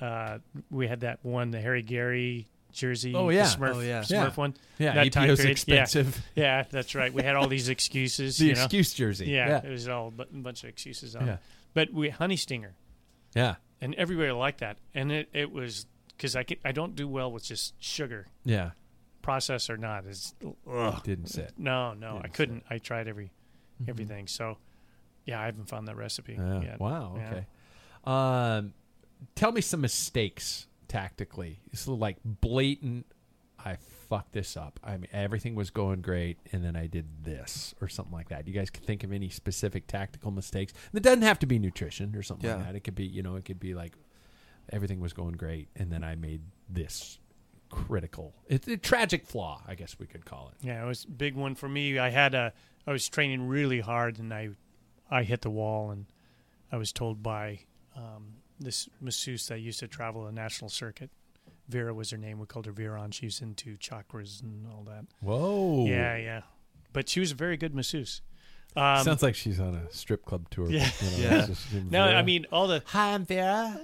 [0.02, 0.40] uh,
[0.72, 3.14] we had that one, the Harry Gary jersey.
[3.16, 3.44] Oh, yeah.
[3.46, 4.02] Smurf, Oh, yeah.
[4.02, 4.30] Smurf Yeah.
[4.34, 4.54] one.
[4.80, 5.52] Yeah, that time EPO's period.
[5.52, 6.22] expensive.
[6.36, 7.14] Yeah, yeah, that's right.
[7.14, 8.38] We had all these excuses.
[8.40, 8.64] the you know?
[8.64, 9.28] excuse jersey.
[9.28, 9.62] Yeah, Yeah.
[9.66, 11.34] it was all a bunch of excuses on Yeah.
[11.36, 11.40] it.
[11.74, 12.74] But we honey stinger,
[13.36, 13.56] Yeah.
[13.82, 17.32] And everybody liked that, and it it was because I can, I don't do well
[17.32, 18.72] with just sugar, Yeah.
[19.22, 20.06] processed or not.
[20.06, 20.34] Is
[20.70, 21.04] ugh.
[21.04, 21.54] Didn't sit.
[21.58, 22.64] no, no, I Didn't couldn't.
[22.70, 23.32] I tried every
[23.88, 24.28] everything.
[24.28, 24.58] So
[25.26, 26.62] yeah, I haven't found that recipe Yeah.
[26.62, 26.80] yet.
[26.80, 27.16] Wow.
[27.18, 27.28] Yeah.
[27.30, 27.46] Okay.
[28.06, 28.74] Um,
[29.36, 31.60] tell me some mistakes tactically.
[31.74, 33.06] It's like blatant.
[33.58, 33.78] I
[34.18, 34.80] fucked this up.
[34.84, 38.48] I mean, everything was going great, and then I did this or something like that.
[38.48, 40.74] You guys can think of any specific tactical mistakes?
[40.92, 42.56] And it doesn't have to be nutrition or something Yeah.
[42.58, 42.76] like that.
[42.76, 43.94] It could be, you know, it could be like
[44.72, 47.20] everything was going great, and then I made this
[47.70, 50.66] critical, it's a tragic flaw, I guess we could call it.
[50.66, 52.00] Yeah, it was a big one for me.
[52.00, 52.54] I had a
[52.88, 54.50] I was training really hard and I
[55.10, 56.06] I hit the wall and
[56.72, 57.60] I was told by
[57.96, 61.10] um, this masseuse that used to travel the national circuit.
[61.68, 62.40] Vera was her name.
[62.40, 65.06] We called her Vera, and she was into chakras and all that.
[65.22, 65.86] Whoa.
[65.88, 66.42] Yeah, yeah.
[66.94, 68.22] But she was a very good masseuse.
[68.78, 70.70] Um, Sounds like she's on a strip club tour.
[70.70, 70.90] Yeah.
[71.02, 71.38] You know, Yeah.
[71.40, 72.84] it's just- no, I mean all the.
[72.88, 73.80] Hi, I'm Vera.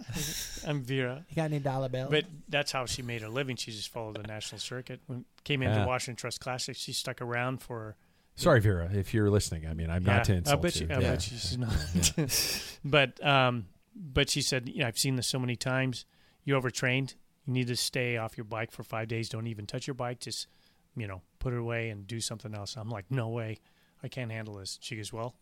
[0.68, 2.12] I'm Vera, You got any dollar bills?
[2.12, 3.56] but that's how she made her living.
[3.56, 5.00] She just followed the national circuit.
[5.08, 5.86] When came into Yeah.
[5.86, 7.96] Washington Trust Classic, she stuck around for
[8.36, 9.66] Sorry, Vera, if you're listening.
[9.68, 10.88] I mean, I'm not to Yeah, insult I bet you.
[10.88, 10.94] you.
[10.96, 11.12] I Yeah.
[11.12, 12.80] bet you she's not.
[12.86, 16.06] but um, but she said, you know, I've seen this so many times.
[16.44, 17.16] You overtrained.
[17.46, 19.30] You need to stay off your bike for five days.
[19.30, 20.20] Don't even touch your bike.
[20.20, 20.48] Just
[20.96, 22.76] you know, put it away and do something else.
[22.76, 23.58] I'm like, no way,
[24.04, 24.78] I can't handle this.
[24.82, 25.36] She goes, well,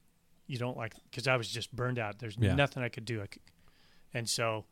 [0.45, 2.19] you don't like because I was just burned out.
[2.19, 2.53] There's Yeah.
[2.55, 3.21] nothing I could do.
[3.21, 3.41] I could,
[4.13, 4.65] and so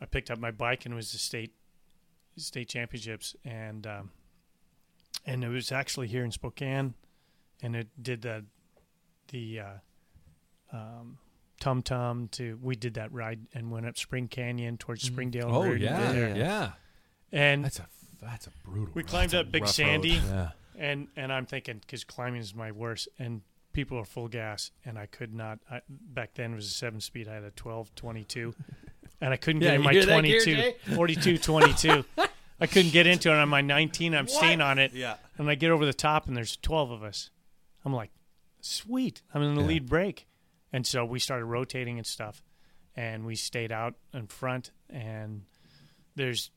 [0.00, 1.54] I picked up my bike and it was the state
[2.36, 4.10] state championships and um,
[5.26, 6.94] and it was actually here in Spokane,
[7.62, 8.44] and it did the
[9.28, 9.74] the uh,
[10.72, 11.18] um,
[11.62, 15.48] Tum Tum to we did that ride and went up Spring Canyon towards Springdale.
[15.48, 16.36] Oh Road yeah, there.
[16.36, 16.70] yeah.
[17.30, 17.86] and That's a
[18.20, 18.92] that's a brutal.
[18.94, 19.08] we ride.
[19.08, 20.50] climbed up Big Sandy, Yeah.
[20.76, 24.98] and and I'm thinking because climbing is my worst, and people are full gas, and
[24.98, 25.60] I could not.
[25.70, 27.28] I, back then it was a seven speed.
[27.28, 28.54] I had a 12 22,
[29.20, 32.04] and I couldn't Yeah, get in my hear 22 Gear 42 22.
[32.60, 34.14] I couldn't get into it on my 19.
[34.14, 35.14] I'm staying on it, Yeah.
[35.38, 37.30] and I get over the top, and there's 12 of us.
[37.84, 38.10] I'm like,
[38.60, 39.22] sweet.
[39.34, 39.66] I'm in the Yeah.
[39.68, 40.26] lead break,
[40.72, 42.42] and so we started rotating and stuff,
[42.96, 45.42] and we stayed out in front, and
[46.16, 46.50] there's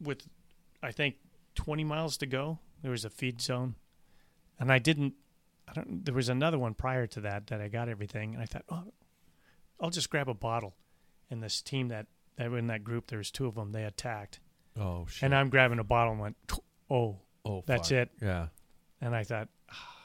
[0.00, 0.26] with
[0.82, 1.16] I think
[1.54, 2.58] 20 miles to go.
[2.82, 3.74] There was a feed zone,
[4.60, 5.14] and I didn't.
[5.68, 6.04] I don't.
[6.04, 8.92] There was another one prior to that that I got everything, and I thought, oh,
[9.80, 10.74] I'll just grab a bottle.
[11.30, 12.06] And this team that
[12.36, 13.72] that were in that group, there was two of them.
[13.72, 14.38] They attacked,
[14.78, 15.24] Oh shit.
[15.24, 16.36] and I'm grabbing a bottle and went,
[16.90, 17.98] oh, oh, that's fuck.
[17.98, 18.10] it.
[18.22, 18.48] Yeah.
[19.00, 19.48] and I thought.
[19.72, 19.95] Ah,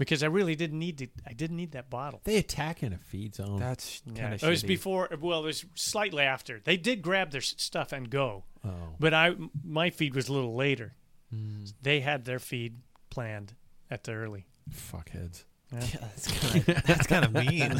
[0.00, 1.08] Because I really didn't need to.
[1.26, 2.22] I didn't need that bottle.
[2.24, 3.58] They attack in a feed zone.
[3.58, 5.10] That's kind of it was before.
[5.20, 6.58] Well, it was slightly after.
[6.64, 8.70] They did grab their stuff and go, oh.
[8.98, 10.94] but I my feed was a little later.
[11.30, 11.64] Hmm.
[11.82, 12.78] They had their feed
[13.10, 13.52] planned
[13.90, 14.46] at the early.
[14.72, 15.44] Fuckheads.
[15.70, 15.80] Yeah.
[15.92, 17.78] Yeah, that's kind of that's kind of mean.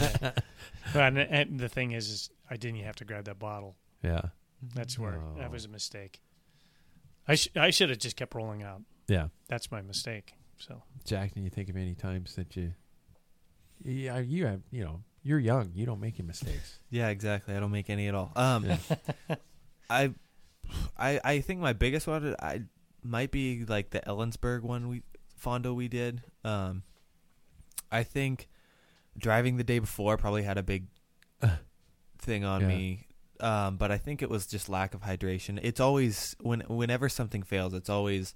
[0.95, 3.77] and, and the thing is, is I didn't even have to grab that bottle.
[4.05, 4.21] Yeah.
[4.75, 5.39] That's where Oh.
[5.39, 6.21] that was a mistake.
[7.27, 8.83] I sh- I should have just kept rolling out.
[9.09, 9.29] Yeah.
[9.49, 10.35] That's my mistake.
[10.61, 12.73] So Jack, can you think of any times that you?
[13.83, 14.61] Yeah, you have.
[14.71, 15.73] You know, you're young.
[15.75, 16.79] You don't make any mistakes.
[16.91, 17.55] Yeah, exactly.
[17.57, 18.33] I don't make any at all.
[18.37, 18.77] Um, Yeah.
[19.91, 20.13] I,
[20.99, 22.63] I, I think my biggest one I
[23.03, 25.03] might be like the Ellensburg one we
[25.43, 26.23] Fondo we did.
[26.45, 26.83] Um,
[27.91, 28.49] I think
[29.19, 30.87] driving the day before probably had a big
[32.19, 32.69] thing on Yeah.
[32.69, 33.07] me.
[33.41, 35.59] Um, but I think it was just lack of hydration.
[35.63, 38.35] It's always when whenever something fails, it's always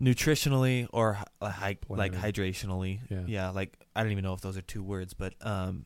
[0.00, 3.00] nutritionally or hy- like like hydrationally.
[3.28, 3.50] Yeah.
[3.50, 5.84] like I don't even know if those are two words, but um,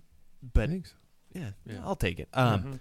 [0.55, 0.95] but think so.
[1.35, 1.79] yeah, Yeah.
[1.85, 2.29] I'll take it.
[2.35, 2.81] Um, mhm.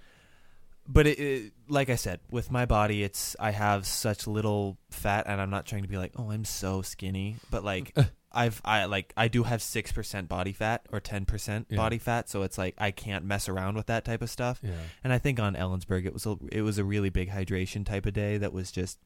[0.88, 5.26] but it, it, like I said, with my body, it's I have such little fat,
[5.28, 7.96] and I'm not trying to be like, oh, I'm so skinny, but like
[8.34, 11.78] I've I like I do have six percent body fat or ten percent Yeah.
[11.78, 14.60] body fat, so it's like I can't mess around with that type of stuff.
[14.64, 14.72] Yeah.
[15.04, 18.06] And I think on Ellensburg it was a it was a really big hydration type
[18.06, 19.00] of day that was just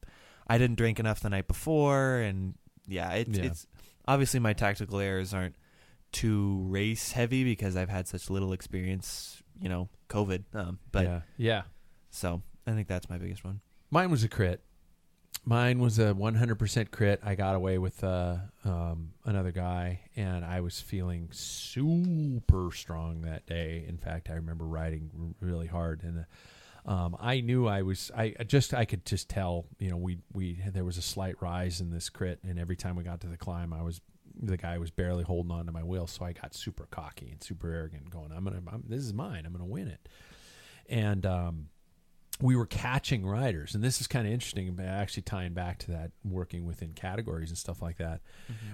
[0.46, 2.54] I didn't drink enough the night before, and
[2.86, 3.44] yeah, it's Yeah.
[3.46, 3.66] it's
[4.06, 5.56] obviously my tactical errors aren't
[6.12, 10.44] too race heavy because I've had such little experience, you know, COVID.
[10.54, 11.20] Um, but yeah.
[11.36, 11.62] Yeah.
[12.10, 13.60] so I think that's my biggest one.
[13.90, 14.62] Mine was a crit.
[15.44, 17.20] Mine was a 100% crit.
[17.22, 23.46] I got away with uh, um, another guy, and I was feeling super strong that
[23.46, 23.84] day.
[23.86, 25.10] In fact, I remember riding
[25.40, 26.22] r- really hard, and uh,
[26.86, 28.10] um, I knew I was.
[28.16, 29.66] I just I could just tell.
[29.78, 32.94] You know, we we there was a slight rise in this crit, and every time
[32.94, 34.00] we got to the climb, I was
[34.40, 37.42] the guy was barely holding on to my wheel, so I got super cocky and
[37.42, 39.44] super arrogant, going, "I'm gonna, I'm, this is mine.
[39.46, 40.08] I'm gonna win it,"
[40.88, 41.68] and um,
[42.40, 44.78] we were catching riders, and this is kind of interesting.
[44.80, 48.20] Actually, tying back to that, working within categories and stuff like that,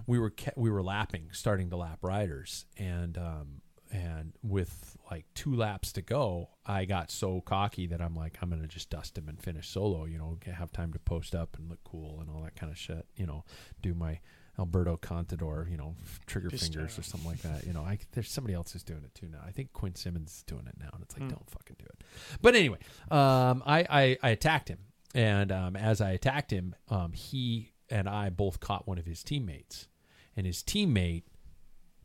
[0.06, 3.61] we were ca- we were lapping, starting to lap riders, and um,
[3.92, 8.48] and with like two laps to go, I got so cocky that I'm like, I'm
[8.50, 10.06] gonna just dust him and finish solo.
[10.06, 12.78] You know, have time to post up and look cool and all that kind of
[12.78, 13.06] shit.
[13.16, 13.44] You know,
[13.82, 14.18] do my
[14.58, 15.94] Alberto Contador, you know,
[16.26, 16.72] trigger Pistol.
[16.72, 17.66] fingers or something like that.
[17.66, 19.40] You know, I there's somebody else who's doing it too now.
[19.46, 21.30] I think Quinn Simmons is doing it now, and it's like, Hmm.
[21.30, 22.04] don't fucking do it.
[22.40, 22.78] But anyway,
[23.10, 24.78] um, I, I I attacked him,
[25.14, 29.22] and um, as I attacked him, um, he and I both caught one of his
[29.22, 29.88] teammates,
[30.36, 31.24] and his teammate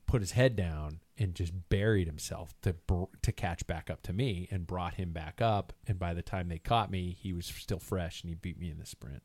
[0.06, 4.14] put his head down and just buried himself to br- to catch back up to
[4.14, 5.74] me, and brought him back up.
[5.88, 8.70] And by the time they caught me, he was still fresh, and he beat me
[8.70, 9.24] in the sprint.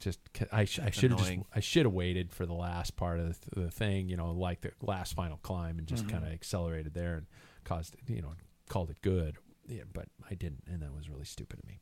[0.00, 0.20] Just
[0.52, 1.32] I, sh- I should have just.
[1.54, 4.60] I should have waited for the last part of the, the thing, you know, like
[4.60, 6.16] the last final climb, and just mm-hmm.
[6.16, 7.26] kind of accelerated there and
[7.64, 8.32] caused you know
[8.68, 9.36] called it good.
[9.66, 11.78] Yeah, but I didn't, and that was really stupid of me.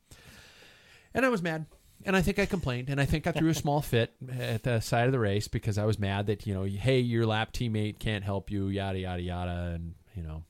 [1.13, 1.65] And I was mad,
[2.05, 4.79] and I think I complained, and I think I threw a small fit at the
[4.79, 7.99] side of the race because I was mad that you know, hey, your lap teammate
[7.99, 10.43] can't help you, yada yada yada, and you know,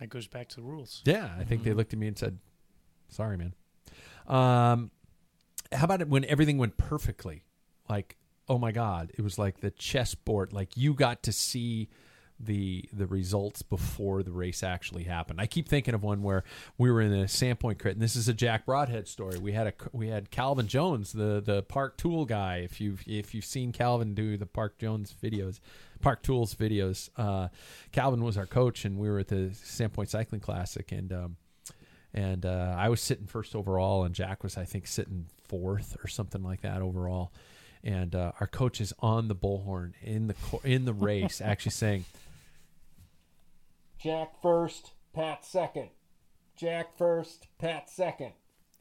[0.00, 1.02] That goes back to the rules.
[1.04, 2.38] yeah, I think they looked at me and said,
[3.08, 3.54] "Sorry, man."
[4.26, 4.90] Um,
[5.72, 7.44] how about it when everything went perfectly?
[7.88, 8.16] Like,
[8.48, 10.52] oh my god, it was like the chessboard.
[10.52, 11.88] Like you got to see
[12.42, 15.40] the the results before the race actually happened.
[15.40, 16.44] I keep thinking of one where
[16.78, 19.38] we were in a Sandpoint crit, and this is a Jack Broadhead story.
[19.38, 22.58] We had a we had Calvin Jones, the the Park Tool guy.
[22.58, 25.60] If you have if you've seen Calvin do the Park Jones videos,
[26.00, 27.48] Park Tools videos, uh,
[27.92, 31.36] Calvin was our coach, and we were at the Sandpoint Cycling Classic, and um,
[32.14, 36.08] and uh, I was sitting first overall, and Jack was I think sitting fourth or
[36.08, 37.32] something like that overall.
[37.82, 40.34] And uh, our coach is on the bullhorn in the
[40.64, 42.04] in the race, actually saying,
[44.02, 45.90] Jack first, Pat second.
[46.56, 48.32] Jack first, Pat second.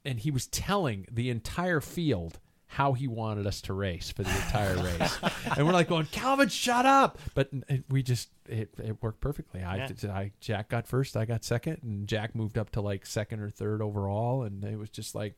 [0.05, 4.29] and he was telling the entire field how he wanted us to race for the
[4.29, 5.17] entire race.
[5.57, 7.17] and we're like going, Calvin, shut up.
[7.33, 7.49] But
[7.89, 9.63] we just, it, it worked perfectly.
[9.63, 10.13] I, Yeah.
[10.13, 13.49] I, Jack got first, I got second, and Jack moved up to like second or
[13.49, 14.43] third overall.
[14.43, 15.35] And it was just like,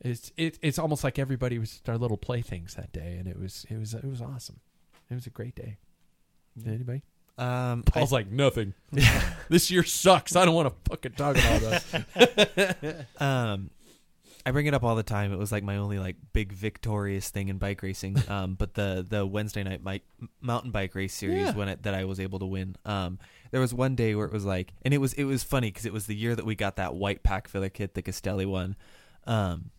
[0.00, 3.16] it's, it, it's almost like everybody was our little playthings that day.
[3.18, 4.60] And it was, it was, it was awesome.
[5.08, 5.76] It was a great day.
[6.66, 7.02] Anybody?
[7.38, 8.74] Um, Paul's like, nothing.
[9.48, 10.36] this year sucks.
[10.36, 11.82] I don't want to fucking talk about
[12.14, 13.06] that.
[13.20, 13.70] um
[14.46, 15.32] I bring it up all the time.
[15.32, 18.16] It was like my only like big victorious thing in bike racing.
[18.28, 20.02] Um, but the the Wednesday night bike,
[20.40, 21.54] mountain bike race series Yeah.
[21.54, 22.76] when it, that I was able to win.
[22.84, 23.18] Um,
[23.50, 25.84] there was one day where it was like, and it was it was funny because
[25.84, 28.76] it was the year that we got that white pack filler kit, the Castelli one.
[29.26, 29.70] Um,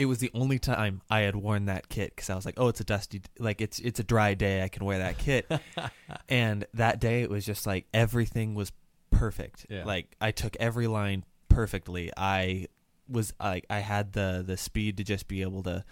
[0.00, 2.68] it was the only time I had worn that kit because I was like, oh,
[2.68, 5.46] it's a dusty, like it's it's a dry day, I can wear that kit.
[6.28, 8.72] and that day it was just like everything was
[9.10, 9.66] perfect.
[9.68, 9.84] Yeah.
[9.84, 12.10] Like I took every line perfectly.
[12.16, 12.68] I
[13.08, 15.84] was like I had the the speed to just be able to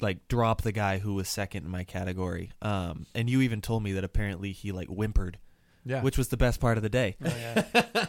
[0.00, 2.50] like drop the guy who was second in my category.
[2.62, 5.38] Um, and you even told me that apparently he like whimpered,
[5.86, 6.02] Yeah.
[6.02, 7.16] which was the best part of the day.
[7.24, 8.06] Oh, yeah.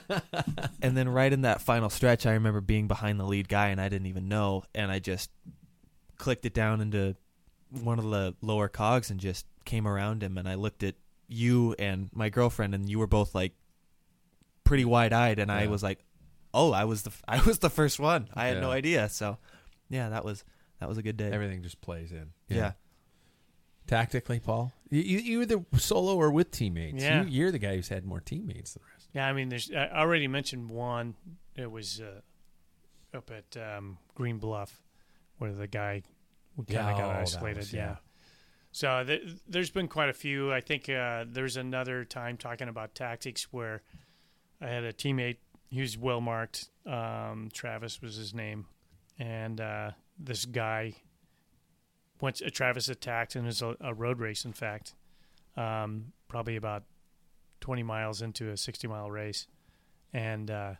[0.81, 3.81] And then right in that final stretch, I remember being behind the lead guy and
[3.81, 5.31] I didn't even know, and I just
[6.17, 7.15] clicked it down into
[7.69, 10.95] one of the lower cogs and just came around him, and I looked at
[11.27, 13.53] you and my girlfriend, and you were both like
[14.63, 16.05] pretty wide eyed, and I was like,
[16.53, 18.29] "Oh, I was the f- I was the first one.
[18.33, 19.37] I had no idea." So,
[19.89, 20.43] yeah, that was
[20.79, 21.31] that was a good day.
[21.31, 22.29] Everything just plays in.
[22.47, 22.73] yeah.
[23.87, 27.03] Tactically, Paul, you, you either solo or with teammates.
[27.03, 27.23] Yeah.
[27.23, 29.09] You, you're the guy who's had more teammates than the rest.
[29.13, 29.71] Yeah, I mean, there's.
[29.71, 31.15] I already mentioned one.
[31.55, 34.81] It was uh, up at um, Green Bluff,
[35.37, 36.01] where the guy
[36.57, 37.57] kind of Yeah, oh, got that isolated.
[37.57, 37.85] was- yeah.
[37.85, 37.95] yeah.
[38.71, 40.51] So th- there's been quite a few.
[40.51, 43.83] I think uh, there's another time talking about tactics where
[44.59, 45.37] I had a teammate.
[45.69, 46.67] He was well marked.
[46.85, 48.65] Um, Travis was his name,
[49.19, 50.95] and uh, this guy.
[52.21, 54.93] Once uh, Travis attacked, and it was a, a road race, in fact,
[55.57, 56.83] um, probably about
[57.61, 59.47] 20 miles into a 60 mile race,
[60.13, 60.73] and uh,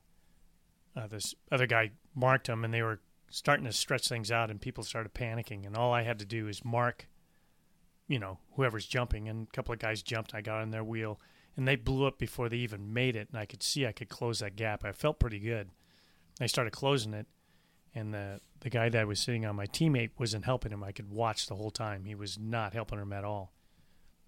[0.96, 3.00] uh, this other guy marked him, and they were
[3.30, 6.48] starting to stretch things out, and people started panicking, and all I had to do
[6.48, 7.08] is mark,
[8.08, 10.34] you know, whoever's jumping, and a couple of guys jumped.
[10.34, 11.20] I got on their wheel,
[11.58, 14.10] and they blew up before they even made it, and I could see I could
[14.10, 14.86] close that gap.
[14.86, 15.70] I felt pretty good.
[16.40, 17.28] I started closing it,
[17.96, 20.84] and the the guy that was sitting on my teammate wasn't helping him.
[20.84, 22.06] I could watch the whole time.
[22.06, 23.52] He was not helping him at all.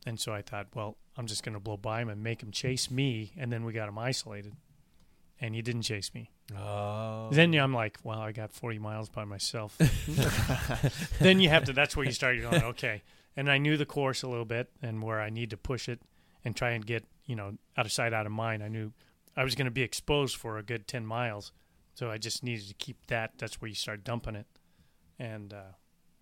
[0.06, 2.52] And so I thought, well, I'm just going to blow by him and make him
[2.52, 4.54] chase me, and then we got him isolated.
[5.42, 6.32] And he didn't chase me.
[6.58, 7.30] Oh.
[7.32, 9.78] Then I'm like, well, I got 40 miles by myself.
[11.20, 11.74] then you have to.
[11.74, 13.04] That's where you start going, okay.
[13.36, 16.02] And I knew the course a little bit and where I need to push it
[16.44, 18.64] and try and get you know out of sight, out of mind.
[18.64, 18.94] I knew
[19.36, 21.52] I was going to be exposed for a good 10 miles,
[21.98, 23.32] so I just needed to keep that.
[23.40, 24.46] That's where you start dumping it,
[25.18, 25.74] and uh,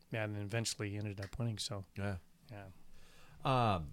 [0.10, 1.57] yeah, and then eventually you ended up winning.
[1.57, 2.15] So Yeah.
[2.49, 3.76] yeah.
[3.76, 3.88] Um,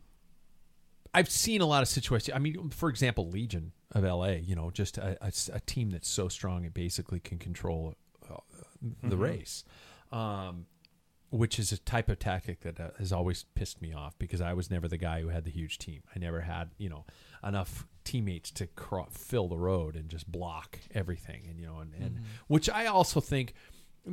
[1.13, 2.35] I've seen a lot of situations.
[2.35, 4.35] I mean, for example, Legion of LA.
[4.35, 7.97] You know, just a a team that's so strong it basically can control
[8.31, 8.37] uh,
[9.03, 9.65] the race,
[10.13, 10.67] um,
[11.33, 14.53] which is a type of tactic that uh, has always pissed me off because I
[14.53, 16.03] was never the guy who had the huge team.
[16.15, 17.05] I never had you know
[17.43, 21.93] enough teammates to cro- fill the road and just block everything, and you know, and,
[21.95, 23.55] and which I also think.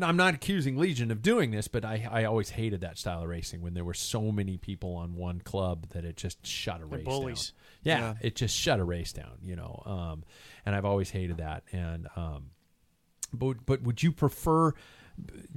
[0.03, 3.27] I'm not accusing Legion of doing this, but I, I always hated that style of
[3.27, 6.85] racing when there were so many people on one club that it just shut a
[6.85, 7.53] They're race bullies.
[7.83, 7.97] down.
[7.97, 8.13] Yeah, Yeah.
[8.21, 9.81] it just shut a race down, you know.
[9.87, 10.23] Um,
[10.63, 11.63] and I've always hated that.
[11.71, 12.51] And um,
[13.33, 14.73] but but would you prefer?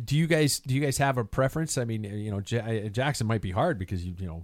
[0.04, 1.78] Do you guys do you guys have a preference?
[1.78, 4.42] I mean, you know, J- Jackson might be hard because you you know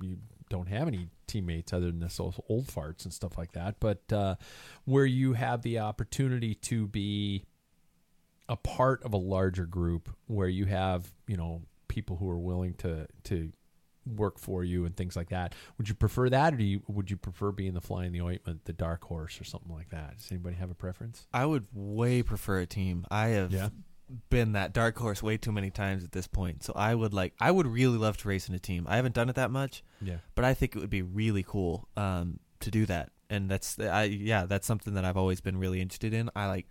[0.00, 0.18] you
[0.48, 3.76] don't have any teammates other than this old, old farts and stuff like that.
[3.80, 4.34] But uh,
[4.84, 7.44] where you have the opportunity to be
[8.48, 12.74] a part of a larger group where you have you know people who are willing
[12.74, 13.52] to to
[14.16, 17.10] work for you and things like that would you prefer that or do you would
[17.10, 20.16] you prefer being the fly in the ointment the dark horse or something like that
[20.16, 23.06] does anybody have a preference I would way prefer a team.
[23.10, 23.68] I have Yeah.
[24.28, 26.62] Been that dark horse way too many times at this point.
[26.64, 28.86] So I would like I would really love to race in a team.
[28.88, 31.88] I haven't done it that much, yeah but I think it would be really cool
[31.96, 33.10] um, to do that.
[33.28, 36.30] And that's I yeah, that's something that I've always been really interested in.
[36.34, 36.66] I like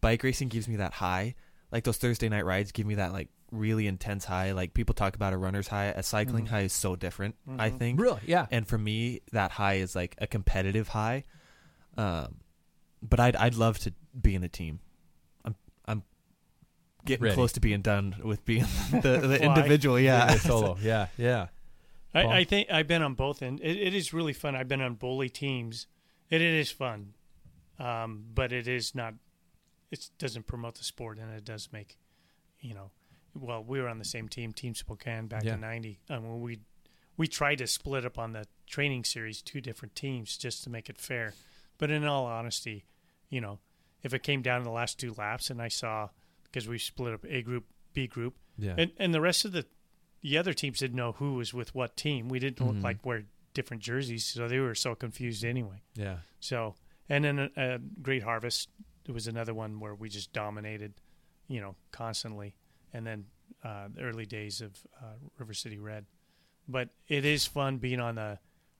[0.00, 1.34] bike racing gives me that high.
[1.70, 4.52] Like those Thursday night rides give me that like really intense high.
[4.52, 5.86] Like people talk about a runner's high.
[5.86, 8.00] A cycling high is so different, I think.
[8.00, 11.24] really yeah And for me, that high is like a competitive high.
[11.96, 12.36] Um,
[13.02, 14.80] but I'd I'd love to be in a team.
[17.00, 17.34] I'm I'm getting Ready.
[17.34, 19.98] close to being done with being the, the individual.
[19.98, 21.48] Yeah, solo yeah yeah
[22.14, 24.56] I, I think I've been on both, and it, it is really fun.
[24.56, 25.86] I've been on bully teams.
[26.28, 27.14] It, it is fun,
[27.78, 29.14] um, but it is not.
[29.92, 31.96] It doesn't promote the sport, and it does make,
[32.60, 32.90] you know.
[33.34, 35.54] Well, we were on the same team, Team Spokane, back Yeah.
[35.54, 36.00] in '90.
[36.10, 36.58] Um, when we
[37.16, 40.90] we tried to split up on the training series, two different teams, just to make
[40.90, 41.34] it fair.
[41.78, 42.84] But in all honesty,
[43.28, 43.60] you know,
[44.02, 46.08] if it came down to the last two laps, and I saw
[46.50, 49.66] because we split up A group, B group, yeah and and the rest of the
[50.22, 52.28] the other teams didn't know who was with what team.
[52.28, 53.24] We didn't look like wear
[53.54, 55.82] different jerseys, so they were so confused anyway.
[55.94, 56.74] yeah So
[57.08, 58.68] and then a, a Great Harvest
[59.06, 60.92] it was another one where we just dominated,
[61.48, 62.54] you know, constantly.
[62.92, 63.24] And then
[63.64, 64.72] uh, the early days of
[65.02, 66.04] uh, River City Red,
[66.68, 68.38] but it is fun being on the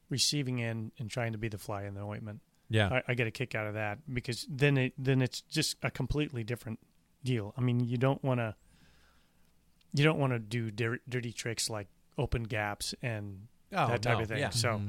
[0.08, 2.40] receiving end and trying to be the fly in the ointment.
[2.68, 5.76] yeah I, I get a kick out of that because then it then it's just
[5.82, 6.78] a completely different
[7.24, 7.52] deal.
[7.56, 8.54] I mean, you don't want to
[9.92, 11.88] you don't want to do dir- dirty tricks like
[12.18, 14.38] open gaps and Oh, that type no, of thing.
[14.38, 14.50] yeah.
[14.50, 14.80] So,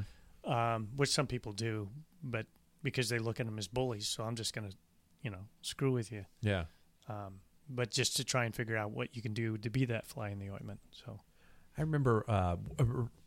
[0.44, 1.88] um, which some people do,
[2.24, 2.48] but
[2.84, 4.72] because they look at them as bullies, so I'm just gonna,
[5.22, 6.26] you know, screw with you.
[6.42, 6.66] yeah
[7.08, 10.08] Um, but just to try and figure out what you can do to be that
[10.08, 10.80] fly in the ointment.
[10.92, 11.20] So
[11.78, 12.56] I remember uh,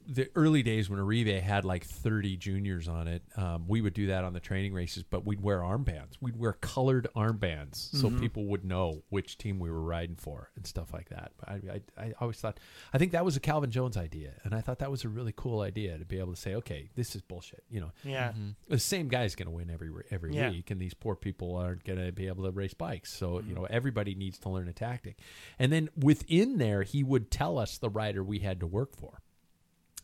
[0.06, 3.22] the early days when Arrive had like 30 juniors on it.
[3.36, 6.16] Um, we would do that on the training races, but we'd wear armbands.
[6.20, 8.20] We'd wear colored armbands so mm-hmm.
[8.20, 11.32] people would know which team we were riding for and stuff like that.
[11.38, 12.60] But I, I, I always thought,
[12.92, 15.32] I think that was a Calvin Jones idea, and I thought that was a really
[15.36, 17.64] cool idea to be able to say, okay, this is bullshit.
[17.70, 18.50] You know, yeah, mm-hmm.
[18.68, 20.50] the same guy's going to win every every Yeah.
[20.50, 23.12] week, and these poor people aren't going to be able to race bikes.
[23.12, 23.54] So you mm-hmm.
[23.54, 25.18] know, everybody needs to learn a tactic.
[25.58, 29.20] And then within there, he would tell us the rider we had to work for.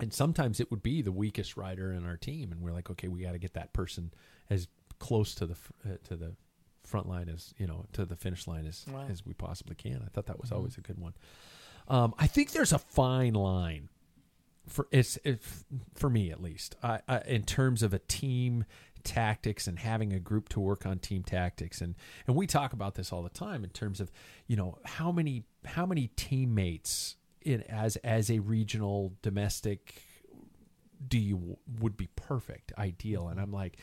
[0.02, 3.09] And sometimes it would be the weakest rider in our team, and we're like, okay,
[3.09, 4.12] we got to get that person
[4.48, 4.68] as
[4.98, 6.35] close to the uh, to the
[6.85, 9.06] front line as you know to the finish line as Wow.
[9.10, 10.02] as we possibly can.
[10.05, 11.14] I thought that was always a good one.
[11.89, 13.89] Um, I think there's a fine line
[14.68, 15.64] for it's, it's
[15.94, 18.64] for me at least I, I, in terms of a team
[19.02, 21.94] tactics and having a group to work on team tactics and
[22.27, 24.12] and we talk about this all the time in terms of
[24.47, 30.02] you know how many how many teammates in as as a regional domestic
[31.06, 33.28] do you would be perfect, ideal?
[33.28, 33.78] And I'm like,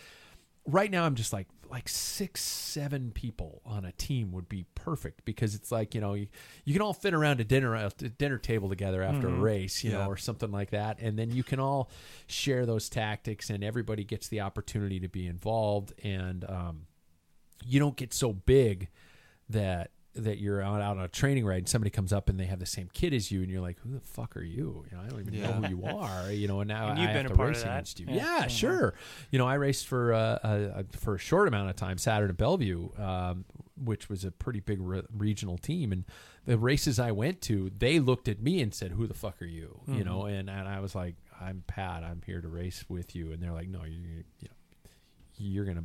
[0.65, 5.25] right now I'm just like like six, seven people on a team would be perfect
[5.25, 6.27] because it's like you know you,
[6.63, 9.91] you can all fit around a dinner a dinner table together after a race, you
[9.91, 11.89] know, or something like that, and then you can all
[12.27, 16.85] share those tactics, and everybody gets the opportunity to be involved, and um,
[17.65, 18.89] you don't get so big
[19.49, 22.45] that that you're out, out on a training ride and somebody comes up and they
[22.45, 24.85] have the same kid as you and you're like who the fuck are you?
[24.91, 27.09] You know i don't even know who you are you know and now And you've
[27.09, 27.71] have been a to part race of that.
[27.73, 28.05] against you.
[28.09, 28.15] Yeah.
[28.15, 28.49] yeah, Mhm.
[28.49, 28.93] sure.
[29.31, 32.37] You know i raced for uh, uh, for a short amount of time saturn at
[32.37, 33.45] bellevue um,
[33.83, 35.91] which was a pretty big re- regional team.
[35.91, 36.03] And
[36.45, 39.45] the races i went to they looked at me and said who the fuck are
[39.45, 39.79] you?
[39.87, 42.03] You know and, and i was like i'm pat.
[42.03, 43.31] I'm here to race with you.
[43.31, 43.99] And they're like no you,
[44.39, 44.55] you know
[45.39, 45.83] you're gonna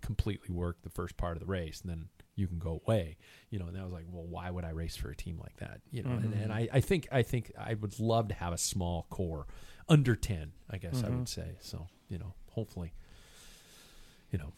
[0.00, 1.80] completely work the first part of the race.
[1.80, 2.08] And then
[2.38, 3.16] you can go away
[3.50, 5.56] you know and i was like well why would i race for a team like
[5.56, 8.52] that you know and, and I, I think i think i would love to have
[8.52, 9.46] a small core
[9.88, 12.92] under 10 i guess i would say so you know hopefully
[14.30, 14.52] you know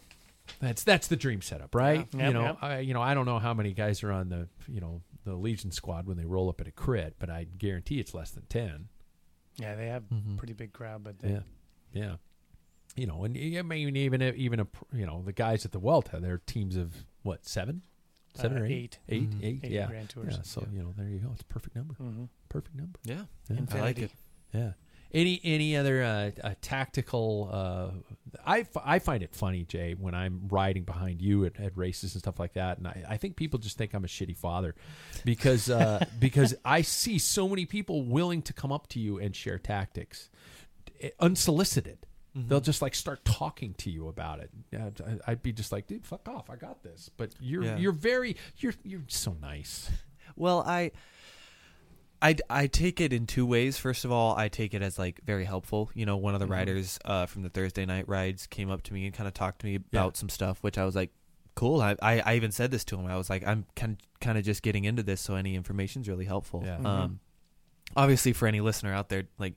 [0.60, 2.18] that's that's the dream setup right Yeah.
[2.20, 2.56] Yep, you know yep.
[2.62, 5.34] i you know i don't know how many guys are on the you know the
[5.34, 8.44] legion squad when they roll up at a crit but i guarantee it's less than
[8.48, 8.88] 10
[9.58, 10.36] Yeah, they have Mhm.
[10.38, 11.40] pretty big crowd, but they, yeah,
[11.92, 12.14] yeah.
[12.96, 16.18] You know, and I mean, even even a you know the guys at the Vuelta,
[16.18, 17.82] they're teams of what seven,
[18.34, 19.22] seven Uh, or eight, eight.
[19.22, 19.44] eight, Mhm.
[19.44, 20.34] eight, Eight yeah, Grand Tours.
[20.36, 20.42] yeah.
[20.42, 21.30] So you know, there you go.
[21.32, 22.98] It's a perfect number, hmm perfect number.
[23.04, 23.60] Yeah, Yeah.
[23.70, 24.10] I like it.
[24.52, 24.72] Yeah.
[25.12, 27.48] Any any other uh, uh, tactical?
[27.52, 27.90] Uh,
[28.44, 32.14] I, f- I find it funny, Jay, when I'm riding behind you at, at races
[32.14, 34.76] and stuff like that, and I, I think people just think I'm a shitty father
[35.24, 39.34] because uh, because I see so many people willing to come up to you and
[39.34, 40.30] share tactics,
[41.00, 41.10] eh,
[42.34, 42.48] unsolicited.
[42.50, 44.50] They'll just like start talking to you about it.
[44.70, 47.10] Yeah, I- I'd be just like, dude, fuck off, I got this.
[47.16, 47.76] But you're Yeah.
[47.76, 49.90] you're very you're you're so nice.
[50.36, 50.92] Well, I,
[52.22, 53.78] I, I take it in two ways.
[53.78, 55.90] First of all, I take it as like very helpful.
[55.92, 58.94] You know, one of the riders uh, from the Thursday night rides came up to
[58.94, 61.10] me and kind of talked to me about some stuff, which I was like,
[61.56, 61.80] cool.
[61.82, 63.06] I, I, I even said this to him.
[63.06, 66.26] I was like, I'm kind kind of just getting into this, so any information's really
[66.26, 66.62] helpful.
[66.64, 66.78] Yeah.
[66.78, 67.20] Um,
[67.96, 69.54] obviously, for any listener out there, like,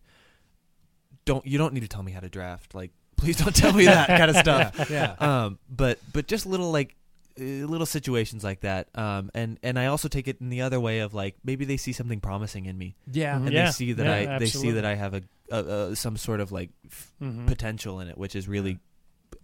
[1.26, 2.74] don't you don't need to tell me how to draft.
[2.76, 5.16] Like, please don't tell me that kind of stuff yeah.
[5.20, 6.96] um, but but just little like
[7.40, 8.90] uh, little situations like that.
[8.96, 11.78] Um, and and I also take it in the other way of like maybe they
[11.78, 13.36] see something promising in me, Yeah.
[13.38, 15.22] And Yeah, they see that yeah, I they see that I have a,
[15.52, 15.58] a,
[15.92, 18.80] a some sort of like f- hmm potential in it, which is really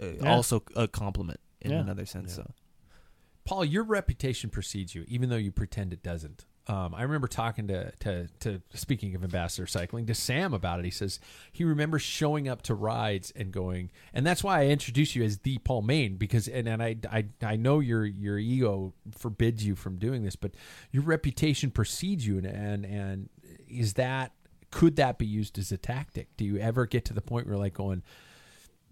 [0.01, 0.31] uh, Yeah.
[0.33, 1.79] also a compliment in Yeah.
[1.79, 2.31] another sense.
[2.37, 2.43] Yeah.
[2.43, 2.51] So
[3.45, 6.45] Paul, your reputation precedes you, even though you pretend it doesn't.
[6.69, 10.85] Um, I remember talking to, to to speaking of ambassador cycling to Sam about it.
[10.85, 11.19] He says
[11.51, 15.39] he remembers showing up to rides and going, and that's why I introduced you as
[15.39, 19.73] the Paul Main because and, and I, I I know your your ego forbids you
[19.73, 20.51] from doing this, but
[20.91, 23.29] your reputation precedes you, and and, and
[23.67, 24.33] is that
[24.69, 26.27] could that be used as a tactic?
[26.37, 28.03] Do you ever get to the point where like going,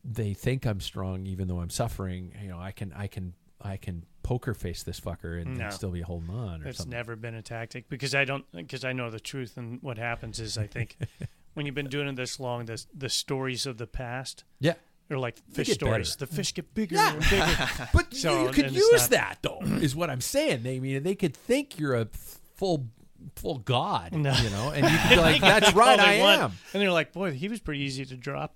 [0.03, 2.33] they think I'm strong even though I'm suffering.
[2.41, 5.69] You know, I can I can I can poker face this fucker and, No.
[5.69, 6.91] still be holding on or That's something.
[6.91, 10.41] never been a tactic because I don't because I know the truth and what happens
[10.41, 10.97] is I think
[11.53, 14.73] when you've been doing it this long, the the stories of the past yeah,
[15.09, 16.17] are like fish stories.
[16.17, 16.25] better.
[16.29, 17.13] The fish get bigger Yeah.
[17.13, 17.89] and bigger.
[17.93, 19.59] but So, you could use not- that though.
[19.81, 20.63] Is what I'm saying.
[20.63, 22.07] They I mean they could think you're a
[22.55, 22.89] full
[23.37, 24.33] full god, No.
[24.43, 27.31] you know, and you could be like, "That's right, I am." And they're like, boy,
[27.31, 28.55] he was pretty easy to drop.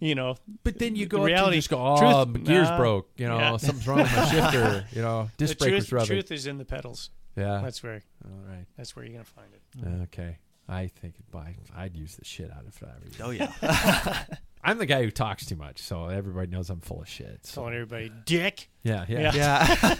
[0.00, 2.44] You know, But then you The go up to reality- and just go, "Oh, truth-
[2.44, 2.76] gears nah.
[2.76, 3.56] broke," you know, Yeah.
[3.58, 6.06] something's wrong with my shifter, you know, disc brake truth, was rubbing.
[6.08, 7.10] truth is in the pedals.
[7.36, 10.02] Yeah, That's where all right, that's where you're gonna find it.
[10.04, 10.38] okay.
[10.68, 12.96] I think I, I'd use the shit out of that.
[13.22, 14.24] oh yeah,
[14.64, 17.44] I'm the guy who talks too much, so everybody knows I'm full of shit.
[17.46, 17.60] So.
[17.62, 18.70] Telling everybody, dick.
[18.82, 19.96] Yeah, yeah, Yeah.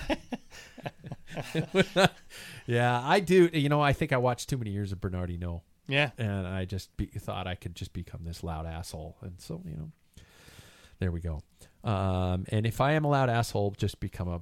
[1.55, 2.07] yeah.
[2.67, 3.01] yeah.
[3.05, 3.51] I do.
[3.53, 6.11] You know, I think I watched too many years of Bernardi No, Yeah.
[6.19, 9.77] and I just be, thought I could just become this loud asshole, and so you
[9.77, 9.91] know,
[10.99, 11.43] there we go.
[11.85, 14.41] Um, and if I am a loud asshole, just become a,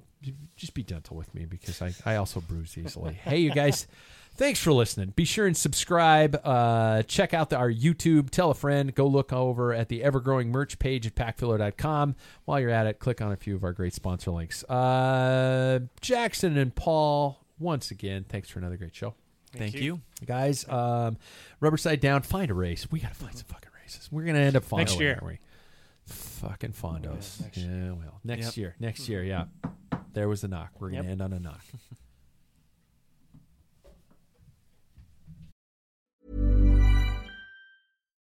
[0.56, 3.14] just be gentle with me because I, I also bruise easily.
[3.24, 3.86] hey, you guys.
[4.34, 5.12] Thanks for listening.
[5.14, 6.40] Be sure and subscribe.
[6.42, 8.30] Uh, check out the, our YouTube.
[8.30, 8.94] Tell a friend.
[8.94, 12.16] Go look over at the ever growing merch page at packfiller.com.
[12.46, 14.64] While you're at it, click on a few of our great sponsor links.
[14.64, 19.14] Uh, Jackson and Paul, once again, thanks for another great show.
[19.52, 19.80] Thank you.
[19.80, 20.00] you.
[20.26, 21.16] Guys, um,
[21.60, 22.90] rubber side down, find a race.
[22.90, 24.08] We got to find some fucking races.
[24.10, 25.10] We're going to end up fondoing, Next year.
[25.10, 25.38] aren't we?
[26.06, 27.38] Fucking fondos.
[27.40, 28.56] Yeah, next Yeah, well, next Yep.
[28.56, 28.74] year.
[28.80, 29.44] Next year, yeah.
[30.14, 30.70] There was a knock.
[30.80, 31.12] We're going to Yep.
[31.12, 31.62] end on a knock.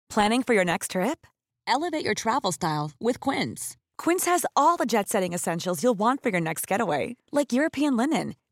[0.10, 1.26] Planning for your next trip?
[1.68, 3.78] Elevate your travel style with Quince.
[3.98, 7.96] Quince has all the jet setting essentials you'll want for your next getaway, like European
[7.96, 8.36] linen,